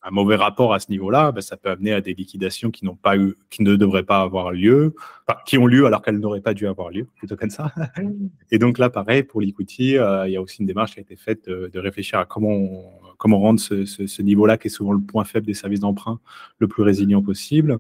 un 0.02 0.12
mauvais 0.12 0.36
rapport 0.36 0.74
à 0.74 0.80
ce 0.80 0.90
niveau-là, 0.90 1.32
ben, 1.32 1.42
ça 1.42 1.58
peut 1.58 1.70
amener 1.70 1.92
à 1.94 2.02
des 2.02 2.14
liquidations 2.14 2.72
qui 2.72 2.86
n'ont 2.86 2.96
pas 2.96 3.18
eu, 3.18 3.36
qui 3.50 3.64
ne 3.64 3.76
devraient 3.76 4.04
pas 4.04 4.22
avoir 4.22 4.52
lieu, 4.52 4.96
enfin, 5.28 5.40
qui 5.46 5.58
ont 5.58 5.66
lieu 5.66 5.86
alors 5.86 6.02
qu'elles 6.02 6.20
n'auraient 6.20 6.42
pas 6.42 6.54
dû 6.54 6.68
avoir 6.68 6.90
lieu, 6.90 7.08
plutôt 7.18 7.36
comme 7.36 7.50
ça. 7.50 7.74
Et 8.52 8.60
donc 8.60 8.78
là, 8.78 8.90
pareil, 8.90 9.24
pour 9.24 9.42
l'equity, 9.42 9.98
euh, 9.98 10.28
il 10.28 10.34
y 10.34 10.38
a 10.38 10.42
aussi 10.42 10.62
une 10.62 10.68
démarche 10.68 10.94
qui 10.94 11.00
a 11.00 11.02
été 11.02 11.16
faite 11.16 11.50
de, 11.50 11.80
réfléchir 11.80 12.20
à 12.20 12.26
comment, 12.26 13.00
comment 13.18 13.40
rendre 13.40 13.60
ce, 13.60 13.86
ce, 13.86 14.22
niveau-là, 14.22 14.58
qui 14.58 14.68
est 14.68 14.72
souvent 14.72 14.94
le 14.94 15.02
point 15.02 15.26
faible 15.26 15.46
des 15.46 15.54
services 15.54 15.82
d'emprunt, 15.82 16.20
le 16.60 16.68
plus 16.68 16.84
résilient 16.84 17.22
possible. 17.22 17.80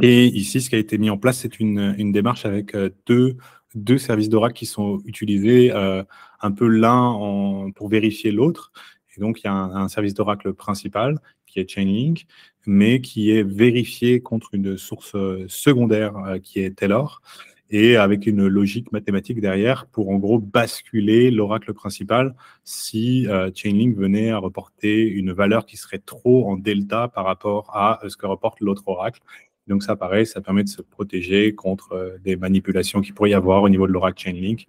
Et 0.00 0.26
ici, 0.26 0.60
ce 0.60 0.70
qui 0.70 0.76
a 0.76 0.78
été 0.78 0.98
mis 0.98 1.10
en 1.10 1.18
place, 1.18 1.38
c'est 1.38 1.58
une, 1.58 1.94
une 1.98 2.12
démarche 2.12 2.46
avec 2.46 2.74
euh, 2.74 2.90
deux, 3.06 3.36
deux 3.74 3.98
services 3.98 4.28
d'Oracle 4.28 4.54
qui 4.54 4.66
sont 4.66 5.00
utilisés 5.04 5.72
euh, 5.72 6.02
un 6.40 6.52
peu 6.52 6.68
l'un 6.68 7.70
pour 7.74 7.88
vérifier 7.88 8.30
l'autre 8.30 8.72
donc, 9.18 9.40
il 9.40 9.46
y 9.46 9.48
a 9.48 9.52
un, 9.52 9.88
service 9.88 10.14
d'Oracle 10.14 10.52
principal 10.54 11.18
qui 11.46 11.60
est 11.60 11.68
Chainlink, 11.68 12.26
mais 12.66 13.00
qui 13.00 13.30
est 13.30 13.42
vérifié 13.42 14.20
contre 14.20 14.50
une 14.52 14.76
source 14.76 15.14
euh, 15.14 15.46
secondaire 15.48 16.16
euh, 16.18 16.38
qui 16.38 16.60
est 16.60 16.76
Taylor 16.76 17.22
et 17.70 17.96
avec 17.96 18.26
une 18.26 18.46
logique 18.46 18.92
mathématique 18.92 19.40
derrière 19.40 19.86
pour 19.86 20.08
en 20.08 20.16
gros 20.16 20.38
basculer 20.38 21.30
l'oracle 21.30 21.74
principal 21.74 22.34
si 22.64 23.26
euh, 23.28 23.50
Chainlink 23.54 23.94
venait 23.94 24.30
à 24.30 24.38
reporter 24.38 25.06
une 25.06 25.32
valeur 25.32 25.66
qui 25.66 25.76
serait 25.76 25.98
trop 25.98 26.48
en 26.50 26.56
delta 26.56 27.08
par 27.08 27.24
rapport 27.26 27.70
à 27.76 28.00
ce 28.08 28.16
que 28.16 28.26
reporte 28.26 28.60
l'autre 28.60 28.84
oracle. 28.86 29.20
Donc 29.66 29.82
ça, 29.82 29.96
pareil, 29.96 30.26
ça 30.26 30.40
permet 30.40 30.64
de 30.64 30.68
se 30.70 30.80
protéger 30.80 31.54
contre 31.54 32.16
des 32.24 32.36
manipulations 32.36 33.02
qui 33.02 33.12
pourrait 33.12 33.30
y 33.30 33.34
avoir 33.34 33.62
au 33.62 33.68
niveau 33.68 33.86
de 33.86 33.92
l'oracle 33.92 34.22
Chainlink 34.22 34.66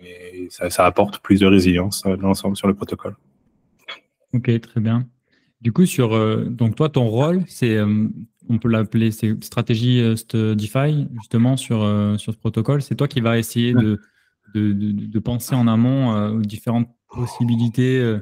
et 0.00 0.48
ça, 0.50 0.86
apporte 0.86 1.18
plus 1.20 1.40
de 1.40 1.46
résilience 1.46 2.02
dans 2.02 2.16
l'ensemble 2.16 2.56
sur 2.56 2.68
le 2.68 2.74
protocole. 2.74 3.16
Ok, 4.32 4.60
très 4.60 4.80
bien. 4.80 5.06
Du 5.60 5.72
coup, 5.72 5.86
sur 5.86 6.10
donc 6.46 6.76
toi, 6.76 6.88
ton 6.88 7.08
rôle, 7.08 7.42
c'est 7.48 7.80
on 7.80 8.58
peut 8.58 8.68
l'appeler 8.68 9.10
stratégie 9.10 10.00
DeFi 10.32 11.08
justement 11.14 11.56
sur 11.56 11.78
sur 12.18 12.32
ce 12.32 12.38
protocole. 12.38 12.80
C'est 12.82 12.94
toi 12.94 13.08
qui 13.08 13.20
vas 13.20 13.38
essayer 13.38 13.74
de, 13.74 13.98
de, 14.54 15.18
penser 15.18 15.56
en 15.56 15.66
amont 15.66 16.36
aux 16.36 16.42
différentes 16.42 16.88
possibilités 17.08 18.20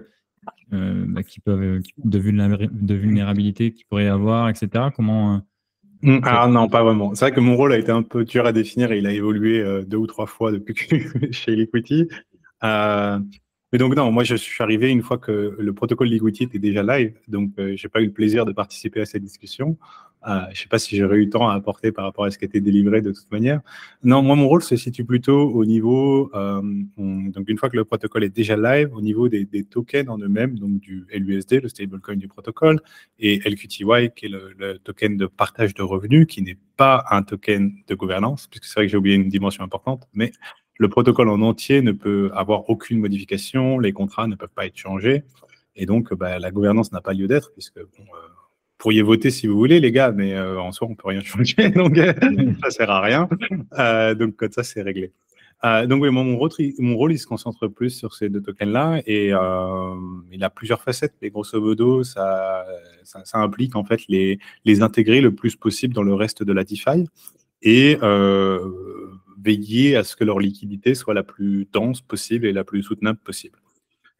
euh, 0.73 1.05
bah, 1.07 1.23
qui 1.23 1.39
peuvent, 1.39 1.62
euh, 1.62 1.81
de, 2.05 2.19
de 2.19 2.95
vulnérabilité 2.95 3.73
qu'il 3.73 3.87
pourrait 3.87 4.07
y 4.07 4.09
avoir, 4.09 4.49
etc. 4.49 4.87
Comment. 4.95 5.41
Euh, 6.07 6.11
mm, 6.11 6.21
ah 6.25 6.49
non, 6.49 6.69
pas 6.69 6.83
vraiment. 6.83 7.14
C'est 7.14 7.27
vrai 7.27 7.33
que 7.33 7.40
mon 7.40 7.57
rôle 7.57 7.73
a 7.73 7.79
été 7.79 7.90
un 7.90 8.03
peu 8.03 8.25
dur 8.25 8.47
à 8.47 8.53
définir 8.53 8.92
et 8.92 8.99
il 8.99 9.07
a 9.07 9.12
évolué 9.12 9.64
deux 9.87 9.97
ou 9.97 10.07
trois 10.07 10.27
fois 10.27 10.53
depuis 10.53 10.75
que 10.75 11.33
chez 11.33 11.57
Liquidity. 11.57 12.09
mais 12.62 13.79
donc 13.79 13.97
non, 13.97 14.12
moi 14.12 14.25
je 14.25 14.35
suis 14.37 14.62
arrivé 14.62 14.90
une 14.90 15.03
fois 15.03 15.19
que 15.19 15.57
le 15.59 15.73
protocole 15.73 16.09
Liquidity 16.09 16.45
était 16.45 16.59
déjà 16.59 16.83
live, 16.83 17.19
donc 17.29 17.51
je 17.59 17.77
j'ai 17.77 17.88
pas 17.88 18.01
eu 18.01 18.07
le 18.07 18.12
plaisir 18.12 18.45
de 18.45 18.53
participer 18.53 19.01
à 19.01 19.07
cette 19.07 19.23
discussion. 19.23 19.77
Euh, 20.27 20.41
je 20.47 20.51
ne 20.51 20.55
sais 20.55 20.69
pas 20.69 20.79
si 20.79 20.97
j'aurais 20.97 21.19
eu 21.19 21.25
le 21.25 21.31
temps 21.31 21.49
à 21.49 21.55
apporter 21.55 21.93
par 21.93 22.05
rapport 22.05 22.25
à 22.25 22.31
ce 22.31 22.39
qui 22.39 22.45
a 22.45 22.49
été 22.49 22.61
délivré 22.61 23.01
de 23.01 23.12
toute 23.12 23.31
manière. 23.31 23.61
Non, 24.03 24.23
moi, 24.23 24.35
mon 24.35 24.49
rôle 24.49 24.62
se 24.62 24.75
situe 24.77 25.05
plutôt 25.05 25.51
au 25.51 25.65
niveau, 25.65 26.31
euh, 26.35 26.61
donc 26.97 27.49
une 27.49 27.59
fois 27.59 27.71
que 27.71 27.77
le 27.77 27.85
protocole 27.85 28.25
est 28.25 28.35
déjà 28.35 28.57
live, 28.57 28.93
au 28.93 29.01
niveau 29.01 29.29
des, 29.29 29.47
tokens 29.65 30.09
en 30.09 30.19
eux-mêmes, 30.19 30.59
donc 30.59 30.81
du 30.81 31.07
LUSD, 31.12 31.62
le 31.62 31.69
stablecoin 31.69 32.17
du 32.17 32.27
protocole, 32.27 32.81
et 33.21 33.39
LQTY, 33.49 34.11
qui 34.17 34.27
est 34.27 34.29
le, 34.29 34.79
token 34.79 35.17
de 35.17 35.27
partage 35.27 35.75
de 35.75 35.83
revenus, 35.83 36.27
qui 36.27 36.43
n'est 36.43 36.59
pas 36.77 37.05
un 37.11 37.23
token 37.23 37.73
de 37.87 37.95
gouvernance, 37.95 38.49
puisque 38.49 38.65
c'est 38.65 38.75
vrai 38.75 38.87
que 38.87 38.91
j'ai 38.91 38.99
oublié 38.99 39.15
une 39.15 39.29
dimension 39.29 39.62
importante, 39.62 40.09
mais 40.12 40.33
le 40.79 40.89
protocole 40.89 41.29
en 41.29 41.41
entier 41.41 41.83
ne 41.83 41.93
peut 41.93 42.31
avoir 42.35 42.69
aucune 42.69 42.99
modification, 42.99 43.79
les 43.79 43.93
contrats 43.93 44.27
ne 44.27 44.35
peuvent 44.35 44.53
pas 44.55 44.67
être 44.67 44.77
changés, 44.77 45.23
et 45.77 45.87
donc 45.87 46.12
bah, 46.15 46.39
la 46.41 46.51
gouvernance 46.51 46.91
n'a 46.91 47.01
pas 47.01 47.12
lieu 47.12 47.29
d'être, 47.29 47.53
puisque 47.53 47.79
bon, 47.79 48.03
euh, 48.03 48.29
pourriez 48.79 49.03
voter 49.03 49.31
si 49.31 49.47
vous 49.47 49.57
voulez, 49.57 49.81
les 49.81 49.93
gars, 49.93 50.12
mais 50.12 50.35
euh, 50.35 50.61
en 50.61 50.73
soi, 50.73 50.89
on 50.91 50.95
peut 50.95 51.09
rien 51.09 51.23
changer, 51.23 51.71
donc 51.75 51.97
euh, 51.99 52.12
ça 52.62 52.71
sert 52.71 52.91
à 52.91 53.01
rien. 53.01 53.29
Euh, 53.79 54.15
donc, 54.15 54.37
comme 54.37 54.53
ça, 54.53 54.62
c'est 54.62 54.83
réglé. 54.83 55.12
donc, 55.62 56.03
oui, 56.03 56.11
mon, 56.11 56.37
rôle, 56.37 56.51
mon 56.79 56.97
rôle, 56.97 57.12
il 57.12 57.19
se 57.19 57.27
concentre 57.27 57.69
plus 57.69 57.91
sur 57.91 58.15
ces 58.15 58.29
deux 58.29 58.43
tokens-là 58.43 59.01
et 59.07 59.29
il 59.29 60.45
a 60.45 60.51
plusieurs 60.51 60.83
facettes. 60.83 61.15
Mais 61.23 61.31
grosso 61.31 61.61
modo, 61.61 62.05
ça, 62.05 62.65
ça, 63.03 63.39
implique 63.39 63.77
en 63.77 63.85
fait 63.85 64.01
les, 64.09 64.39
les 64.65 64.83
intégrer 64.83 65.21
le 65.21 65.35
plus 65.35 65.57
possible 65.57 65.95
dans 65.95 66.03
le 66.03 66.15
reste 66.15 66.43
de 66.43 66.53
la 66.53 66.65
DeFi 66.65 67.09
et 67.62 67.99
veiller 69.43 69.97
à 69.97 70.05
ce 70.05 70.17
que 70.17 70.25
leur 70.25 70.39
liquidité 70.39 70.95
soit 70.95 71.15
la 71.15 71.23
plus 71.23 71.69
dense 71.73 72.01
possible 72.01 72.47
et 72.47 72.53
la 72.53 72.65
plus 72.65 72.83
soutenable 72.83 73.19
possible. 73.19 73.59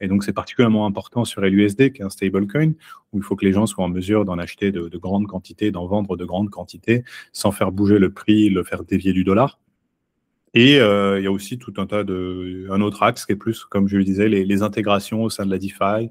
Et 0.01 0.09
donc, 0.09 0.25
c'est 0.25 0.33
particulièrement 0.33 0.87
important 0.87 1.25
sur 1.25 1.41
LUSD, 1.41 1.93
qui 1.93 2.03
est 2.03 2.05
un 2.05 2.11
stablecoin, 2.11 2.73
où 3.13 3.19
il 3.19 3.23
faut 3.23 3.35
que 3.35 3.45
les 3.45 3.53
gens 3.53 3.67
soient 3.67 3.85
en 3.85 3.89
mesure 3.89 4.25
d'en 4.25 4.39
acheter 4.39 4.71
de, 4.71 4.99
grandes 4.99 5.27
quantités, 5.27 5.71
d'en 5.71 5.87
vendre 5.87 6.17
de 6.17 6.25
grandes 6.25 6.51
quantités, 6.51 7.05
sans 7.33 7.53
faire 7.53 7.73
bouger 7.73 7.99
le 7.99 8.13
prix, 8.13 8.51
le 8.51 8.63
faire 8.63 8.85
dévier 8.85 9.13
du 9.13 9.25
dollar. 9.25 9.59
Et 10.55 10.81
euh, 10.81 11.19
il 11.19 11.25
y 11.25 11.27
a 11.27 11.33
aussi 11.33 11.59
tout 11.59 11.75
un 11.79 11.87
tas 11.87 12.05
de, 12.05 12.67
un 12.71 12.81
autre 12.81 13.03
axe 13.03 13.27
qui 13.27 13.33
est 13.33 13.37
plus, 13.37 13.65
comme 13.65 13.89
je 13.89 13.97
le 13.97 14.05
disais, 14.05 14.29
les, 14.29 14.63
intégrations 14.63 15.23
au 15.23 15.31
sein 15.31 15.45
de 15.45 15.51
la 15.51 15.59
DeFi. 15.59 16.11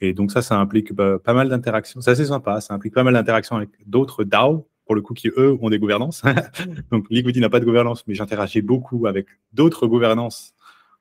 Et 0.00 0.12
donc 0.12 0.30
ça, 0.30 0.42
ça 0.42 0.58
implique 0.58 0.92
bah, 0.92 1.18
pas 1.18 1.32
mal 1.32 1.48
d'interactions. 1.48 2.00
C'est 2.00 2.10
assez 2.10 2.26
sympa, 2.26 2.60
ça 2.60 2.74
implique 2.74 2.94
pas 2.94 3.04
mal 3.04 3.14
d'interactions 3.14 3.56
avec 3.56 3.70
d'autres 3.86 4.24
DAO, 4.24 4.68
pour 4.84 4.94
le 4.94 5.02
coup, 5.02 5.14
qui 5.14 5.28
eux 5.28 5.56
ont 5.60 5.70
des 5.70 5.78
gouvernances. 5.78 6.22
donc 6.90 7.06
Liquidity 7.10 7.40
n'a 7.40 7.48
pas 7.48 7.60
de 7.60 7.64
gouvernance, 7.64 8.06
mais 8.06 8.14
j'interagis 8.14 8.62
beaucoup 8.62 9.06
avec 9.06 9.26
d'autres 9.52 9.86
gouvernances 9.86 10.54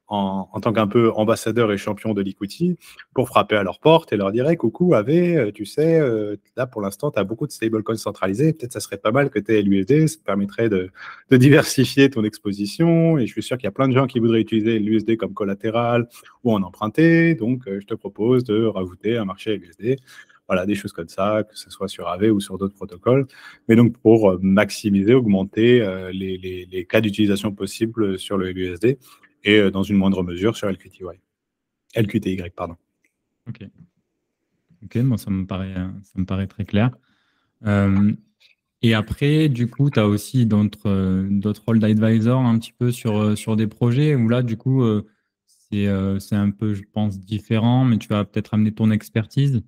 en, 0.08 0.60
tant 0.62 0.72
qu'un 0.72 0.88
peu 0.88 1.12
ambassadeur 1.14 1.72
et 1.72 1.78
champion 1.78 2.14
de 2.14 2.22
l'equity 2.22 2.78
pour 3.14 3.28
frapper 3.28 3.56
à 3.56 3.64
leur 3.64 3.80
porte 3.80 4.14
et 4.14 4.18
leur 4.18 4.32
dire 4.32 4.46
coucou, 4.58 4.94
Ave, 4.94 5.10
euh, 5.10 5.52
tu 5.52 5.66
sais, 5.66 6.00
euh, 6.00 6.36
là 6.56 6.68
pour 6.68 6.82
l'instant, 6.82 7.10
tu 7.10 7.20
as 7.20 7.24
beaucoup 7.24 7.48
de 7.48 7.52
stablecoins 7.52 7.98
centralisés, 7.98 8.54
peut-être 8.54 8.74
ça 8.74 8.80
serait 8.80 8.98
pas 8.98 9.12
mal 9.12 9.30
que 9.30 9.40
tu 9.40 9.54
aies 9.54 9.62
l'USD, 9.64 10.08
ça 10.08 10.18
te 10.18 10.24
permettrait 10.24 10.70
de, 10.70 10.92
diversifier 11.32 12.10
ton 12.10 12.24
exposition. 12.24 13.18
Et 13.18 13.26
je 13.26 13.32
suis 13.32 13.44
sûr 13.44 13.58
qu'il 13.58 13.66
y 13.66 13.68
a 13.68 13.72
plein 13.72 13.88
de 13.88 13.94
gens 13.94 14.06
qui 14.08 14.20
voudraient 14.20 14.42
utiliser 14.42 14.80
l'USD 14.80 15.18
comme 15.18 15.34
collatéral 15.34 16.08
ou 16.44 16.54
en 16.54 16.62
emprunter. 16.62 17.36
Donc, 17.36 17.68
euh, 17.68 17.80
je 17.82 17.88
te 17.88 17.96
propose 17.96 18.44
de 18.44 18.66
rajouter 18.66 19.18
un 19.18 19.26
marché 19.26 19.58
LUSD. 19.58 19.98
Voilà, 20.48 20.68
des 20.68 20.76
choses 20.76 20.94
comme 20.94 21.08
ça, 21.08 21.42
que 21.44 21.58
ce 21.58 21.72
soit 21.72 21.88
sur 21.88 22.08
AV 22.08 22.32
ou 22.32 22.40
sur 22.40 22.60
d'autres 22.60 22.76
protocoles. 22.76 23.26
Mais 23.68 23.76
donc, 23.76 23.98
pour 23.98 24.38
maximiser, 24.44 25.16
augmenter 25.16 25.80
les, 26.14 26.68
les 26.72 26.86
cas 26.86 27.02
d'utilisation 27.02 27.52
possibles 27.52 28.20
sur 28.20 28.38
le 28.38 28.52
LUSD 28.52 29.00
et 29.46 29.60
euh, 29.60 29.72
dans 29.72 29.84
une 29.84 29.96
moindre 29.96 30.24
mesure 30.24 30.58
sur 30.58 30.68
LQTY. 30.70 31.04
LQTY, 31.96 32.50
pardon. 32.56 32.76
Ok. 33.48 33.64
Ok, 34.84 34.96
moi 34.98 35.18
ça 35.18 35.32
me 35.32 35.46
paraît, 35.46 35.74
ça 35.74 36.20
me 36.20 36.26
paraît 36.26 36.48
très 36.48 36.66
clair. 36.66 36.92
Euh, 37.66 38.12
et 38.82 38.94
après, 38.94 39.50
du 39.50 39.68
coup, 39.70 39.90
tu 39.90 40.00
as 40.00 40.08
aussi 40.08 40.46
d'autres, 40.46 41.60
rôles 41.66 41.80
d'advisor 41.80 42.42
un 42.42 42.60
petit 42.60 42.74
peu 42.74 42.92
sur, 42.92 43.38
sur 43.38 43.56
des 43.56 43.68
projets 43.68 44.16
où 44.16 44.28
là, 44.28 44.44
du 44.44 44.58
coup, 44.58 44.84
euh, 44.84 45.08
c'est, 45.48 45.88
c'est 46.20 46.36
un 46.36 46.52
peu, 46.52 46.74
je 46.74 46.84
pense, 46.92 47.20
différent, 47.20 47.86
mais 47.86 47.98
tu 47.98 48.08
vas 48.10 48.26
peut-être 48.26 48.54
amener 48.54 48.74
ton 48.74 48.92
expertise. 48.92 49.64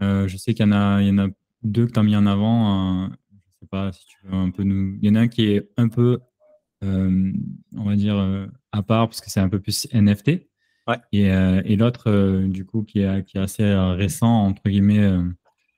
je 0.00 0.36
sais 0.36 0.54
qu'il 0.54 0.64
y 0.66 0.68
en 0.68 0.72
a, 0.72 1.02
y 1.02 1.10
en 1.10 1.18
a 1.18 1.28
deux 1.62 1.86
que 1.86 1.92
tu 1.92 1.98
as 1.98 2.02
mis 2.02 2.16
en 2.16 2.26
avant. 2.26 3.08
je 3.08 3.60
sais 3.60 3.66
pas 3.66 3.92
si 3.92 4.06
tu 4.06 4.18
veux 4.24 4.34
un 4.34 4.50
peu 4.50 4.62
nous. 4.62 4.98
Il 5.02 5.08
y 5.08 5.10
en 5.10 5.16
a 5.16 5.20
un 5.20 5.28
qui 5.28 5.46
est 5.46 5.68
un 5.76 5.88
peu 5.88 6.12
euh, 6.12 6.18
on 6.82 7.84
va 7.84 7.96
dire, 7.96 8.16
euh, 8.16 8.46
à 8.72 8.82
part, 8.82 9.08
parce 9.08 9.20
que 9.20 9.30
c'est 9.30 9.40
un 9.40 9.48
peu 9.48 9.60
plus 9.60 9.88
NFT. 9.92 10.46
Et, 11.12 11.30
euh, 11.30 11.62
et 11.64 11.76
l'autre, 11.76 12.10
du 12.46 12.64
coup, 12.64 12.82
qui 12.82 13.02
est, 13.02 13.24
qui 13.24 13.38
est 13.38 13.40
assez 13.40 13.64
récent, 13.64 14.46
entre 14.46 14.62
guillemets, 14.68 15.08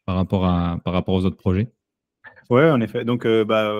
par, 0.06 0.16
rapport 0.16 0.46
à, 0.46 0.80
par 0.82 0.94
rapport 0.94 1.14
aux 1.14 1.26
autres 1.26 1.36
projets. 1.36 1.70
Ouais, 2.48 2.70
en 2.70 2.80
effet. 2.80 3.04
Donc, 3.04 3.26
bah, 3.26 3.74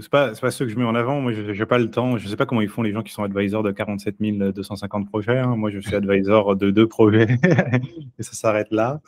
c'est 0.00 0.10
pas, 0.10 0.32
pas 0.32 0.50
ceux 0.50 0.64
que 0.64 0.70
je 0.70 0.78
mets 0.78 0.84
en 0.84 0.94
avant. 0.94 1.20
Moi, 1.20 1.32
je 1.32 1.42
n'ai 1.42 1.66
pas 1.66 1.78
le 1.78 1.90
temps. 1.90 2.16
Je 2.16 2.24
ne 2.24 2.30
sais 2.30 2.36
pas 2.36 2.46
comment 2.46 2.62
ils 2.62 2.68
font 2.68 2.80
les 2.80 2.92
gens 2.92 3.02
qui 3.02 3.12
sont 3.12 3.22
advisors 3.22 3.62
de 3.62 3.72
47 3.72 4.16
250 4.20 5.08
projets. 5.08 5.38
Hein. 5.38 5.54
Moi, 5.56 5.70
je 5.70 5.80
suis 5.80 5.94
advisor 5.94 6.56
de 6.56 6.70
deux 6.70 6.86
projets 6.86 7.28
et 8.18 8.22
ça 8.22 8.32
s'arrête 8.32 8.70
là. 8.70 9.02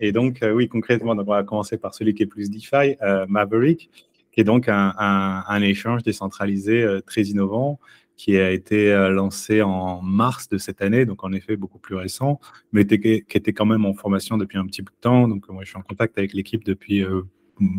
et 0.00 0.12
donc, 0.12 0.40
oui, 0.54 0.68
concrètement, 0.68 1.12
on 1.12 1.22
va 1.22 1.42
commencer 1.42 1.76
par 1.76 1.92
celui 1.92 2.14
qui 2.14 2.22
est 2.22 2.26
plus 2.26 2.50
DeFi, 2.50 2.96
Maverick 3.28 3.90
qui 4.32 4.40
est 4.40 4.44
donc 4.44 4.68
un, 4.68 5.62
échange 5.62 6.02
décentralisé 6.02 6.82
euh, 6.82 7.00
très 7.00 7.22
innovant 7.22 7.78
qui 8.16 8.38
a 8.38 8.50
été 8.50 8.92
euh, 8.92 9.10
lancé 9.10 9.62
en 9.62 10.00
mars 10.00 10.48
de 10.48 10.58
cette 10.58 10.80
année, 10.80 11.06
donc 11.06 11.24
en 11.24 11.32
effet 11.32 11.56
beaucoup 11.56 11.78
plus 11.78 11.96
récent, 11.96 12.40
mais 12.72 12.86
qui 12.86 13.24
était 13.34 13.52
quand 13.52 13.66
même 13.66 13.84
en 13.84 13.94
formation 13.94 14.38
depuis 14.38 14.58
un 14.58 14.66
petit 14.66 14.82
bout 14.82 14.92
de 14.92 15.00
temps. 15.00 15.28
Donc 15.28 15.48
moi, 15.48 15.64
je 15.64 15.70
suis 15.70 15.78
en 15.78 15.82
contact 15.82 16.16
avec 16.18 16.32
l'équipe 16.32 16.64
depuis 16.64 17.02
euh, 17.02 17.22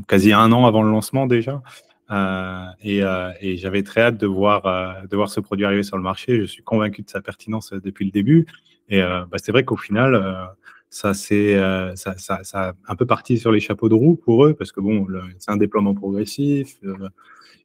quasi 0.07 0.33
un 0.33 0.51
an 0.51 0.65
avant 0.65 0.83
le 0.83 0.91
lancement 0.91 1.27
déjà. 1.27 1.61
et, 2.83 3.57
j'avais 3.57 3.83
très 3.83 4.01
hâte 4.01 4.17
de 4.17 4.27
voir, 4.27 5.07
de 5.07 5.15
voir 5.15 5.29
ce 5.29 5.39
produit 5.39 5.65
arriver 5.65 5.83
sur 5.83 5.97
le 5.97 6.03
marché. 6.03 6.39
Je 6.39 6.45
suis 6.45 6.63
convaincu 6.63 7.01
de 7.01 7.09
sa 7.09 7.21
pertinence 7.21 7.73
depuis 7.73 8.05
le 8.05 8.11
début. 8.11 8.45
Et 8.89 9.01
bah, 9.01 9.37
c'est 9.37 9.51
vrai 9.51 9.63
qu'au 9.63 9.77
final, 9.77 10.49
ça 10.93 11.15
c'est 11.15 11.55
euh, 11.55 11.95
ça, 11.95 12.15
ça, 12.17 12.73
un 12.87 12.95
peu 12.95 13.07
parti 13.07 13.39
sur 13.39 13.51
les 13.51 13.59
chapeaux 13.59 13.89
de 13.89 13.95
roue 13.95 14.15
pour 14.15 14.45
eux 14.45 14.53
parce 14.53 14.71
que 14.71 14.79
bon, 14.79 15.07
c'est 15.39 15.49
un 15.49 15.57
déploiement 15.57 15.95
progressif. 15.95 16.77
Euh, 16.83 17.09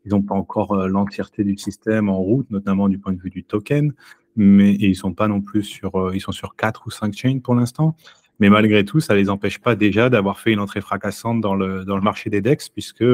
ils 0.07 0.13
n'ont 0.13 0.23
pas 0.23 0.35
encore 0.35 0.73
euh, 0.73 0.89
l'entièreté 0.89 1.45
du 1.45 1.59
système 1.59 2.09
en 2.09 2.17
route, 2.17 2.51
notamment 2.51 2.89
du 2.89 2.99
point 2.99 3.13
de 3.13 3.21
vue 3.21 3.29
du 3.29 3.45
token, 3.45 3.93
mais 4.37 4.73
ils 4.77 4.97
sont 4.97 5.13
pas 5.13 5.29
non 5.29 5.43
plus 5.43 5.63
sur, 5.63 6.15
ils 6.15 6.23
sont 6.23 6.33
sur 6.33 6.57
quatre 6.57 6.87
ou 6.87 6.91
cinq 6.91 7.15
chains 7.15 7.41
pour 7.41 7.55
l'instant. 7.55 7.97
Mais 8.41 8.49
malgré 8.49 8.83
tout, 8.87 8.99
ça 8.99 9.15
les 9.15 9.29
empêche 9.29 9.59
pas 9.59 9.77
déjà 9.77 10.09
d'avoir 10.09 10.41
fait 10.41 10.53
une 10.53 10.61
entrée 10.61 10.81
fracassante 10.81 11.43
dans 11.43 11.55
le 11.55 12.01
marché 12.01 12.31
des 12.31 12.41
DEX, 12.41 12.71
puisque 12.71 13.05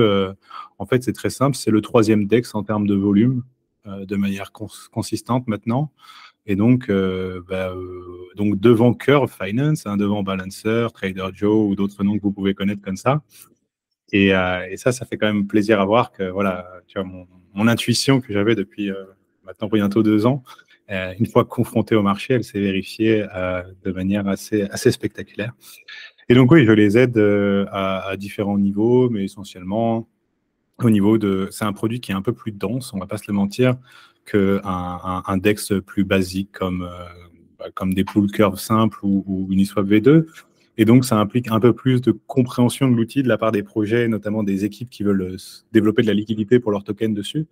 en 0.78 0.86
fait 0.86 1.02
c'est 1.02 1.14
très 1.14 1.30
simple, 1.30 1.56
c'est 1.56 1.72
le 1.72 1.80
troisième 1.80 2.26
DEX 2.26 2.54
en 2.54 2.62
termes 2.62 2.86
de 2.86 2.94
volume, 2.94 3.42
de 3.86 4.16
manière 4.16 4.52
consistante 4.52 5.48
maintenant. 5.48 5.90
Et 6.46 6.56
donc, 6.56 6.90
euh, 6.90 7.40
bah, 7.48 7.70
euh, 7.70 8.28
donc 8.36 8.60
devant 8.60 8.92
Curve 8.92 9.32
Finance, 9.32 9.86
hein, 9.86 9.96
devant 9.96 10.22
Balancer, 10.22 10.88
Trader 10.92 11.28
Joe 11.32 11.70
ou 11.70 11.74
d'autres 11.74 12.04
noms 12.04 12.18
que 12.18 12.22
vous 12.22 12.32
pouvez 12.32 12.54
connaître 12.54 12.82
comme 12.82 12.96
ça. 12.96 13.22
Et, 14.12 14.34
euh, 14.34 14.76
ça, 14.76 14.92
ça 14.92 15.06
fait 15.06 15.16
quand 15.16 15.26
même 15.26 15.46
plaisir 15.46 15.80
à 15.80 15.84
voir 15.84 16.12
que 16.12 16.24
voilà, 16.24 16.68
tu 16.86 16.98
vois, 17.00 17.08
mon, 17.54 17.68
intuition 17.68 18.20
que 18.20 18.32
j'avais 18.32 18.54
depuis 18.54 18.90
maintenant 19.44 19.68
bientôt 19.68 20.02
deux 20.02 20.26
ans, 20.26 20.42
une 20.88 21.26
fois 21.26 21.44
confrontée 21.44 21.94
au 21.94 22.02
marché, 22.02 22.34
elle 22.34 22.44
s'est 22.44 22.60
vérifiée 22.60 23.24
de 23.84 23.92
manière 23.92 24.26
assez, 24.28 24.90
spectaculaire. 24.90 25.52
Et 26.28 26.34
donc 26.34 26.50
oui, 26.50 26.64
je 26.66 26.72
les 26.72 26.98
aide 26.98 27.16
à, 27.70 28.08
à, 28.08 28.16
différents 28.16 28.58
niveaux, 28.58 29.08
mais 29.08 29.24
essentiellement 29.24 30.08
au 30.82 30.90
niveau 30.90 31.16
de... 31.16 31.48
C'est 31.52 31.64
un 31.64 31.72
produit 31.72 32.00
qui 32.00 32.10
est 32.10 32.14
un 32.14 32.22
peu 32.22 32.32
plus 32.32 32.52
dense, 32.52 32.92
on 32.92 32.98
va 32.98 33.06
pas 33.06 33.16
se 33.16 33.24
le 33.28 33.34
mentir 33.34 33.76
qu'un 34.24 34.60
un, 34.64 35.22
un, 35.26 35.36
DEX 35.36 35.72
plus 35.86 36.04
basique 36.04 36.52
comme, 36.52 36.82
euh, 36.82 37.04
bah, 37.58 37.66
comme 37.74 37.94
des 37.94 38.04
pool 38.04 38.30
curves 38.30 38.58
simples 38.58 38.98
ou, 39.02 39.24
ou 39.26 39.46
Uniswap 39.50 39.86
V2. 39.86 40.26
Et 40.76 40.84
donc, 40.84 41.04
ça 41.04 41.18
implique 41.18 41.50
un 41.50 41.60
peu 41.60 41.72
plus 41.72 42.00
de 42.00 42.12
compréhension 42.26 42.90
de 42.90 42.96
l'outil 42.96 43.22
de 43.22 43.28
la 43.28 43.38
part 43.38 43.52
des 43.52 43.62
projets, 43.62 44.08
notamment 44.08 44.42
des 44.42 44.64
équipes 44.64 44.90
qui 44.90 45.04
veulent 45.04 45.22
euh, 45.22 45.36
développer 45.72 46.02
de 46.02 46.08
la 46.08 46.14
liquidité 46.14 46.58
pour 46.58 46.72
leurs 46.72 46.84
tokens 46.84 47.14
dessus. 47.14 47.46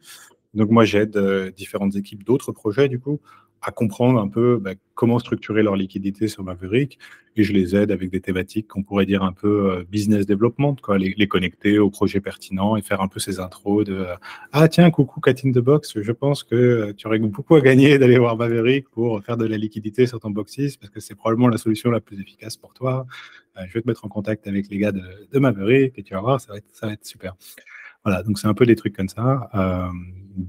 Donc 0.54 0.70
moi, 0.70 0.84
j'aide 0.84 1.16
différentes 1.56 1.96
équipes 1.96 2.24
d'autres 2.24 2.52
projets, 2.52 2.86
du 2.86 2.98
coup, 2.98 3.20
à 3.62 3.70
comprendre 3.70 4.20
un 4.20 4.28
peu 4.28 4.58
bah, 4.58 4.72
comment 4.94 5.18
structurer 5.18 5.62
leur 5.62 5.76
liquidité 5.76 6.28
sur 6.28 6.42
Maverick 6.42 6.98
et 7.36 7.44
je 7.44 7.52
les 7.52 7.74
aide 7.74 7.90
avec 7.90 8.10
des 8.10 8.20
thématiques 8.20 8.68
qu'on 8.68 8.82
pourrait 8.82 9.06
dire 9.06 9.22
un 9.22 9.32
peu 9.32 9.70
euh, 9.70 9.84
business 9.88 10.26
development, 10.26 10.76
quoi, 10.82 10.98
les, 10.98 11.26
connecter 11.26 11.78
aux 11.78 11.88
projets 11.88 12.20
pertinents 12.20 12.76
et 12.76 12.82
faire 12.82 13.00
un 13.00 13.08
peu 13.08 13.20
ces 13.20 13.40
intros 13.40 13.84
de 13.86 13.94
euh, 13.94 14.14
Ah 14.52 14.68
tiens, 14.68 14.90
coucou 14.90 15.20
Cat 15.20 15.34
in 15.44 15.52
the 15.52 15.58
Box, 15.58 16.00
je 16.00 16.12
pense 16.12 16.42
que 16.42 16.92
tu 16.92 17.06
aurais 17.06 17.18
beaucoup 17.20 17.54
à 17.54 17.60
gagner 17.60 17.98
d'aller 17.98 18.18
voir 18.18 18.36
Maverick 18.36 18.88
pour 18.90 19.22
faire 19.22 19.36
de 19.36 19.46
la 19.46 19.56
liquidité 19.56 20.06
sur 20.06 20.20
ton 20.20 20.30
Boxis 20.30 20.76
parce 20.76 20.90
que 20.90 21.00
c'est 21.00 21.14
probablement 21.14 21.48
la 21.48 21.58
solution 21.58 21.90
la 21.90 22.00
plus 22.00 22.20
efficace 22.20 22.56
pour 22.56 22.74
toi. 22.74 23.06
Euh, 23.56 23.62
je 23.66 23.74
vais 23.74 23.82
te 23.82 23.88
mettre 23.88 24.04
en 24.04 24.08
contact 24.08 24.46
avec 24.46 24.68
les 24.68 24.78
gars 24.78 24.92
de, 24.92 25.02
de, 25.30 25.38
Maverick 25.38 25.98
et 25.98 26.02
tu 26.02 26.14
vas 26.14 26.20
voir, 26.20 26.40
ça 26.40 26.52
va 26.52 26.58
être, 26.58 26.68
ça 26.72 26.86
va 26.86 26.92
être 26.92 27.06
super. 27.06 27.34
Voilà, 28.04 28.22
donc 28.22 28.38
c'est 28.38 28.48
un 28.48 28.54
peu 28.54 28.66
des 28.66 28.76
trucs 28.76 28.96
comme 28.96 29.08
ça. 29.08 29.48
Euh, 29.54 29.88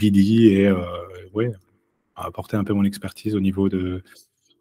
et 0.01 0.69
ouais, 1.33 1.51
apporter 2.15 2.57
un 2.57 2.63
peu 2.63 2.73
mon 2.73 2.83
expertise 2.83 3.35
au 3.35 3.39
niveau 3.39 3.69
de 3.69 4.03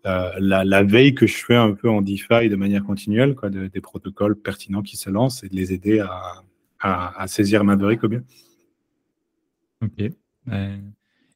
euh, 0.07 0.31
la, 0.39 0.83
veille 0.83 1.15
que 1.15 1.27
je 1.27 1.45
fais 1.45 1.55
un 1.55 1.73
peu 1.73 1.89
en 1.89 2.03
DeFi 2.03 2.49
de 2.49 2.57
manière 2.57 2.83
continuelle, 2.83 3.37
des 3.73 3.81
protocoles 3.81 4.37
pertinents 4.37 4.83
qui 4.83 4.97
se 4.97 5.11
lancent 5.11 5.45
et 5.45 5.49
de 5.49 5.55
les 5.55 5.73
aider 5.73 6.05
à, 6.81 7.27
saisir 7.29 7.63
Maverick 7.63 8.03
au 8.03 8.09
bien. 8.09 8.23
Ok. 9.83 10.11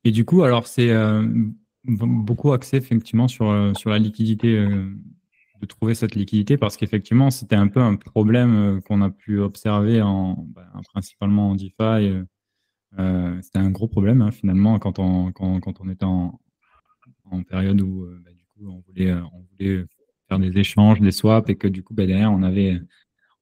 Et 0.04 0.10
du 0.10 0.24
coup, 0.24 0.42
alors 0.42 0.66
c'est 0.66 0.90
euh, 0.90 1.24
beaucoup 1.84 2.52
axé 2.52 2.76
effectivement 2.76 3.28
sur, 3.28 3.50
euh, 3.50 3.72
sur 3.74 3.90
la 3.90 3.98
liquidité, 3.98 4.66
de 5.60 5.66
trouver 5.66 5.94
cette 5.94 6.14
liquidité, 6.16 6.56
parce 6.56 6.76
qu'effectivement, 6.76 7.30
c'était 7.30 7.56
un 7.56 7.68
peu 7.68 7.80
un 7.80 7.94
problème 7.94 8.80
qu'on 8.86 9.00
a 9.00 9.10
pu 9.10 9.38
observer 9.38 10.02
en, 10.02 10.44
ben, 10.54 10.66
principalement 10.92 11.50
en 11.50 11.54
DeFi 11.54 12.24
euh, 12.98 13.38
c'était 13.42 13.58
un 13.58 13.70
gros 13.70 13.88
problème 13.88 14.22
hein, 14.22 14.30
finalement 14.30 14.78
quand 14.78 14.98
on, 14.98 15.30
quand, 15.32 15.60
quand 15.60 15.80
on 15.80 15.90
était 15.90 16.04
en, 16.04 16.38
période 17.48 17.80
où 17.82 18.04
euh, 18.04 18.22
bah, 18.24 18.30
du 18.32 18.44
coup, 18.44 18.70
on, 18.70 18.80
voulait, 18.86 19.10
euh, 19.10 19.22
on 19.34 19.44
voulait 19.50 19.84
faire 20.28 20.38
des 20.38 20.58
échanges, 20.58 21.00
des 21.00 21.10
swaps 21.10 21.50
et 21.50 21.56
que 21.56 21.68
du 21.68 21.82
coup 21.82 21.92
bah, 21.92 22.06
derrière 22.06 22.32
on 22.32 22.42
avait, 22.42 22.80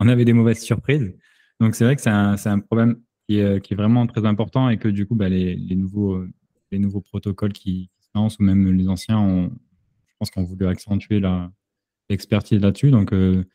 on 0.01 0.09
avait 0.09 0.25
des 0.25 0.33
mauvaises 0.33 0.61
surprises. 0.61 1.15
Donc 1.61 1.75
c'est 1.75 1.85
vrai 1.85 1.95
que 1.95 2.03
c'est 2.03 2.11
un, 2.11 2.35
un, 2.45 2.59
problème 2.61 3.01
qui 3.29 3.39
est, 3.39 3.61
qui 3.61 3.75
est, 3.75 3.77
vraiment 3.77 4.07
très 4.07 4.27
important 4.27 4.71
et 4.71 4.79
que 4.79 4.89
du 4.89 5.07
coup 5.07 5.15
bah, 5.15 5.29
les, 5.29 5.55
les, 5.55 5.77
nouveaux, 5.77 6.25
les 6.73 6.79
nouveaux 6.79 7.01
protocoles 7.01 7.53
qui, 7.53 7.91
se 8.01 8.09
lancent 8.15 8.39
ou 8.39 8.43
même 8.43 8.73
les 8.73 8.89
anciens, 8.89 9.19
ont, 9.19 9.51
je 10.07 10.15
pense 10.19 10.31
qu'on 10.31 10.45
voulu 10.45 10.67
accentuer 10.67 11.23
l'expertise 12.09 12.61
là-dessus. 12.61 12.91
Donc, 12.91 13.13
donc 13.13 13.47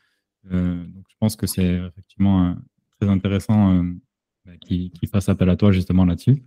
je 0.53 1.15
pense 1.19 1.35
que 1.35 1.47
c'est 1.47 1.73
effectivement 1.73 2.55
très 2.99 3.09
intéressant 3.09 3.83
bah, 4.45 4.53
qui, 4.61 4.91
fasse 5.11 5.29
appel 5.29 5.49
à 5.49 5.55
toi 5.55 5.71
justement 5.71 6.05
là-dessus. 6.05 6.43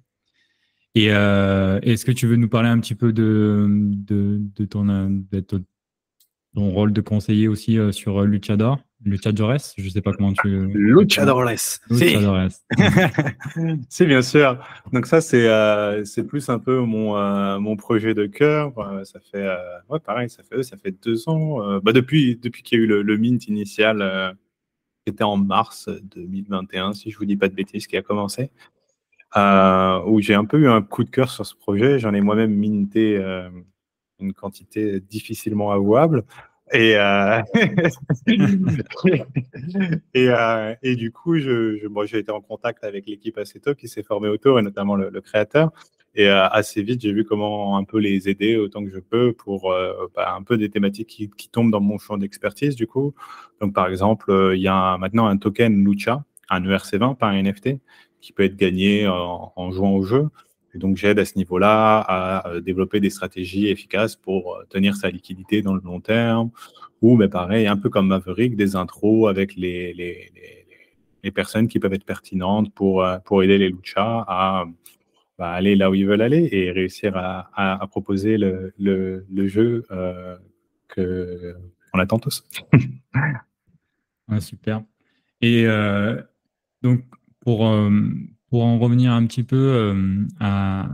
Et 0.94 1.10
euh, 1.10 1.80
est-ce 1.82 2.04
que 2.04 2.12
tu 2.12 2.26
veux 2.26 2.36
nous 2.36 2.48
parler 2.48 2.68
un 2.68 2.78
petit 2.78 2.94
peu 2.94 3.12
de, 3.12 3.66
de, 3.68 4.64
ton, 4.66 5.22
ton 6.54 6.70
rôle 6.70 6.92
de 6.92 7.00
conseiller 7.00 7.48
aussi 7.48 7.78
euh, 7.78 7.92
sur 7.92 8.22
Luchador 8.22 8.78
Luchadores 9.04 9.56
Je 9.78 9.84
ne 9.84 9.88
sais 9.88 10.00
pas 10.02 10.12
comment 10.12 10.32
tu. 10.32 10.66
Luchadores 10.74 11.44
Luchadores. 11.90 12.48
C'est 13.88 14.06
bien 14.06 14.22
sûr. 14.22 14.64
Donc, 14.92 15.06
ça, 15.06 15.20
c'est 15.20 15.48
euh, 15.48 16.04
plus 16.28 16.48
un 16.50 16.58
peu 16.58 16.80
mon, 16.80 17.58
mon 17.58 17.76
projet 17.76 18.14
de 18.14 18.26
cœur. 18.26 18.72
Ça 19.04 19.18
fait, 19.20 19.48
ouais, 19.88 19.98
pareil, 19.98 20.28
ça 20.28 20.42
fait, 20.42 20.62
ça 20.62 20.76
fait 20.76 20.94
deux 21.02 21.28
ans. 21.28 21.80
Bah, 21.80 21.92
depuis 21.92 22.36
depuis 22.36 22.62
qu'il 22.62 22.78
y 22.78 22.82
a 22.82 22.84
eu 22.84 22.86
le, 22.86 23.02
le 23.02 23.16
mint 23.16 23.48
initial 23.48 24.36
était 25.06 25.24
en 25.24 25.36
mars 25.36 25.88
2021, 25.88 26.94
si 26.94 27.10
je 27.10 27.18
vous 27.18 27.24
dis 27.24 27.36
pas 27.36 27.48
de 27.48 27.54
bêtises, 27.54 27.86
qui 27.86 27.96
a 27.96 28.02
commencé, 28.02 28.50
euh, 29.36 30.02
où 30.06 30.20
j'ai 30.20 30.34
un 30.34 30.44
peu 30.44 30.58
eu 30.58 30.68
un 30.68 30.82
coup 30.82 31.04
de 31.04 31.10
cœur 31.10 31.30
sur 31.30 31.46
ce 31.46 31.54
projet. 31.54 31.98
J'en 31.98 32.14
ai 32.14 32.20
moi-même 32.20 32.54
minté 32.54 33.16
euh, 33.16 33.48
une 34.20 34.32
quantité 34.32 35.00
difficilement 35.00 35.72
avouable. 35.72 36.24
Et, 36.72 36.96
euh, 36.96 37.42
et, 40.82 40.96
du 40.96 41.12
coup, 41.12 41.38
je, 41.38 41.86
j'ai 42.06 42.18
été 42.18 42.32
en 42.32 42.40
contact 42.40 42.84
avec 42.84 43.06
l'équipe 43.06 43.36
Aceto 43.36 43.74
qui 43.74 43.88
s'est 43.88 44.02
formée 44.02 44.28
autour, 44.28 44.58
et 44.58 44.62
notamment 44.62 44.96
le 44.96 45.20
créateur. 45.20 45.70
Et 46.14 46.28
euh, 46.28 46.46
assez 46.48 46.82
vite, 46.82 47.00
j'ai 47.00 47.12
vu 47.12 47.24
comment 47.24 47.76
un 47.78 47.84
peu 47.84 47.98
les 47.98 48.28
aider 48.28 48.56
autant 48.56 48.84
que 48.84 48.90
je 48.90 48.98
peux 48.98 49.32
pour 49.32 49.72
euh, 49.72 50.10
bah, 50.14 50.34
un 50.36 50.42
peu 50.42 50.58
des 50.58 50.68
thématiques 50.68 51.08
qui, 51.08 51.30
qui, 51.30 51.48
tombent 51.48 51.70
dans 51.70 51.80
mon 51.80 51.98
champ 51.98 52.18
d'expertise, 52.18 52.76
du 52.76 52.86
coup. 52.86 53.14
Donc, 53.60 53.74
par 53.74 53.88
exemple, 53.88 54.30
euh, 54.30 54.54
il 54.54 54.60
y 54.60 54.68
a 54.68 54.98
maintenant 54.98 55.26
un 55.26 55.38
token 55.38 55.82
Lucha, 55.84 56.24
un 56.50 56.62
ERC20, 56.62 57.16
pas 57.16 57.28
un 57.28 57.42
NFT, 57.42 57.78
qui 58.20 58.32
peut 58.32 58.44
être 58.44 58.56
gagné 58.56 59.08
en, 59.08 59.70
jouant 59.72 59.92
au 59.94 60.02
jeu. 60.02 60.28
Et 60.74 60.78
donc, 60.78 60.96
j'aide 60.96 61.18
à 61.18 61.24
ce 61.24 61.36
niveau-là 61.38 62.00
à 62.00 62.60
développer 62.60 63.00
des 63.00 63.10
stratégies 63.10 63.68
efficaces 63.68 64.16
pour 64.16 64.62
tenir 64.68 64.96
sa 64.96 65.08
liquidité 65.10 65.62
dans 65.62 65.74
le 65.74 65.80
long 65.82 66.00
terme. 66.00 66.50
Ou, 67.00 67.16
mais 67.16 67.26
bah, 67.28 67.40
pareil, 67.40 67.66
un 67.66 67.76
peu 67.76 67.88
comme 67.88 68.08
Maverick, 68.08 68.54
des 68.56 68.76
intros 68.76 69.28
avec 69.28 69.56
les, 69.56 69.94
les, 69.94 70.30
les, 70.34 70.66
les 71.24 71.30
personnes 71.30 71.68
qui 71.68 71.78
peuvent 71.78 71.94
être 71.94 72.04
pertinentes 72.04 72.72
pour, 72.74 73.04
pour 73.24 73.42
aider 73.42 73.58
les 73.58 73.70
Lucha 73.70 74.24
à 74.28 74.66
aller 75.50 75.76
là 75.76 75.90
où 75.90 75.94
ils 75.94 76.06
veulent 76.06 76.22
aller 76.22 76.48
et 76.52 76.70
réussir 76.70 77.16
à, 77.16 77.86
proposer 77.90 78.36
le, 78.38 79.48
jeu 79.48 79.84
euh, 79.90 80.36
qu'on 80.94 81.98
attend 81.98 82.18
tous. 82.18 82.44
super. 84.40 84.82
Et 85.40 85.66
euh, 85.66 86.20
donc, 86.82 87.04
pour, 87.40 87.66
euh, 87.66 87.90
pour 88.48 88.64
en 88.64 88.78
revenir 88.78 89.12
un 89.12 89.26
petit 89.26 89.42
peu 89.42 89.94
à, 90.40 90.88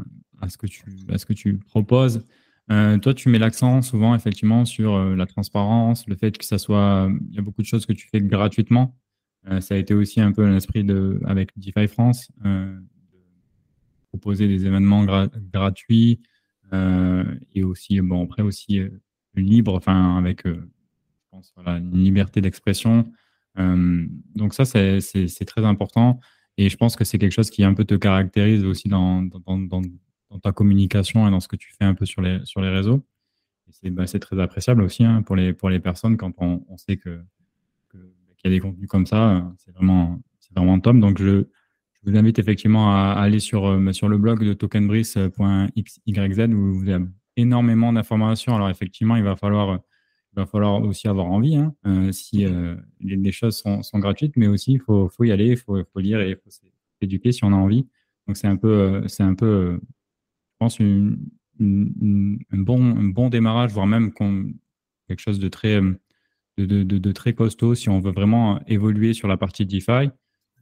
ce 0.49 0.57
que 0.57 0.67
tu, 0.67 0.83
à 1.11 1.19
ce 1.19 1.27
que 1.27 1.33
tu 1.33 1.59
proposes, 1.59 2.27
toi, 2.69 3.15
tu 3.15 3.29
mets 3.29 3.39
l'accent 3.39 3.83
souvent 3.83 4.15
effectivement 4.15 4.65
sur 4.65 4.99
la 4.99 5.27
transparence, 5.27 6.07
le 6.07 6.17
fait 6.17 6.37
que 6.37 6.45
ça 6.45 6.59
soit. 6.59 7.11
Il 7.31 7.37
y 7.37 7.39
a 7.39 7.43
beaucoup 7.43 7.63
de 7.63 7.67
choses 7.67 7.87
que 7.87 7.93
tu 7.93 8.09
fais 8.09 8.21
gratuitement. 8.21 8.97
ça 9.61 9.75
a 9.75 9.79
été 9.79 9.95
aussi 9.95 10.21
un 10.21 10.33
peu 10.33 10.49
l'esprit 10.49 10.87
avec 11.25 11.51
DeFi 11.57 11.89
France 11.89 12.31
proposer 14.19 14.49
des 14.49 14.67
événements 14.67 15.05
gratuits 15.53 16.21
euh, 16.73 17.25
et 17.55 17.65
aussi, 17.65 18.01
bon, 18.01 18.25
après 18.25 18.43
aussi 18.43 18.81
euh, 18.81 18.91
libre, 19.35 19.75
enfin, 19.75 20.17
avec, 20.17 20.47
euh, 20.47 20.69
une 21.67 22.03
liberté 22.03 22.41
d'expression. 22.41 23.13
donc 23.57 24.55
ça, 24.55 24.65
c'est 24.65 25.45
très 25.47 25.65
important. 25.65 26.21
Et 26.57 26.69
je 26.69 26.77
pense 26.77 26.97
que 26.97 27.05
c'est 27.05 27.19
quelque 27.19 27.33
chose 27.33 27.51
qui 27.51 27.63
un 27.63 27.75
peu 27.75 27.85
te 27.85 27.95
caractérise 27.95 28.65
aussi 28.65 28.89
dans, 28.89 29.29
ta 30.43 30.53
communication 30.53 31.29
et 31.29 31.31
dans 31.31 31.39
ce 31.39 31.47
que 31.47 31.55
tu 31.57 31.73
fais 31.79 31.85
un 31.85 31.95
peu 31.95 32.07
sur 32.07 32.23
les, 32.23 32.41
réseaux. 32.57 33.05
C'est 33.71 33.91
bah, 33.91 34.07
très 34.07 34.41
appréciable 34.41 34.83
aussi 34.83 35.05
hein, 35.05 35.23
pour, 35.23 35.37
les, 35.37 35.53
pour 35.53 35.71
les 35.71 35.79
personnes 35.79 36.17
quand 36.17 36.33
on, 36.39 36.77
sait 36.77 36.97
que 36.97 37.23
qu'il 37.93 38.45
y 38.45 38.47
a 38.49 38.51
des 38.51 38.61
contenus 38.61 38.89
comme 38.89 39.07
ça. 39.07 39.49
C'est 39.59 39.73
vraiment, 39.73 40.21
vraiment 40.57 40.81
top. 40.81 40.99
Donc, 40.99 41.23
je, 41.23 41.45
je 42.09 42.13
vous 42.13 42.19
invite 42.19 42.39
effectivement 42.39 42.91
à, 42.91 43.13
aller 43.13 43.39
sur, 43.39 43.67
euh, 43.67 43.93
sur 43.93 44.09
le 44.09 44.17
blog 44.17 44.43
de 44.43 44.55
tokenbrice.xyz 44.55 46.55
où 46.55 46.73
vous 46.73 46.89
avez 46.89 47.05
énormément 47.37 47.93
d'informations. 47.93 48.55
Alors 48.55 48.71
effectivement, 48.71 49.17
il 49.17 49.25
va 49.25 49.37
falloir, 49.37 49.81
il 50.33 50.37
va 50.37 50.47
falloir 50.47 50.83
aussi 50.83 51.07
avoir 51.07 51.27
envie 51.27 51.57
hein, 51.57 51.75
euh, 51.87 52.11
si 52.11 52.47
euh, 52.47 52.77
les, 53.01 53.31
choses 53.31 53.59
sont, 53.59 53.99
gratuites, 53.99 54.37
mais 54.37 54.47
aussi 54.47 54.73
il 54.73 54.81
faut, 54.81 55.11
faut, 55.11 55.25
y 55.25 55.33
aller, 55.33 55.49
il 55.49 55.59
faut, 55.59 55.85
lire 55.97 56.23
et 56.23 56.31
il 56.31 56.37
faut 56.37 56.49
s'éduquer 56.99 57.31
si 57.31 57.45
on 57.45 57.53
a 57.53 57.57
envie. 57.57 57.87
Donc 58.27 58.39
c'est 58.39 58.49
un 58.49 58.57
peu, 58.57 59.03
c'est 59.07 59.23
un 59.23 59.35
peu, 59.35 59.75
je 59.75 60.57
pense, 60.59 60.79
une, 60.79 61.19
un, 61.61 62.59
bon, 62.59 62.83
un 62.83 63.05
bon 63.05 63.29
démarrage, 63.29 63.73
voire 63.73 63.87
même 63.87 64.15
quelque 64.15 65.21
chose 65.21 65.39
de 65.39 65.49
très, 65.49 65.83
de, 66.57 67.13
très 67.13 67.35
costaud 67.35 67.75
si 67.75 67.91
on 67.91 68.01
veut 68.01 68.13
vraiment 68.13 68.65
évoluer 68.67 69.13
sur 69.13 69.29
la 69.29 69.37
partie 69.37 69.67
DeFi 69.67 70.09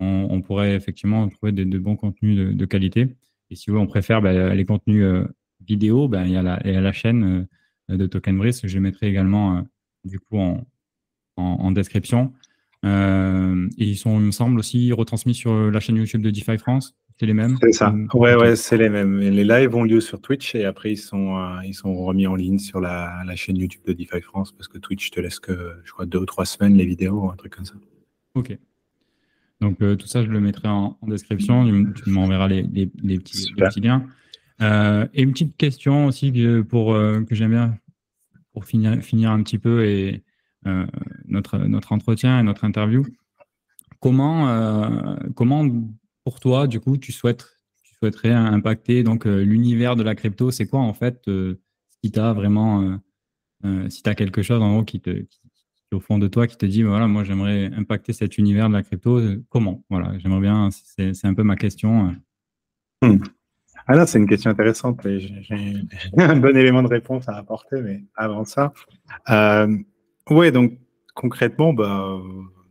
on, 0.01 0.41
pourrait 0.43 0.75
effectivement 0.75 1.29
trouver 1.29 1.53
de, 1.53 1.79
bons 1.79 1.97
contenus 1.97 2.57
de, 2.57 2.65
qualité. 2.65 3.09
Et 3.51 3.57
si 3.57 3.71
on 3.71 3.87
préfère 3.87 4.21
bah, 4.23 4.55
les 4.55 4.65
contenus 4.65 5.05
euh, 5.05 5.25
vidéo, 5.67 6.09
bah, 6.09 6.25
il, 6.27 6.33
y 6.33 6.37
a 6.37 6.43
la, 6.43 6.59
la 6.65 6.93
chaîne 6.93 7.47
euh, 7.91 7.97
de 7.97 8.07
Token 8.07 8.37
Brice 8.37 8.61
que 8.61 8.69
je 8.69 8.79
mettrai 8.79 9.09
également 9.09 9.59
euh, 9.59 9.61
du 10.05 10.19
coup 10.19 10.39
en, 11.37 11.71
description. 11.71 12.33
et 12.85 12.89
ils 13.77 13.97
sont, 13.97 14.19
il 14.21 14.27
me 14.27 14.31
semble, 14.31 14.59
aussi 14.59 14.93
retransmis 14.93 15.35
sur 15.35 15.71
la 15.71 15.81
chaîne 15.81 15.97
YouTube 15.97 16.23
de 16.23 16.31
DeFi 16.31 16.59
France. 16.59 16.95
C'est 17.19 17.27
les 17.27 17.35
mêmes? 17.35 17.57
C'est 17.63 17.73
ça. 17.73 17.95
Ouais, 18.15 18.35
ouais, 18.35 18.57
c'est 18.57 18.77
les 18.77 18.91
mêmes. 18.91 19.19
Les 19.19 19.45
lives 19.45 19.75
ont 19.75 19.85
lieu 19.85 20.01
sur 20.01 20.21
Twitch 20.21 20.55
et 20.55 20.65
après 20.65 20.93
ils 20.93 20.99
sont, 20.99 21.61
ils 21.65 21.75
sont 21.75 21.95
remis 21.95 22.27
en 22.27 22.35
ligne 22.35 22.59
sur 22.59 22.81
la, 22.81 23.23
la, 23.27 23.37
chaîne 23.37 23.57
YouTube 23.57 23.83
de 23.87 23.93
DeFi 23.93 24.21
France 24.21 24.53
parce 24.53 24.69
que 24.69 24.79
Twitch 24.79 25.11
te 25.11 25.21
laisse 25.21 25.41
que, 25.41 25.77
je 25.85 25.93
crois, 25.93 26.07
deux 26.07 26.19
ou 26.19 26.27
trois 26.27 26.45
semaines 26.45 26.77
les 26.77 26.87
vidéos, 26.87 27.31
un 27.31 27.37
truc 27.37 27.55
comme 27.55 27.65
ça. 27.65 27.75
Ok. 28.35 28.57
Donc, 29.61 29.81
euh, 29.81 29.97
tout 29.97 30.07
ça, 30.07 30.23
je 30.23 30.29
le 30.29 30.41
mettrai 30.41 30.69
en, 30.69 30.99
description. 31.03 31.65
Tu, 31.95 32.11
m'enverras 32.11 32.49
les, 32.49 32.87
petits, 32.87 33.53
liens. 33.81 34.07
Euh, 34.61 35.07
et 35.15 35.23
une 35.23 35.33
petite 35.33 35.57
question 35.57 36.07
aussi 36.07 36.33
que, 36.33 36.61
pour, 36.63 36.95
euh, 36.95 37.23
que 37.23 37.35
j'aime 37.35 37.51
bien 37.51 37.79
pour 38.53 38.65
finir, 38.65 39.03
finir 39.03 39.31
un 39.31 39.43
petit 39.43 39.59
peu 39.59 39.85
et 39.85 40.23
notre, 41.27 41.59
notre 41.59 41.93
entretien 41.93 42.41
et 42.41 42.43
notre 42.43 42.65
interview. 42.65 43.07
Comment, 44.01 45.17
comment, 45.37 45.65
pour 46.25 46.41
toi, 46.41 46.67
du 46.67 46.81
coup, 46.81 46.97
tu 46.97 47.13
souhaites, 47.13 47.47
tu 47.85 47.95
souhaiterais 47.95 48.33
impacter 48.33 49.05
donc 49.05 49.27
l'univers 49.27 49.95
de 49.95 50.03
la 50.03 50.17
crypto, 50.17 50.51
c'est 50.51 50.67
quoi 50.67 50.81
en 50.81 50.93
fait 50.93 51.31
si 52.03 52.11
tu 52.11 52.19
as 52.19 52.33
vraiment, 52.33 52.99
si 53.89 54.03
tu 54.03 54.11
as 54.11 54.17
quelque 54.17 54.43
chose 54.43 54.61
en 54.61 54.79
haut 54.79 54.85
qui 54.85 54.99
te, 54.99 55.25
au 55.93 56.01
fond 56.01 56.19
de 56.19 56.29
toi 56.29 56.47
qui 56.47 56.57
te 56.57 56.67
dit 56.67 56.83
voilà, 56.83 57.07
moi 57.07 57.25
j'aimerais 57.25 57.71
impacter 57.77 58.13
cet 58.13 58.39
univers 58.39 58.69
de 58.69 58.75
la 58.75 58.83
crypto, 58.83 59.21
comment? 59.49 59.85
Voilà, 59.91 60.19
j'aimerais 60.19 60.41
bien, 60.41 60.71
c'est 60.71 61.25
un 61.25 61.35
peu 61.35 61.43
ma 61.43 61.57
question. 61.57 62.15
Hmm. 63.03 63.19
Alors, 63.89 64.03
ah 64.03 64.07
c'est 64.07 64.19
une 64.19 64.27
question 64.27 64.51
intéressante. 64.51 65.01
J'ai 65.05 65.75
un 66.19 66.37
bon 66.37 66.57
élément 66.57 66.83
de 66.83 66.89
réponse 66.89 67.29
à 67.29 67.37
apporter, 67.37 67.81
mais 67.83 68.03
avant 68.17 68.45
ça. 68.45 68.73
Euh, 69.31 69.77
oui, 70.29 70.51
donc 70.51 70.79
concrètement, 71.15 71.73
bah, 71.73 72.21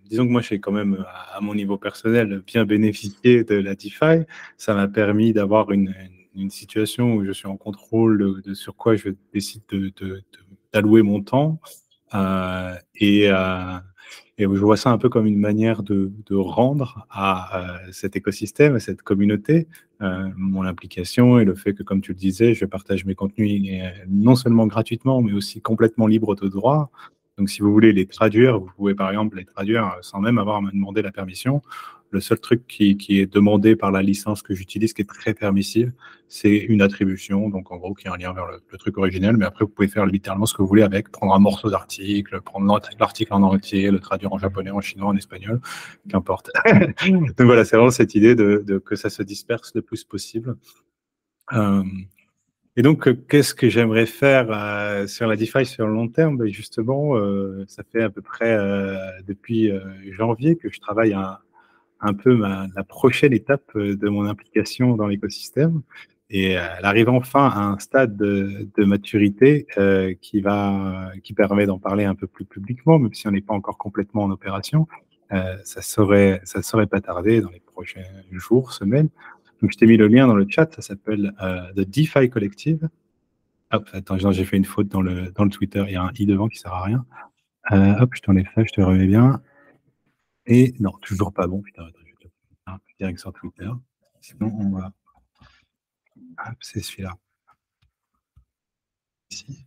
disons 0.09 0.26
que 0.26 0.32
moi, 0.32 0.41
j'ai 0.41 0.59
quand 0.59 0.74
même, 0.74 1.05
à 1.34 1.39
mon 1.39 1.55
niveau 1.55 1.78
personnel, 1.78 2.41
bien 2.45 2.66
bénéficié 2.66 3.45
de 3.45 3.55
la 3.55 3.76
DeFi. 3.76 4.26
Ça 4.57 4.74
m'a 4.74 4.89
permis 4.89 5.32
d'avoir 5.32 5.72
une, 5.72 5.95
une, 6.36 6.49
situation 6.49 7.16
où 7.16 7.24
je 7.24 7.32
suis 7.32 7.47
en 7.47 7.55
contrôle 7.55 8.41
de, 8.41 8.53
sur 8.53 8.76
quoi 8.76 8.95
je 8.95 9.09
décide 9.34 9.61
d'allouer 10.74 10.99
de, 10.99 11.05
mon 11.05 11.22
temps. 11.22 11.61
Euh, 12.14 12.76
et, 12.95 13.30
euh, 13.30 13.78
et 14.38 14.43
je 14.43 14.47
vois 14.47 14.78
ça 14.78 14.91
un 14.91 14.97
peu 14.97 15.10
comme 15.10 15.26
une 15.26 15.39
manière 15.39 15.82
de, 15.84 16.12
rendre 16.32 17.08
à 17.10 17.58
euh, 17.58 17.91
cet 17.91 18.16
écosystème, 18.16 18.76
à 18.76 18.80
cette 18.80 19.01
communauté, 19.01 19.68
mon 20.36 20.66
implication 20.66 21.39
et 21.39 21.45
le 21.45 21.56
fait 21.56 21.74
que, 21.74 21.82
comme 21.82 22.01
tu 22.01 22.12
le 22.12 22.18
disais, 22.18 22.53
je 22.53 22.66
partage 22.66 23.06
mes 23.06 23.16
contenus 23.16 23.82
non 24.10 24.36
seulement 24.36 24.68
gratuitement, 24.68 25.22
mais 25.22 25.32
aussi 25.32 25.62
complètement 25.62 26.06
libre 26.06 26.36
de 26.36 26.49
droit. 26.49 26.91
Donc, 27.38 27.49
si 27.49 27.62
vous 27.62 27.72
voulez 27.72 27.93
les 27.93 28.06
traduire, 28.06 28.60
vous 28.60 28.70
pouvez 28.76 28.93
par 28.93 29.10
exemple 29.10 29.38
les 29.38 29.45
traduire 29.45 29.97
sans 30.01 30.20
même 30.20 30.38
avoir 30.38 30.58
à 30.58 30.62
me 30.62 30.72
demander 30.72 31.01
la 31.01 31.12
permission. 31.12 31.62
Le 32.16 32.22
seul 32.22 32.39
truc 32.39 32.66
qui, 32.66 32.95
est 33.09 33.26
demandé 33.26 33.76
par 33.76 33.91
la 33.91 34.01
licence 34.01 34.41
que 34.41 34.55
j'utilise, 34.55 34.93
qui 34.93 35.01
est 35.01 35.05
très 35.05 35.34
permissive, 35.34 35.91
c'est 36.30 36.55
une 36.55 36.82
attribution, 36.82 37.49
donc 37.49 37.74
en 37.74 37.76
gros 37.76 37.93
qui 37.93 38.07
est 38.07 38.09
un 38.09 38.16
lien 38.16 38.32
vers 38.32 38.45
le, 38.45 38.78
truc 38.78 38.97
originel, 38.97 39.36
mais 39.36 39.43
après 39.43 39.66
vous 39.66 39.72
pouvez 39.72 39.89
faire 39.89 40.05
littéralement 40.05 40.45
ce 40.45 40.53
que 40.53 40.61
vous 40.61 40.68
voulez 40.70 40.84
avec, 40.84 41.11
prendre 41.11 41.34
un 41.34 41.39
morceau 41.39 41.70
d'article, 41.70 42.39
prendre 42.39 42.80
l'article 42.97 43.34
en 43.34 43.43
entier, 43.43 43.91
le 43.91 43.99
traduire 43.99 44.32
en 44.32 44.38
japonais, 44.38 44.72
en 44.72 44.80
chinois, 44.80 45.09
en 45.09 45.18
espagnol, 45.18 45.59
qu'importe. 46.07 46.51
donc 47.05 47.41
voilà, 47.41 47.66
c'est 47.66 47.76
vraiment 47.76 47.91
cette 47.91 48.16
idée 48.16 48.34
de, 48.34 48.63
que 48.86 48.95
ça 48.95 49.09
se 49.09 49.22
disperse 49.22 49.74
le 49.76 49.82
plus 49.82 50.05
possible. 50.05 50.55
Euh, 51.51 51.84
et 52.78 52.82
donc, 52.82 53.28
qu'est-ce 53.28 53.53
que 53.53 53.68
j'aimerais 53.68 54.05
faire 54.05 54.47
euh, 54.51 55.05
sur 55.05 55.28
la 55.28 55.36
DeFi 55.36 55.66
sur 55.66 55.86
le 55.86 55.93
long 55.93 56.07
terme? 56.07 56.38
Ben 56.38 56.47
Justement, 56.47 57.18
euh, 57.18 57.66
ça 57.68 57.84
fait 57.84 58.03
à 58.03 58.09
peu 58.09 58.22
près 58.22 58.57
depuis 59.28 59.70
janvier 60.11 60.55
que 60.55 60.70
je 60.72 60.80
travaille 60.80 61.11
à, 61.11 61.41
un 62.06 62.14
peu 62.14 62.38
la 62.38 62.84
prochaine 62.84 63.34
étape 63.34 63.70
euh, 63.76 63.95
de 63.95 64.10
mon 64.10 64.26
implication 64.26 64.95
dans 64.95 65.08
l'écosystème. 65.08 65.82
Et 66.30 66.58
euh, 66.58 66.66
elle 66.78 66.86
arrive 66.86 67.10
enfin 67.10 67.47
à 67.47 67.60
un 67.66 67.80
stade 67.80 68.16
de, 68.18 68.68
maturité 68.78 69.68
euh, 69.78 70.14
qui, 70.22 70.41
va, 70.41 71.12
qui 71.24 71.34
permet 71.34 71.66
d'en 71.66 71.80
parler 71.80 72.06
un 72.06 72.16
peu 72.16 72.28
plus 72.28 72.45
publiquement, 72.45 72.99
même 72.99 73.14
si 73.14 73.28
on 73.28 73.32
n'est 73.32 73.41
pas 73.41 73.53
encore 73.53 73.78
complètement 73.78 74.24
en 74.24 74.32
opération. 74.32 74.88
ça 75.30 75.82
ça 75.82 76.62
saurait 76.62 76.88
pas 76.88 77.01
tarder 77.01 77.41
dans 77.41 77.49
les 77.49 77.60
prochains 77.60 78.01
jours, 78.32 78.74
semaines. 78.74 79.10
Donc, 79.62 79.72
je 79.72 79.78
t'ai 79.78 79.86
mis 79.86 79.97
le 79.97 80.08
lien 80.08 80.28
dans 80.28 80.36
le 80.36 80.45
chat. 80.49 80.74
Ça 80.74 80.82
s'appelle 80.82 81.34
The 81.76 81.82
DeFi 81.82 82.30
Collective. 82.30 82.89
Hop, 83.72 83.88
attends, 83.93 84.18
j'ai 84.18 84.45
fait 84.45 84.58
une 84.58 84.66
faute 84.66 84.88
dans 84.88 85.01
le, 85.01 85.32
dans 85.32 85.43
le 85.43 85.49
Twitter. 85.49 85.84
Il 85.88 85.93
y 85.93 85.95
a 85.95 86.03
un 86.03 86.12
i 86.18 86.26
devant 86.26 86.47
qui 86.47 86.58
sert 86.58 86.74
à 86.74 86.84
rien. 86.84 87.06
hop, 87.72 88.10
je 88.14 88.22
t'en 88.22 88.36
ai 88.36 88.45
fait, 88.45 88.66
je 88.68 88.74
te 88.74 88.82
remets 88.82 89.08
bien. 89.08 89.41
Et 90.48 90.74
non, 90.80 90.91
toujours 91.02 91.34
pas 91.34 91.48
bon. 91.48 91.62
Putain, 91.62 91.84
attends, 91.84 92.00
je 92.06 92.28
vais 92.28 92.78
te 92.78 92.98
direct 93.00 93.20
sur 93.20 93.34
Twitter. 93.34 93.70
Sinon, 94.22 94.52
on 94.60 94.70
va. 94.72 94.93
Hop, 96.48 96.56
c'est 96.62 96.82
celui-là. 96.82 97.14
Ici. 99.32 99.66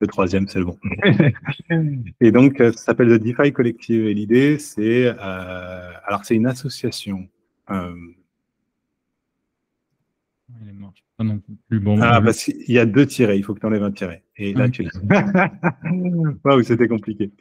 Le 0.00 0.06
troisième, 0.06 0.46
c'est 0.46 0.60
le 0.60 0.66
bon. 0.66 0.78
et 2.20 2.30
donc, 2.30 2.60
euh, 2.60 2.70
ça 2.72 2.78
s'appelle 2.78 3.08
The 3.08 3.22
DeFi 3.22 3.52
Collective. 3.52 4.06
Et 4.06 4.14
l'idée, 4.14 4.58
c'est. 4.58 5.06
Euh, 5.06 5.92
alors, 6.04 6.24
c'est 6.24 6.36
une 6.36 6.46
association. 6.46 7.28
Euh, 7.70 7.94
il 10.62 10.68
est 10.68 10.72
mort. 10.72 10.94
Ah 11.18 11.24
non 11.24 11.42
plus 11.68 11.80
bon. 11.80 12.00
Ah, 12.00 12.20
parce 12.22 12.44
qu'il 12.44 12.70
y 12.70 12.78
a 12.78 12.86
deux 12.86 13.06
tirets. 13.06 13.38
Il 13.38 13.42
faut 13.42 13.54
que 13.54 13.60
tu 13.60 13.66
enlèves 13.66 13.82
un 13.82 13.90
tiret. 13.90 14.22
Et 14.36 14.54
là, 14.54 14.68
tu 14.68 14.84
l'as. 14.84 15.50
Waouh, 16.44 16.62
c'était 16.62 16.86
compliqué. 16.86 17.32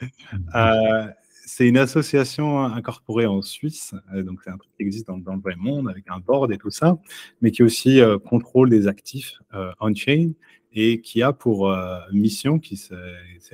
Euh, 0.55 1.07
c'est 1.47 1.65
une 1.65 1.77
association 1.77 2.61
incorporée 2.61 3.25
en 3.25 3.41
Suisse, 3.41 3.95
euh, 4.13 4.21
donc 4.21 4.41
c'est 4.43 4.49
un 4.49 4.57
truc 4.57 4.69
qui 4.75 4.83
existe 4.83 5.07
dans, 5.07 5.33
le 5.33 5.39
vrai 5.39 5.55
monde 5.55 5.89
avec 5.89 6.03
un 6.09 6.19
board 6.19 6.51
et 6.51 6.57
tout 6.57 6.69
ça, 6.69 6.97
mais 7.41 7.51
qui 7.51 7.63
aussi 7.63 8.01
euh, 8.01 8.19
contrôle 8.19 8.69
des 8.69 8.87
actifs 8.87 9.39
euh, 9.53 9.71
on-chain 9.79 10.33
et 10.73 10.99
qui 10.99 11.23
a 11.23 11.31
pour 11.31 11.73
mission, 12.11 12.59
qui 12.59 12.75
s'est 12.75 12.93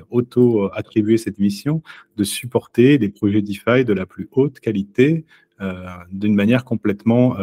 auto-attribué 0.10 1.18
cette 1.18 1.40
mission, 1.40 1.82
de 2.18 2.26
supporter 2.26 2.98
des 2.98 3.08
projets 3.08 3.42
DeFi 3.42 3.86
de 3.86 3.94
la 3.94 4.06
plus 4.06 4.28
haute 4.32 4.60
qualité 4.60 5.24
d'une 6.12 6.36
manière 6.36 6.66
complètement 6.66 7.38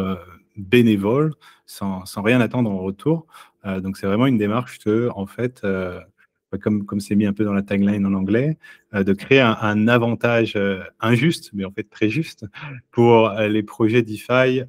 bénévole, 0.55 1.33
sans, 1.65 2.05
sans, 2.05 2.21
rien 2.21 2.41
attendre 2.41 2.69
en 2.69 2.77
retour. 2.77 3.25
donc 3.65 3.97
c'est 3.97 4.05
vraiment 4.05 4.27
une 4.27 4.37
démarche 4.37 4.77
que, 4.77 5.09
en 5.15 5.25
fait, 5.25 5.65
comme 6.57 6.85
comme 6.85 6.99
c'est 6.99 7.15
mis 7.15 7.25
un 7.25 7.33
peu 7.33 7.43
dans 7.43 7.53
la 7.53 7.61
tagline 7.61 8.05
en 8.05 8.13
anglais, 8.13 8.57
euh, 8.93 9.03
de 9.03 9.13
créer 9.13 9.39
un, 9.39 9.87
avantage 9.87 10.53
euh, 10.55 10.81
injuste, 10.99 11.51
mais 11.53 11.65
en 11.65 11.71
fait 11.71 11.89
très 11.89 12.09
juste, 12.09 12.45
pour 12.91 13.29
euh, 13.29 13.47
les 13.47 13.63
projets 13.63 14.01
DeFi 14.01 14.61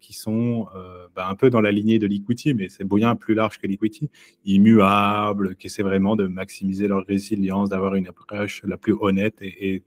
qui 0.00 0.12
sont 0.12 0.68
bah, 1.14 1.28
un 1.28 1.34
peu 1.34 1.50
dans 1.50 1.60
la 1.60 1.72
lignée 1.72 1.98
de 1.98 2.06
l'equity, 2.06 2.54
mais 2.54 2.68
c'est 2.68 2.84
bien 2.84 3.16
plus 3.16 3.34
large 3.34 3.58
que 3.58 3.66
l'equity, 3.66 4.10
immuable, 4.44 5.56
qui 5.56 5.66
essaient 5.66 5.82
vraiment 5.82 6.16
de 6.16 6.26
maximiser 6.26 6.88
leur 6.88 7.04
résilience, 7.06 7.70
d'avoir 7.70 7.94
une 7.94 8.08
approche 8.08 8.62
la 8.64 8.76
plus 8.76 8.94
honnête 9.00 9.36
et, 9.40 9.82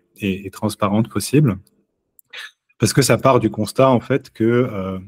transparente 0.51 1.09
possible. 1.09 1.57
Parce 2.79 2.93
que 2.93 3.01
ça 3.01 3.17
part 3.17 3.39
du 3.39 3.49
constat 3.49 3.89
en 3.89 3.99
fait 3.99 4.29
que, 4.31 4.99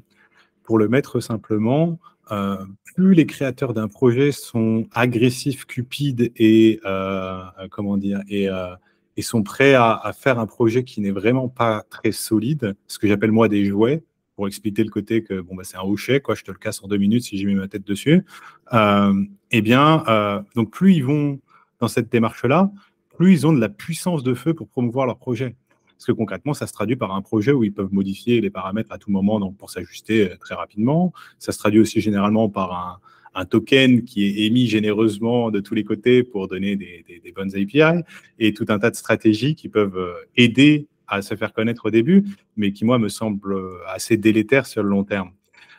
pour 0.64 0.78
le 0.78 0.88
mettre 0.88 1.20
simplement, 1.20 2.00
euh, 2.32 2.58
plus 2.96 3.14
les 3.14 3.26
créateurs 3.26 3.74
d'un 3.74 3.88
projet 3.88 4.32
sont 4.32 4.88
agressifs, 4.94 5.66
cupides 5.66 6.32
et 6.36 6.80
euh, 6.86 7.42
comment 7.72 7.98
dire 7.98 8.22
et, 8.30 8.50
euh, 8.50 8.76
sont 9.22 9.44
prêts 9.44 9.74
à, 9.74 10.12
faire 10.18 10.40
un 10.40 10.46
projet 10.46 10.86
qui 10.86 11.02
n'est 11.02 11.12
vraiment 11.12 11.50
pas 11.50 11.84
très 11.90 12.14
solide, 12.14 12.76
ce 12.88 12.98
que 13.00 13.06
j'appelle 13.06 13.34
moi 13.34 13.50
des 13.50 13.66
jouets, 13.66 14.02
pour 14.38 14.48
expliquer 14.48 14.82
le 14.82 14.90
côté 14.90 15.24
que 15.24 15.42
bon 15.42 15.56
bah 15.56 15.64
c'est 15.66 15.76
un 15.76 15.82
hochet 15.82 16.22
quoi, 16.22 16.36
je 16.36 16.44
te 16.44 16.52
le 16.52 16.58
casse 16.58 16.82
en 16.82 16.88
deux 16.88 16.96
minutes 16.96 17.24
si 17.24 17.38
j'y 17.38 17.46
mets 17.46 17.56
ma 17.56 17.68
tête 17.68 17.86
dessus. 17.86 18.24
eh 18.72 19.62
bien, 19.62 20.46
donc 20.56 20.72
plus 20.72 20.94
ils 20.94 21.04
vont 21.04 21.38
dans 21.82 21.90
cette 21.90 22.10
démarche-là, 22.10 22.72
plus 23.18 23.34
ils 23.34 23.48
ont 23.48 23.52
de 23.52 23.60
la 23.60 23.68
puissance 23.68 24.24
de 24.24 24.34
feu 24.34 24.54
pour 24.54 24.70
promouvoir 24.70 25.06
leur 25.06 25.18
projet. 25.18 25.58
Parce 26.00 26.06
que 26.06 26.12
concrètement, 26.14 26.54
ça 26.54 26.66
se 26.66 26.72
traduit 26.72 26.96
par 26.96 27.14
un 27.14 27.22
projet 27.22 27.52
où 27.52 27.66
ils 27.66 27.74
peuvent 27.74 27.92
modifier 27.92 28.40
les 28.40 28.50
paramètres 28.50 28.94
à 28.94 28.98
tout 28.98 29.12
moment 29.12 29.38
donc 29.42 29.58
pour 29.58 29.70
s'ajuster 29.70 30.32
euh, 30.32 30.38
très 30.38 30.56
rapidement. 30.56 31.12
Ça 31.40 31.52
se 31.52 31.58
traduit 31.58 31.82
aussi 31.82 32.00
généralement 32.00 32.48
par 32.48 33.02
un, 33.36 33.46
token 33.46 34.04
qui 34.04 34.26
est 34.26 34.46
émis 34.46 34.68
généreusement 34.68 35.52
de 35.52 35.60
tous 35.60 35.74
les 35.74 35.84
côtés 35.84 36.24
pour 36.24 36.48
donner 36.48 36.76
des, 36.76 37.34
bonnes 37.36 37.56
API 37.56 38.02
et 38.38 38.54
tout 38.54 38.66
un 38.70 38.80
tas 38.80 38.90
de 38.90 38.96
stratégies 38.96 39.56
qui 39.56 39.70
peuvent 39.70 39.98
euh, 39.98 40.14
aider 40.36 40.88
à 41.08 41.22
se 41.22 41.36
faire 41.36 41.54
connaître 41.54 41.86
au 41.88 41.90
début, 41.90 42.26
mais 42.56 42.72
qui, 42.72 42.86
moi, 42.86 42.98
me 42.98 43.10
semblent 43.10 43.54
euh, 43.54 43.78
assez 43.88 44.16
délétères 44.16 44.68
sur 44.68 44.84
le 44.84 44.90
long 44.90 45.04
terme. 45.04 45.32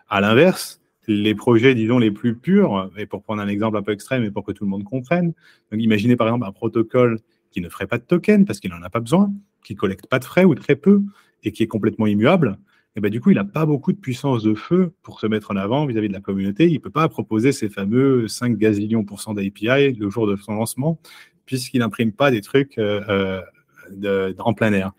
À 0.08 0.20
l'inverse, 0.20 0.82
les 1.06 1.34
projets, 1.34 1.74
disons, 1.74 1.98
les 1.98 2.10
plus 2.10 2.36
purs, 2.36 2.90
et 2.98 3.06
pour 3.06 3.22
prendre 3.22 3.40
un 3.40 3.48
exemple 3.48 3.78
un 3.78 3.82
peu 3.82 3.92
extrême 3.92 4.24
et 4.24 4.30
pour 4.30 4.44
que 4.44 4.52
tout 4.52 4.64
le 4.64 4.70
monde 4.70 4.84
comprenne, 4.84 5.32
imaginez 5.72 6.16
par 6.16 6.28
exemple 6.28 6.46
un 6.46 6.52
protocole 6.52 7.18
qui 7.50 7.60
ne 7.60 7.68
ferait 7.68 7.86
pas 7.86 7.98
de 7.98 8.04
token 8.04 8.44
parce 8.44 8.60
qu'il 8.60 8.70
n'en 8.70 8.82
a 8.82 8.90
pas 8.90 9.00
besoin, 9.00 9.32
qui 9.64 9.76
collecte 9.76 10.06
pas 10.06 10.18
de 10.18 10.24
frais 10.24 10.44
ou 10.44 10.54
très 10.54 10.76
peu 10.76 11.02
et 11.42 11.52
qui 11.52 11.62
est 11.62 11.68
complètement 11.68 12.06
immuable, 12.06 12.58
et 12.96 13.00
ben 13.00 13.10
du 13.10 13.20
coup, 13.20 13.30
il 13.30 13.36
n'a 13.36 13.44
pas 13.44 13.66
beaucoup 13.66 13.92
de 13.92 13.98
puissance 13.98 14.42
de 14.42 14.54
feu 14.54 14.92
pour 15.02 15.20
se 15.20 15.26
mettre 15.26 15.52
en 15.52 15.56
avant 15.56 15.86
vis-à-vis 15.86 16.08
de 16.08 16.12
la 16.12 16.20
communauté. 16.20 16.66
Il 16.66 16.74
ne 16.74 16.78
peut 16.78 16.90
pas 16.90 17.08
proposer 17.08 17.52
ces 17.52 17.68
fameux 17.68 18.26
5 18.26 18.56
gazillions 18.56 19.04
pour 19.04 19.22
d'API 19.32 19.92
le 19.92 20.10
jour 20.10 20.26
de 20.26 20.36
son 20.36 20.54
lancement, 20.54 20.98
puisqu'il 21.46 21.78
n'imprime 21.78 22.12
pas 22.12 22.32
des 22.32 22.40
trucs 22.40 22.78
euh, 22.78 23.40
euh, 24.04 24.34
en 24.38 24.54
plein 24.54 24.72
air. 24.72 24.92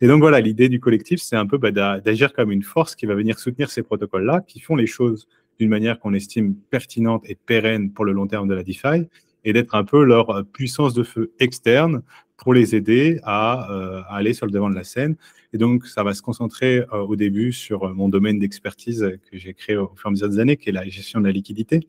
Et 0.00 0.06
donc 0.06 0.20
voilà, 0.20 0.40
l'idée 0.40 0.68
du 0.68 0.80
collectif, 0.80 1.20
c'est 1.20 1.36
un 1.36 1.46
peu 1.46 1.58
bah, 1.58 1.70
d'agir 1.70 2.32
comme 2.32 2.50
une 2.50 2.62
force 2.62 2.94
qui 2.94 3.04
va 3.04 3.14
venir 3.14 3.38
soutenir 3.38 3.70
ces 3.70 3.82
protocoles-là, 3.82 4.42
qui 4.46 4.60
font 4.60 4.76
les 4.76 4.86
choses 4.86 5.28
d'une 5.58 5.68
manière 5.68 5.98
qu'on 5.98 6.14
estime 6.14 6.54
pertinente 6.54 7.24
et 7.26 7.34
pérenne 7.34 7.92
pour 7.92 8.04
le 8.04 8.12
long 8.12 8.26
terme 8.26 8.48
de 8.48 8.54
la 8.54 8.62
DeFi, 8.62 9.08
et 9.44 9.52
d'être 9.52 9.74
un 9.74 9.84
peu 9.84 10.02
leur 10.02 10.44
puissance 10.46 10.94
de 10.94 11.02
feu 11.02 11.32
externe 11.40 12.02
pour 12.38 12.54
les 12.54 12.74
aider 12.74 13.20
à, 13.24 13.70
euh, 13.70 14.00
aller 14.08 14.32
sur 14.32 14.46
le 14.46 14.52
devant 14.52 14.70
de 14.70 14.74
la 14.74 14.84
scène. 14.84 15.16
Et 15.52 15.58
donc, 15.58 15.86
ça 15.86 16.02
va 16.02 16.14
se 16.14 16.22
concentrer 16.22 16.78
euh, 16.92 17.00
au 17.00 17.16
début 17.16 17.52
sur 17.52 17.84
euh, 17.84 17.92
mon 17.92 18.08
domaine 18.08 18.38
d'expertise 18.38 19.18
que 19.30 19.36
j'ai 19.36 19.54
créé 19.54 19.76
au 19.76 19.92
fur 19.96 20.06
et 20.06 20.08
à 20.08 20.10
mesure 20.12 20.28
des 20.28 20.38
années, 20.38 20.56
qui 20.56 20.70
est 20.70 20.72
la 20.72 20.88
gestion 20.88 21.20
de 21.20 21.26
la 21.26 21.32
liquidité, 21.32 21.80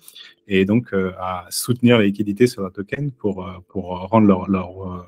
et 0.48 0.66
donc 0.66 0.94
à 0.94 1.46
soutenir 1.50 1.98
la 2.00 2.06
liquidité 2.06 2.48
sur 2.48 2.66
un 2.66 2.72
token 2.72 3.12
pour, 3.12 3.48
pour 3.68 3.86
rendre 4.10 4.28
leur, 4.28 4.50
leur 4.50 5.08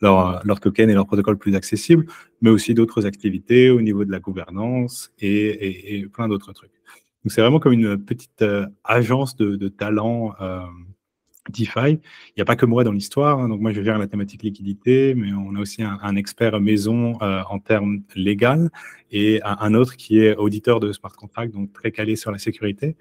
leur, 0.00 0.44
leur 0.44 0.60
token 0.60 0.90
et 0.90 0.94
leur 0.94 1.06
protocole 1.06 1.38
plus 1.38 1.54
accessible, 1.54 2.06
mais 2.40 2.50
aussi 2.50 2.74
d'autres 2.74 3.06
activités 3.06 3.70
au 3.70 3.80
niveau 3.80 4.04
de 4.04 4.10
la 4.10 4.18
gouvernance 4.18 5.12
et, 5.20 6.06
plein 6.12 6.28
d'autres 6.28 6.52
trucs. 6.52 6.72
Donc 7.24 7.32
c'est 7.32 7.40
vraiment 7.40 7.60
comme 7.60 7.72
une 7.72 8.02
petite 8.02 8.44
agence 8.84 9.36
de, 9.36 9.56
de 9.56 9.68
talent 9.68 10.34
euh, 10.40 10.60
DeFi. 11.50 11.98
Il 12.28 12.32
n'y 12.36 12.42
a 12.42 12.44
pas 12.44 12.56
que 12.56 12.66
moi 12.66 12.84
dans 12.84 12.92
l'histoire. 12.92 13.38
Hein. 13.38 13.48
donc 13.48 13.60
moi, 13.60 13.72
je 13.72 13.82
gère 13.82 13.98
la 13.98 14.06
thématique 14.06 14.42
liquidité, 14.42 15.14
mais 15.14 15.32
on 15.32 15.54
a 15.56 15.60
aussi 15.60 15.82
un, 15.82 16.16
expert 16.16 16.60
maison 16.60 17.18
euh, 17.22 17.42
en 17.48 17.58
termes 17.58 18.02
légal 18.14 18.70
et 19.10 19.40
un, 19.44 19.74
autre 19.74 19.96
qui 19.96 20.20
est 20.20 20.36
auditeur 20.36 20.80
de 20.80 20.92
smart 20.92 21.12
contract, 21.12 21.52
donc 21.52 21.72
très 21.72 21.90
calé 21.92 22.16
sur 22.16 22.30
la 22.30 22.38
sécurité. 22.38 22.96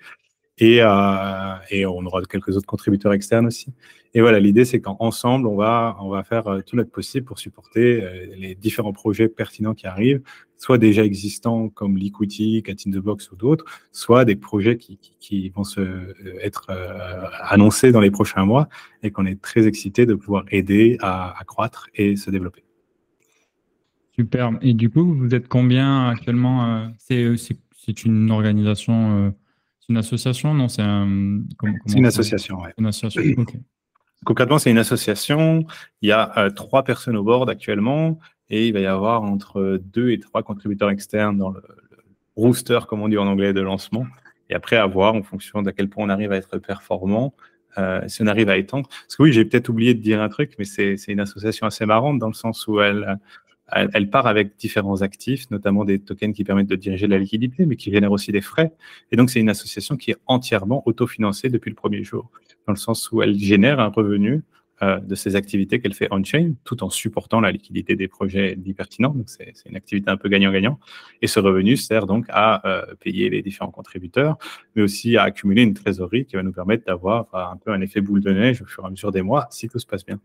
Et, 0.57 0.81
euh, 0.81 1.55
et, 1.69 1.85
on 1.85 2.05
aura 2.05 2.21
quelques 2.23 2.57
autres 2.57 2.67
contributeurs 2.67 3.13
externes 3.13 3.47
aussi. 3.47 3.73
Et 4.13 4.21
voilà, 4.21 4.39
l'idée, 4.39 4.65
c'est 4.65 4.81
qu'ensemble, 4.81 5.47
on 5.47 5.55
va, 5.55 5.95
on 6.01 6.09
va 6.09 6.23
faire 6.23 6.47
euh, 6.47 6.61
tout 6.61 6.75
notre 6.75 6.89
possible 6.89 7.25
pour 7.25 7.37
supporter 7.37 8.01
euh, 8.01 8.25
les 8.35 8.55
différents 8.55 8.93
projets 8.93 9.27
pertinents 9.27 9.75
qui 9.75 9.85
arrivent, 9.85 10.21
soit 10.57 10.77
déjà 10.79 11.03
existants 11.03 11.69
comme 11.69 11.95
Liquidity, 11.95 12.63
Cat 12.63 12.73
in 12.87 12.91
the 12.91 12.97
Box 12.97 13.31
ou 13.31 13.35
d'autres, 13.35 13.65
soit 13.91 14.25
des 14.25 14.35
projets 14.35 14.77
qui, 14.77 14.97
qui, 14.97 15.15
qui 15.19 15.49
vont 15.49 15.63
se, 15.63 15.81
être 16.41 16.67
annoncés 17.43 17.91
dans 17.91 18.01
les 18.01 18.11
prochains 18.11 18.45
mois 18.45 18.67
et 19.03 19.11
qu'on 19.11 19.25
est 19.25 19.39
très 19.39 19.67
excité 19.67 20.05
de 20.05 20.15
pouvoir 20.15 20.43
aider 20.49 20.97
à, 21.01 21.39
à 21.39 21.43
croître 21.43 21.87
et 21.93 22.15
se 22.15 22.31
développer. 22.31 22.63
Super. 24.15 24.51
Et 24.61 24.73
du 24.73 24.89
coup, 24.89 25.13
vous 25.13 25.33
êtes 25.33 25.47
combien 25.47 26.09
actuellement 26.09 26.91
C'est 26.97 28.05
une 28.05 28.31
organisation 28.31 29.33
une 29.89 29.97
association? 29.97 30.53
Non, 30.53 30.67
c'est 30.67 30.83
un. 30.83 31.41
Une 31.95 32.05
association, 32.05 32.59
oui. 32.61 32.69
Une 32.77 32.85
association, 32.85 33.45
Concrètement, 34.25 34.59
c'est 34.59 34.71
une 34.71 34.77
association. 34.77 35.65
Il 36.01 36.09
y 36.09 36.11
a 36.11 36.37
euh, 36.37 36.49
trois 36.49 36.83
personnes 36.83 37.15
au 37.15 37.23
board 37.23 37.49
actuellement 37.49 38.19
et 38.49 38.67
il 38.67 38.73
va 38.73 38.79
y 38.79 38.85
avoir 38.85 39.23
entre 39.23 39.79
deux 39.81 40.11
et 40.11 40.19
trois 40.19 40.43
contributeurs 40.43 40.89
externes 40.89 41.37
dans 41.37 41.51
le, 41.51 41.63
rooster, 42.35 42.79
comme 42.87 43.01
on 43.01 43.09
dit 43.09 43.17
en 43.17 43.27
anglais, 43.27 43.53
de 43.53 43.61
lancement. 43.61 44.07
Et 44.49 44.55
après, 44.55 44.77
à 44.77 44.85
voir 44.87 45.13
en 45.13 45.23
fonction 45.23 45.61
d'à 45.61 45.73
quel 45.73 45.89
point 45.89 46.05
on 46.05 46.09
arrive 46.09 46.31
à 46.31 46.37
être 46.37 46.57
performant, 46.57 47.33
euh, 47.77 48.01
si 48.07 48.21
on 48.23 48.27
arrive 48.27 48.49
à 48.49 48.57
étendre. 48.57 48.87
Parce 48.87 49.15
que 49.17 49.23
oui, 49.23 49.33
j'ai 49.33 49.45
peut-être 49.45 49.69
oublié 49.69 49.93
de 49.93 50.01
dire 50.01 50.21
un 50.21 50.29
truc, 50.29 50.55
mais 50.57 50.65
c'est 50.65 50.95
une 51.07 51.19
association 51.19 51.67
assez 51.67 51.85
marrante 51.85 52.17
dans 52.17 52.27
le 52.27 52.33
sens 52.33 52.65
où 52.67 52.79
elle, 52.79 53.19
elle, 53.71 54.09
part 54.09 54.27
avec 54.27 54.57
différents 54.57 55.01
actifs, 55.01 55.49
notamment 55.51 55.85
des 55.85 55.99
tokens 55.99 56.35
qui 56.35 56.43
permettent 56.43 56.67
de 56.67 56.75
diriger 56.75 57.07
la 57.07 57.17
liquidité, 57.17 57.65
mais 57.65 57.75
qui 57.75 57.91
génèrent 57.91 58.11
aussi 58.11 58.31
des 58.31 58.41
frais. 58.41 58.73
Et 59.11 59.15
donc, 59.15 59.29
c'est 59.29 59.39
une 59.39 59.49
association 59.49 59.97
qui 59.97 60.11
est 60.11 60.17
entièrement 60.27 60.83
autofinancée 60.85 61.49
depuis 61.49 61.69
le 61.69 61.75
premier 61.75 62.03
jour, 62.03 62.29
dans 62.67 62.73
le 62.73 62.79
sens 62.79 63.11
où 63.11 63.21
elle 63.21 63.37
génère 63.37 63.79
un 63.79 63.89
revenu 63.89 64.43
euh, 64.81 64.97
de 64.99 65.13
ses 65.13 65.35
activités 65.35 65.81
qu'elle 65.81 65.93
fait 65.93 66.07
on-chain, 66.09 66.53
tout 66.63 66.83
en 66.83 66.89
supportant 66.89 67.41
la 67.41 67.51
liquidité 67.51 67.97
des 67.97 68.07
projets 68.07 68.55
dits 68.55 68.73
pertinents. 68.73 69.13
Donc, 69.13 69.27
c'est 69.27 69.53
une 69.65 69.75
activité 69.75 70.09
un 70.09 70.15
peu 70.15 70.29
gagnant-gagnant. 70.29 70.79
Et 71.21 71.27
ce 71.27 71.41
revenu 71.41 71.75
sert 71.75 72.05
donc 72.05 72.25
à 72.29 72.65
euh, 72.65 72.95
payer 73.01 73.29
les 73.29 73.41
différents 73.41 73.71
contributeurs, 73.71 74.37
mais 74.75 74.81
aussi 74.81 75.17
à 75.17 75.23
accumuler 75.23 75.63
une 75.63 75.73
trésorerie 75.73 76.25
qui 76.25 76.37
va 76.37 76.43
nous 76.43 76.53
permettre 76.53 76.85
d'avoir 76.85 77.27
un 77.33 77.57
peu 77.57 77.71
un 77.71 77.81
effet 77.81 77.99
boule 77.99 78.21
de 78.21 78.31
neige 78.31 78.61
au 78.61 78.65
fur 78.65 78.83
et 78.85 78.87
à 78.87 78.89
mesure 78.89 79.11
des 79.11 79.21
mois, 79.21 79.47
si 79.51 79.67
tout 79.67 79.79
se 79.79 79.85
passe 79.85 80.05
bien. 80.05 80.19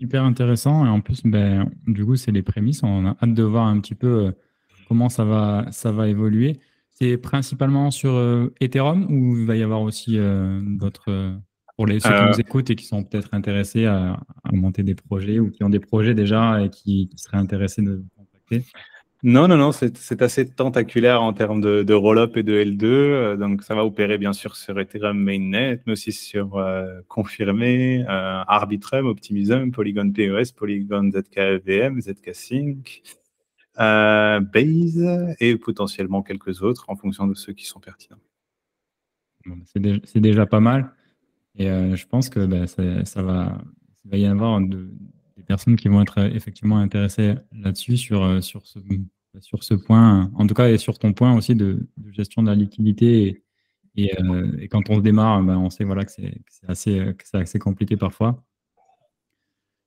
Hyper 0.00 0.24
intéressant. 0.24 0.86
Et 0.86 0.88
en 0.88 1.00
plus, 1.00 1.22
ben, 1.24 1.70
du 1.86 2.04
coup, 2.04 2.16
c'est 2.16 2.32
les 2.32 2.42
prémices. 2.42 2.82
On 2.82 3.06
a 3.06 3.16
hâte 3.22 3.34
de 3.34 3.42
voir 3.42 3.66
un 3.66 3.78
petit 3.80 3.94
peu 3.94 4.26
euh, 4.26 4.32
comment 4.88 5.10
ça 5.10 5.24
va, 5.24 5.66
ça 5.70 5.92
va 5.92 6.08
évoluer. 6.08 6.58
C'est 6.88 7.18
principalement 7.18 7.90
sur 7.90 8.14
euh, 8.14 8.52
Ethereum 8.60 9.06
ou 9.10 9.38
il 9.38 9.46
va 9.46 9.56
y 9.56 9.62
avoir 9.62 9.82
aussi 9.82 10.18
euh, 10.18 10.60
d'autres. 10.62 11.34
pour 11.76 11.86
les, 11.86 12.00
ceux 12.00 12.08
qui 12.08 12.24
nous 12.24 12.40
écoutent 12.40 12.70
et 12.70 12.76
qui 12.76 12.86
sont 12.86 13.04
peut-être 13.04 13.28
intéressés 13.32 13.84
à, 13.84 14.18
monter 14.52 14.82
des 14.82 14.94
projets 14.94 15.38
ou 15.38 15.50
qui 15.50 15.64
ont 15.64 15.70
des 15.70 15.80
projets 15.80 16.14
déjà 16.14 16.62
et 16.62 16.70
qui, 16.70 17.08
qui 17.08 17.18
seraient 17.18 17.38
intéressés 17.38 17.82
de 17.82 17.96
vous 17.96 18.08
contacter? 18.16 18.64
Non, 19.22 19.48
non, 19.48 19.58
non, 19.58 19.70
c'est 19.72 20.22
assez 20.22 20.48
tentaculaire 20.48 21.22
en 21.22 21.34
termes 21.34 21.60
de, 21.60 21.82
de 21.82 21.92
roll-up 21.92 22.38
et 22.38 22.42
de 22.42 22.54
L2. 22.64 22.84
Euh, 22.84 23.36
donc, 23.36 23.62
ça 23.62 23.74
va 23.74 23.84
opérer 23.84 24.16
bien 24.16 24.32
sûr 24.32 24.56
sur 24.56 24.80
Ethereum 24.80 25.18
Mainnet, 25.18 25.82
mais 25.84 25.92
aussi 25.92 26.10
sur 26.12 26.56
euh, 26.56 27.00
Confirmé, 27.06 28.02
euh, 28.08 28.42
Arbitrum, 28.46 29.06
Optimism, 29.06 29.72
Polygon 29.72 30.10
POS, 30.10 30.52
Polygon 30.52 31.10
ZKVM, 31.10 32.00
ZK-Sync, 32.00 33.02
euh, 33.78 34.40
Base 34.40 35.36
et 35.38 35.56
potentiellement 35.56 36.22
quelques 36.22 36.62
autres 36.62 36.86
en 36.88 36.96
fonction 36.96 37.26
de 37.26 37.34
ceux 37.34 37.52
qui 37.52 37.66
sont 37.66 37.80
pertinents. 37.80 38.16
c'est 39.66 40.20
déjà, 40.20 40.46
pas 40.46 40.60
mal. 40.60 40.94
Et 41.58 41.66
je 41.66 42.06
pense 42.06 42.30
que 42.30 42.46
ben, 42.46 42.66
ça, 42.66 43.22
va, 43.22 43.58
va 44.06 44.16
y 44.16 44.24
avoir 44.24 44.62
de, 44.62 44.88
personnes 45.40 45.76
qui 45.76 45.88
vont 45.88 46.02
être 46.02 46.18
euh, 46.18 46.30
effectivement 46.32 46.78
intéressées 46.78 47.34
là-dessus, 47.52 47.96
sur, 47.96 48.22
euh, 48.22 48.40
sur, 48.40 48.66
ce, 48.66 48.78
sur 49.40 49.64
ce 49.64 49.74
point, 49.74 50.30
en 50.34 50.46
tout 50.46 50.54
cas, 50.54 50.68
et 50.68 50.78
sur 50.78 50.98
ton 50.98 51.12
point 51.12 51.34
aussi 51.36 51.54
de, 51.54 51.88
gestion 52.12 52.42
de 52.42 52.48
la 52.48 52.54
liquidité. 52.54 53.42
Et, 53.96 54.12
euh, 54.20 54.56
et, 54.60 54.68
quand 54.68 54.88
on 54.90 54.96
se 54.96 55.00
démarre, 55.00 55.42
ben, 55.42 55.56
on 55.56 55.70
sait 55.70 55.84
voilà, 55.84 56.04
que 56.04 56.12
c'est 56.12 56.40
assez, 56.68 57.14
assez 57.32 57.58
compliqué 57.58 57.96
parfois. 57.96 58.42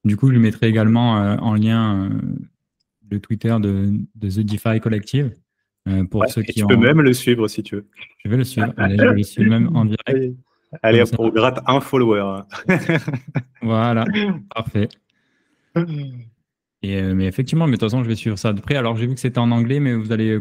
Du 0.03 0.17
coup, 0.17 0.31
je 0.31 0.37
mettrai 0.37 0.67
également 0.67 1.13
en 1.13 1.53
lien 1.55 2.09
le 3.09 3.19
Twitter 3.21 3.55
de, 3.61 3.89
de, 4.15 4.29
The 4.29 4.39
DeFi 4.39 4.81
Collective. 4.81 5.33
pour 6.11 6.27
ceux 6.27 6.41
qui 6.41 6.59
tu 6.59 6.67
peux 6.67 6.75
même 6.75 6.99
le 6.99 7.13
suivre 7.13 7.47
si 7.47 7.63
tu 7.63 7.75
veux. 7.75 7.87
Je 8.17 8.29
vais 8.29 8.35
le 8.35 8.43
suivre. 8.43 8.73
Allez, 8.75 8.97
je 8.97 9.03
vais 9.03 9.13
le 9.13 9.23
suivre 9.23 9.49
même 9.49 9.73
en 9.73 9.85
direct. 10.07 10.35
Allez, 10.81 11.03
on 11.19 11.29
gratte 11.29 11.59
un 11.67 11.79
follower. 11.79 12.41
voilà, 13.61 14.05
parfait. 14.55 14.89
Euh, 15.77 17.13
mais 17.15 17.25
effectivement, 17.27 17.65
mais 17.65 17.73
de 17.73 17.77
toute 17.77 17.89
façon, 17.89 18.03
je 18.03 18.09
vais 18.09 18.15
suivre 18.15 18.37
ça 18.37 18.53
de 18.53 18.61
près. 18.61 18.75
Alors, 18.75 18.95
j'ai 18.95 19.07
vu 19.07 19.13
que 19.13 19.19
c'était 19.19 19.39
en 19.39 19.51
anglais, 19.51 19.79
mais 19.79 19.93
vous 19.93 20.11
allez 20.11 20.39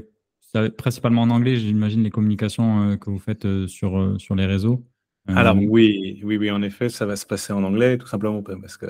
principalement 0.77 1.23
en 1.23 1.31
anglais, 1.31 1.57
j'imagine, 1.57 2.03
les 2.03 2.11
communications 2.11 2.91
euh, 2.91 2.97
que 2.97 3.09
vous 3.09 3.19
faites 3.19 3.47
euh, 3.47 3.67
sur, 3.67 4.21
sur 4.21 4.35
les 4.35 4.47
réseaux. 4.47 4.85
Alors 5.29 5.57
oui, 5.57 6.21
oui, 6.25 6.37
oui, 6.37 6.51
en 6.51 6.63
effet, 6.63 6.89
ça 6.89 7.07
va 7.07 7.15
se 7.15 7.25
passer 7.25 7.53
en 7.53 7.63
anglais, 7.63 7.97
tout 7.97 8.09
simplement 8.09 8.43
parce 8.43 8.77
que 8.77 8.87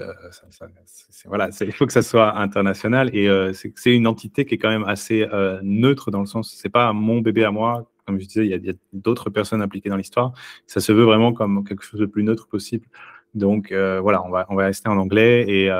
voilà, 1.26 1.50
il 1.60 1.72
faut 1.72 1.84
que 1.84 1.92
ça 1.92 2.00
soit 2.00 2.38
international 2.38 3.14
et 3.14 3.28
c'est 3.52 3.94
une 3.94 4.06
entité 4.06 4.46
qui 4.46 4.54
est 4.54 4.58
quand 4.58 4.70
même 4.70 4.84
assez 4.84 5.28
neutre 5.62 6.10
dans 6.10 6.20
le 6.20 6.26
sens, 6.26 6.56
c'est 6.58 6.70
pas 6.70 6.94
mon 6.94 7.20
bébé 7.20 7.44
à 7.44 7.50
moi, 7.50 7.86
comme 8.06 8.18
je 8.18 8.24
disais, 8.24 8.46
il 8.46 8.50
y 8.50 8.70
a, 8.70 8.72
a 8.72 8.74
d'autres 8.94 9.28
personnes 9.28 9.60
impliquées 9.60 9.90
dans 9.90 9.98
l'histoire. 9.98 10.32
Ça 10.66 10.80
se 10.80 10.90
veut 10.90 11.04
vraiment 11.04 11.34
comme 11.34 11.64
quelque 11.64 11.84
chose 11.84 12.00
de 12.00 12.06
plus 12.06 12.22
neutre 12.22 12.48
possible. 12.48 12.86
Donc 13.34 13.70
voilà, 13.70 14.24
on 14.24 14.30
va 14.30 14.46
on 14.48 14.54
va 14.54 14.64
rester 14.64 14.88
en 14.88 14.96
anglais 14.96 15.44
et 15.46 15.70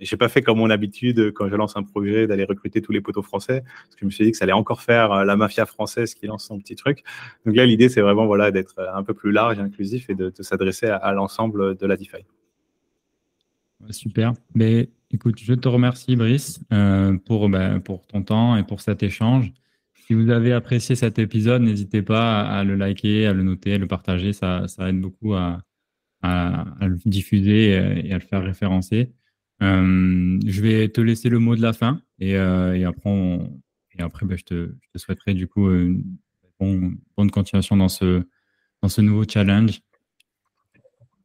j'ai 0.00 0.16
pas 0.16 0.28
fait 0.28 0.42
comme 0.42 0.58
mon 0.58 0.70
habitude 0.70 1.32
quand 1.32 1.48
je 1.48 1.54
lance 1.56 1.76
un 1.76 1.82
projet 1.82 2.26
d'aller 2.26 2.44
recruter 2.44 2.80
tous 2.80 2.92
les 2.92 3.00
poteaux 3.00 3.22
français, 3.22 3.62
parce 3.62 3.94
que 3.94 4.00
je 4.00 4.06
me 4.06 4.10
suis 4.10 4.24
dit 4.24 4.30
que 4.30 4.36
ça 4.36 4.44
allait 4.44 4.52
encore 4.52 4.82
faire 4.82 5.12
euh, 5.12 5.24
la 5.24 5.36
mafia 5.36 5.66
française 5.66 6.14
qui 6.14 6.26
lance 6.26 6.46
son 6.46 6.58
petit 6.58 6.76
truc. 6.76 7.02
Donc 7.44 7.56
là, 7.56 7.66
l'idée, 7.66 7.88
c'est 7.88 8.00
vraiment 8.00 8.26
voilà, 8.26 8.50
d'être 8.50 8.78
euh, 8.78 8.94
un 8.94 9.02
peu 9.02 9.14
plus 9.14 9.32
large 9.32 9.58
inclusif 9.58 10.08
et 10.08 10.14
de, 10.14 10.32
s'adresser 10.40 10.86
à, 10.86 11.12
l'ensemble 11.12 11.76
de 11.76 11.86
la 11.86 11.96
DeFi. 11.96 12.24
Super. 13.90 14.34
Mais 14.54 14.88
écoute, 15.10 15.38
je 15.40 15.54
te 15.54 15.68
remercie, 15.68 16.16
Brice, 16.16 16.60
euh, 16.72 17.16
pour, 17.26 17.48
ben, 17.48 17.80
pour 17.80 18.06
ton 18.06 18.22
temps 18.22 18.56
et 18.56 18.64
pour 18.64 18.80
cet 18.80 19.02
échange. 19.02 19.52
Si 19.94 20.14
vous 20.14 20.30
avez 20.30 20.52
apprécié 20.52 20.96
cet 20.96 21.18
épisode, 21.18 21.62
n'hésitez 21.62 22.02
pas 22.02 22.40
à 22.40 22.64
le 22.64 22.76
liker, 22.76 23.26
à 23.26 23.32
le 23.32 23.42
noter, 23.42 23.74
à 23.74 23.78
le 23.78 23.86
partager. 23.86 24.32
Ça, 24.32 24.66
ça 24.66 24.88
aide 24.88 25.00
beaucoup 25.00 25.34
à, 25.34 25.60
à, 26.22 26.64
le 26.80 26.96
diffuser 27.04 27.72
et 28.04 28.12
à 28.12 28.18
le 28.18 28.24
faire 28.24 28.42
référencer. 28.42 29.12
Euh, 29.62 30.38
je 30.46 30.60
vais 30.62 30.88
te 30.88 31.00
laisser 31.00 31.28
le 31.28 31.38
mot 31.38 31.56
de 31.56 31.62
la 31.62 31.72
fin 31.72 32.00
et, 32.20 32.36
euh, 32.36 32.88
après, 33.98 34.26
bah, 34.26 34.36
je, 34.36 34.44
te, 34.44 34.54
je, 34.54 34.88
te, 34.94 34.98
souhaiterais 34.98 35.34
du 35.34 35.48
coup 35.48 35.68
une 35.68 36.04
bonne, 36.60 37.30
continuation 37.32 37.76
dans 37.76 37.88
ce, 37.88 38.22
nouveau 38.98 39.24
challenge. 39.28 39.80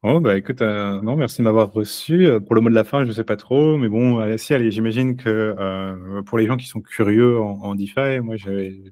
Oh, 0.01 0.19
bah 0.19 0.37
écoute, 0.37 0.61
euh, 0.61 0.99
non, 1.01 1.15
merci 1.15 1.37
de 1.37 1.43
m'avoir 1.43 1.71
reçu. 1.71 2.27
Pour 2.45 2.55
le 2.55 2.61
mot 2.61 2.69
de 2.69 2.75
la 2.75 2.83
fin, 2.83 3.03
je 3.03 3.09
ne 3.09 3.13
sais 3.13 3.23
pas 3.23 3.37
trop, 3.37 3.77
mais 3.77 3.87
bon, 3.87 4.37
si, 4.37 4.53
allez, 4.53 4.71
j'imagine 4.71 5.15
que 5.15 6.21
pour 6.25 6.39
les 6.39 6.47
gens 6.47 6.57
qui 6.57 6.65
sont 6.65 6.81
curieux 6.81 7.39
en, 7.39 7.61
en 7.61 7.75
DeFi, 7.75 8.19
moi, 8.21 8.35
j'ai 8.35 8.91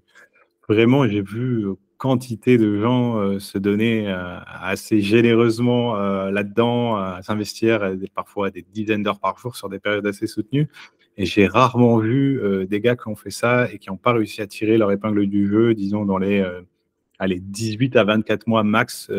vraiment, 0.69 1.07
j'ai 1.07 1.21
vu 1.21 1.65
quantité 2.01 2.57
de 2.57 2.81
gens 2.81 3.19
euh, 3.19 3.37
se 3.37 3.59
donner 3.59 4.09
euh, 4.09 4.39
assez 4.43 5.01
généreusement 5.01 5.95
euh, 5.97 6.31
là-dedans, 6.31 6.95
à 6.95 7.21
s'investir 7.21 7.93
parfois 8.15 8.49
des 8.49 8.65
dizaines 8.73 9.03
d'heures 9.03 9.19
par 9.19 9.37
jour 9.37 9.55
sur 9.55 9.69
des 9.69 9.77
périodes 9.77 10.07
assez 10.07 10.25
soutenues. 10.25 10.67
Et 11.17 11.25
j'ai 11.27 11.45
rarement 11.45 11.99
vu 11.99 12.41
des 12.67 12.79
gars 12.79 12.95
qui 12.95 13.07
ont 13.09 13.15
fait 13.15 13.29
ça 13.29 13.71
et 13.71 13.77
qui 13.77 13.89
n'ont 13.89 13.97
pas 13.97 14.13
réussi 14.13 14.41
à 14.41 14.47
tirer 14.47 14.77
leur 14.77 14.91
épingle 14.91 15.27
du 15.27 15.47
jeu, 15.47 15.75
disons, 15.75 16.05
dans 16.05 16.17
les, 16.17 16.43
allez, 17.19 17.39
18 17.39 17.97
à 17.97 18.05
24 18.05 18.47
mois 18.47 18.63
max 18.63 19.11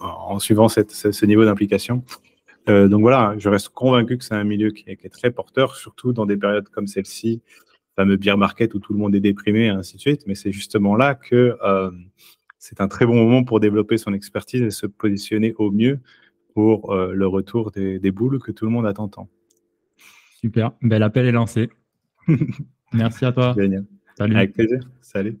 en 0.00 0.38
suivant 0.40 0.68
ce, 0.68 1.24
niveau 1.24 1.44
d'implication. 1.44 2.02
donc 2.66 3.00
voilà, 3.00 3.36
je 3.38 3.48
reste 3.48 3.68
convaincu 3.68 4.18
que 4.18 4.24
c'est 4.24 4.34
un 4.34 4.44
milieu 4.44 4.72
qui 4.72 4.84
est, 4.88 5.08
très 5.08 5.30
porteur, 5.30 5.76
surtout 5.76 6.12
dans 6.12 6.26
des 6.26 6.36
périodes 6.36 6.68
comme 6.68 6.88
celle-ci, 6.88 7.40
fameux 7.96 8.16
beer 8.16 8.36
market 8.36 8.74
où 8.74 8.78
tout 8.78 8.92
le 8.92 8.98
monde 8.98 9.14
est 9.14 9.20
déprimé 9.20 9.64
et 9.64 9.68
ainsi 9.68 9.96
de 9.96 10.00
suite. 10.00 10.22
Mais 10.26 10.34
c'est 10.34 10.52
justement 10.52 10.94
là 10.94 11.14
que 11.14 11.56
euh, 11.64 11.90
c'est 12.58 12.80
un 12.80 12.88
très 12.88 13.06
bon 13.06 13.14
moment 13.14 13.42
pour 13.42 13.58
développer 13.58 13.98
son 13.98 14.12
expertise 14.12 14.62
et 14.62 14.70
se 14.70 14.86
positionner 14.86 15.54
au 15.58 15.70
mieux 15.70 15.98
pour 16.54 16.92
euh, 16.92 17.12
le 17.12 17.26
retour 17.26 17.70
des, 17.70 18.10
boules 18.10 18.38
que 18.38 18.52
tout 18.52 18.64
le 18.64 18.70
monde 18.70 18.86
attend 18.86 19.08
tant. 19.08 19.28
Super, 20.40 20.72
ben, 20.82 20.98
l'appel 20.98 21.26
est 21.26 21.32
lancé. 21.32 21.70
Merci 22.92 23.24
à 23.24 23.32
toi. 23.32 23.54
Génial. 23.56 23.84
Salut. 24.16 24.36
Avec 24.36 24.52
plaisir. 24.52 24.80
Salut. 25.00 25.38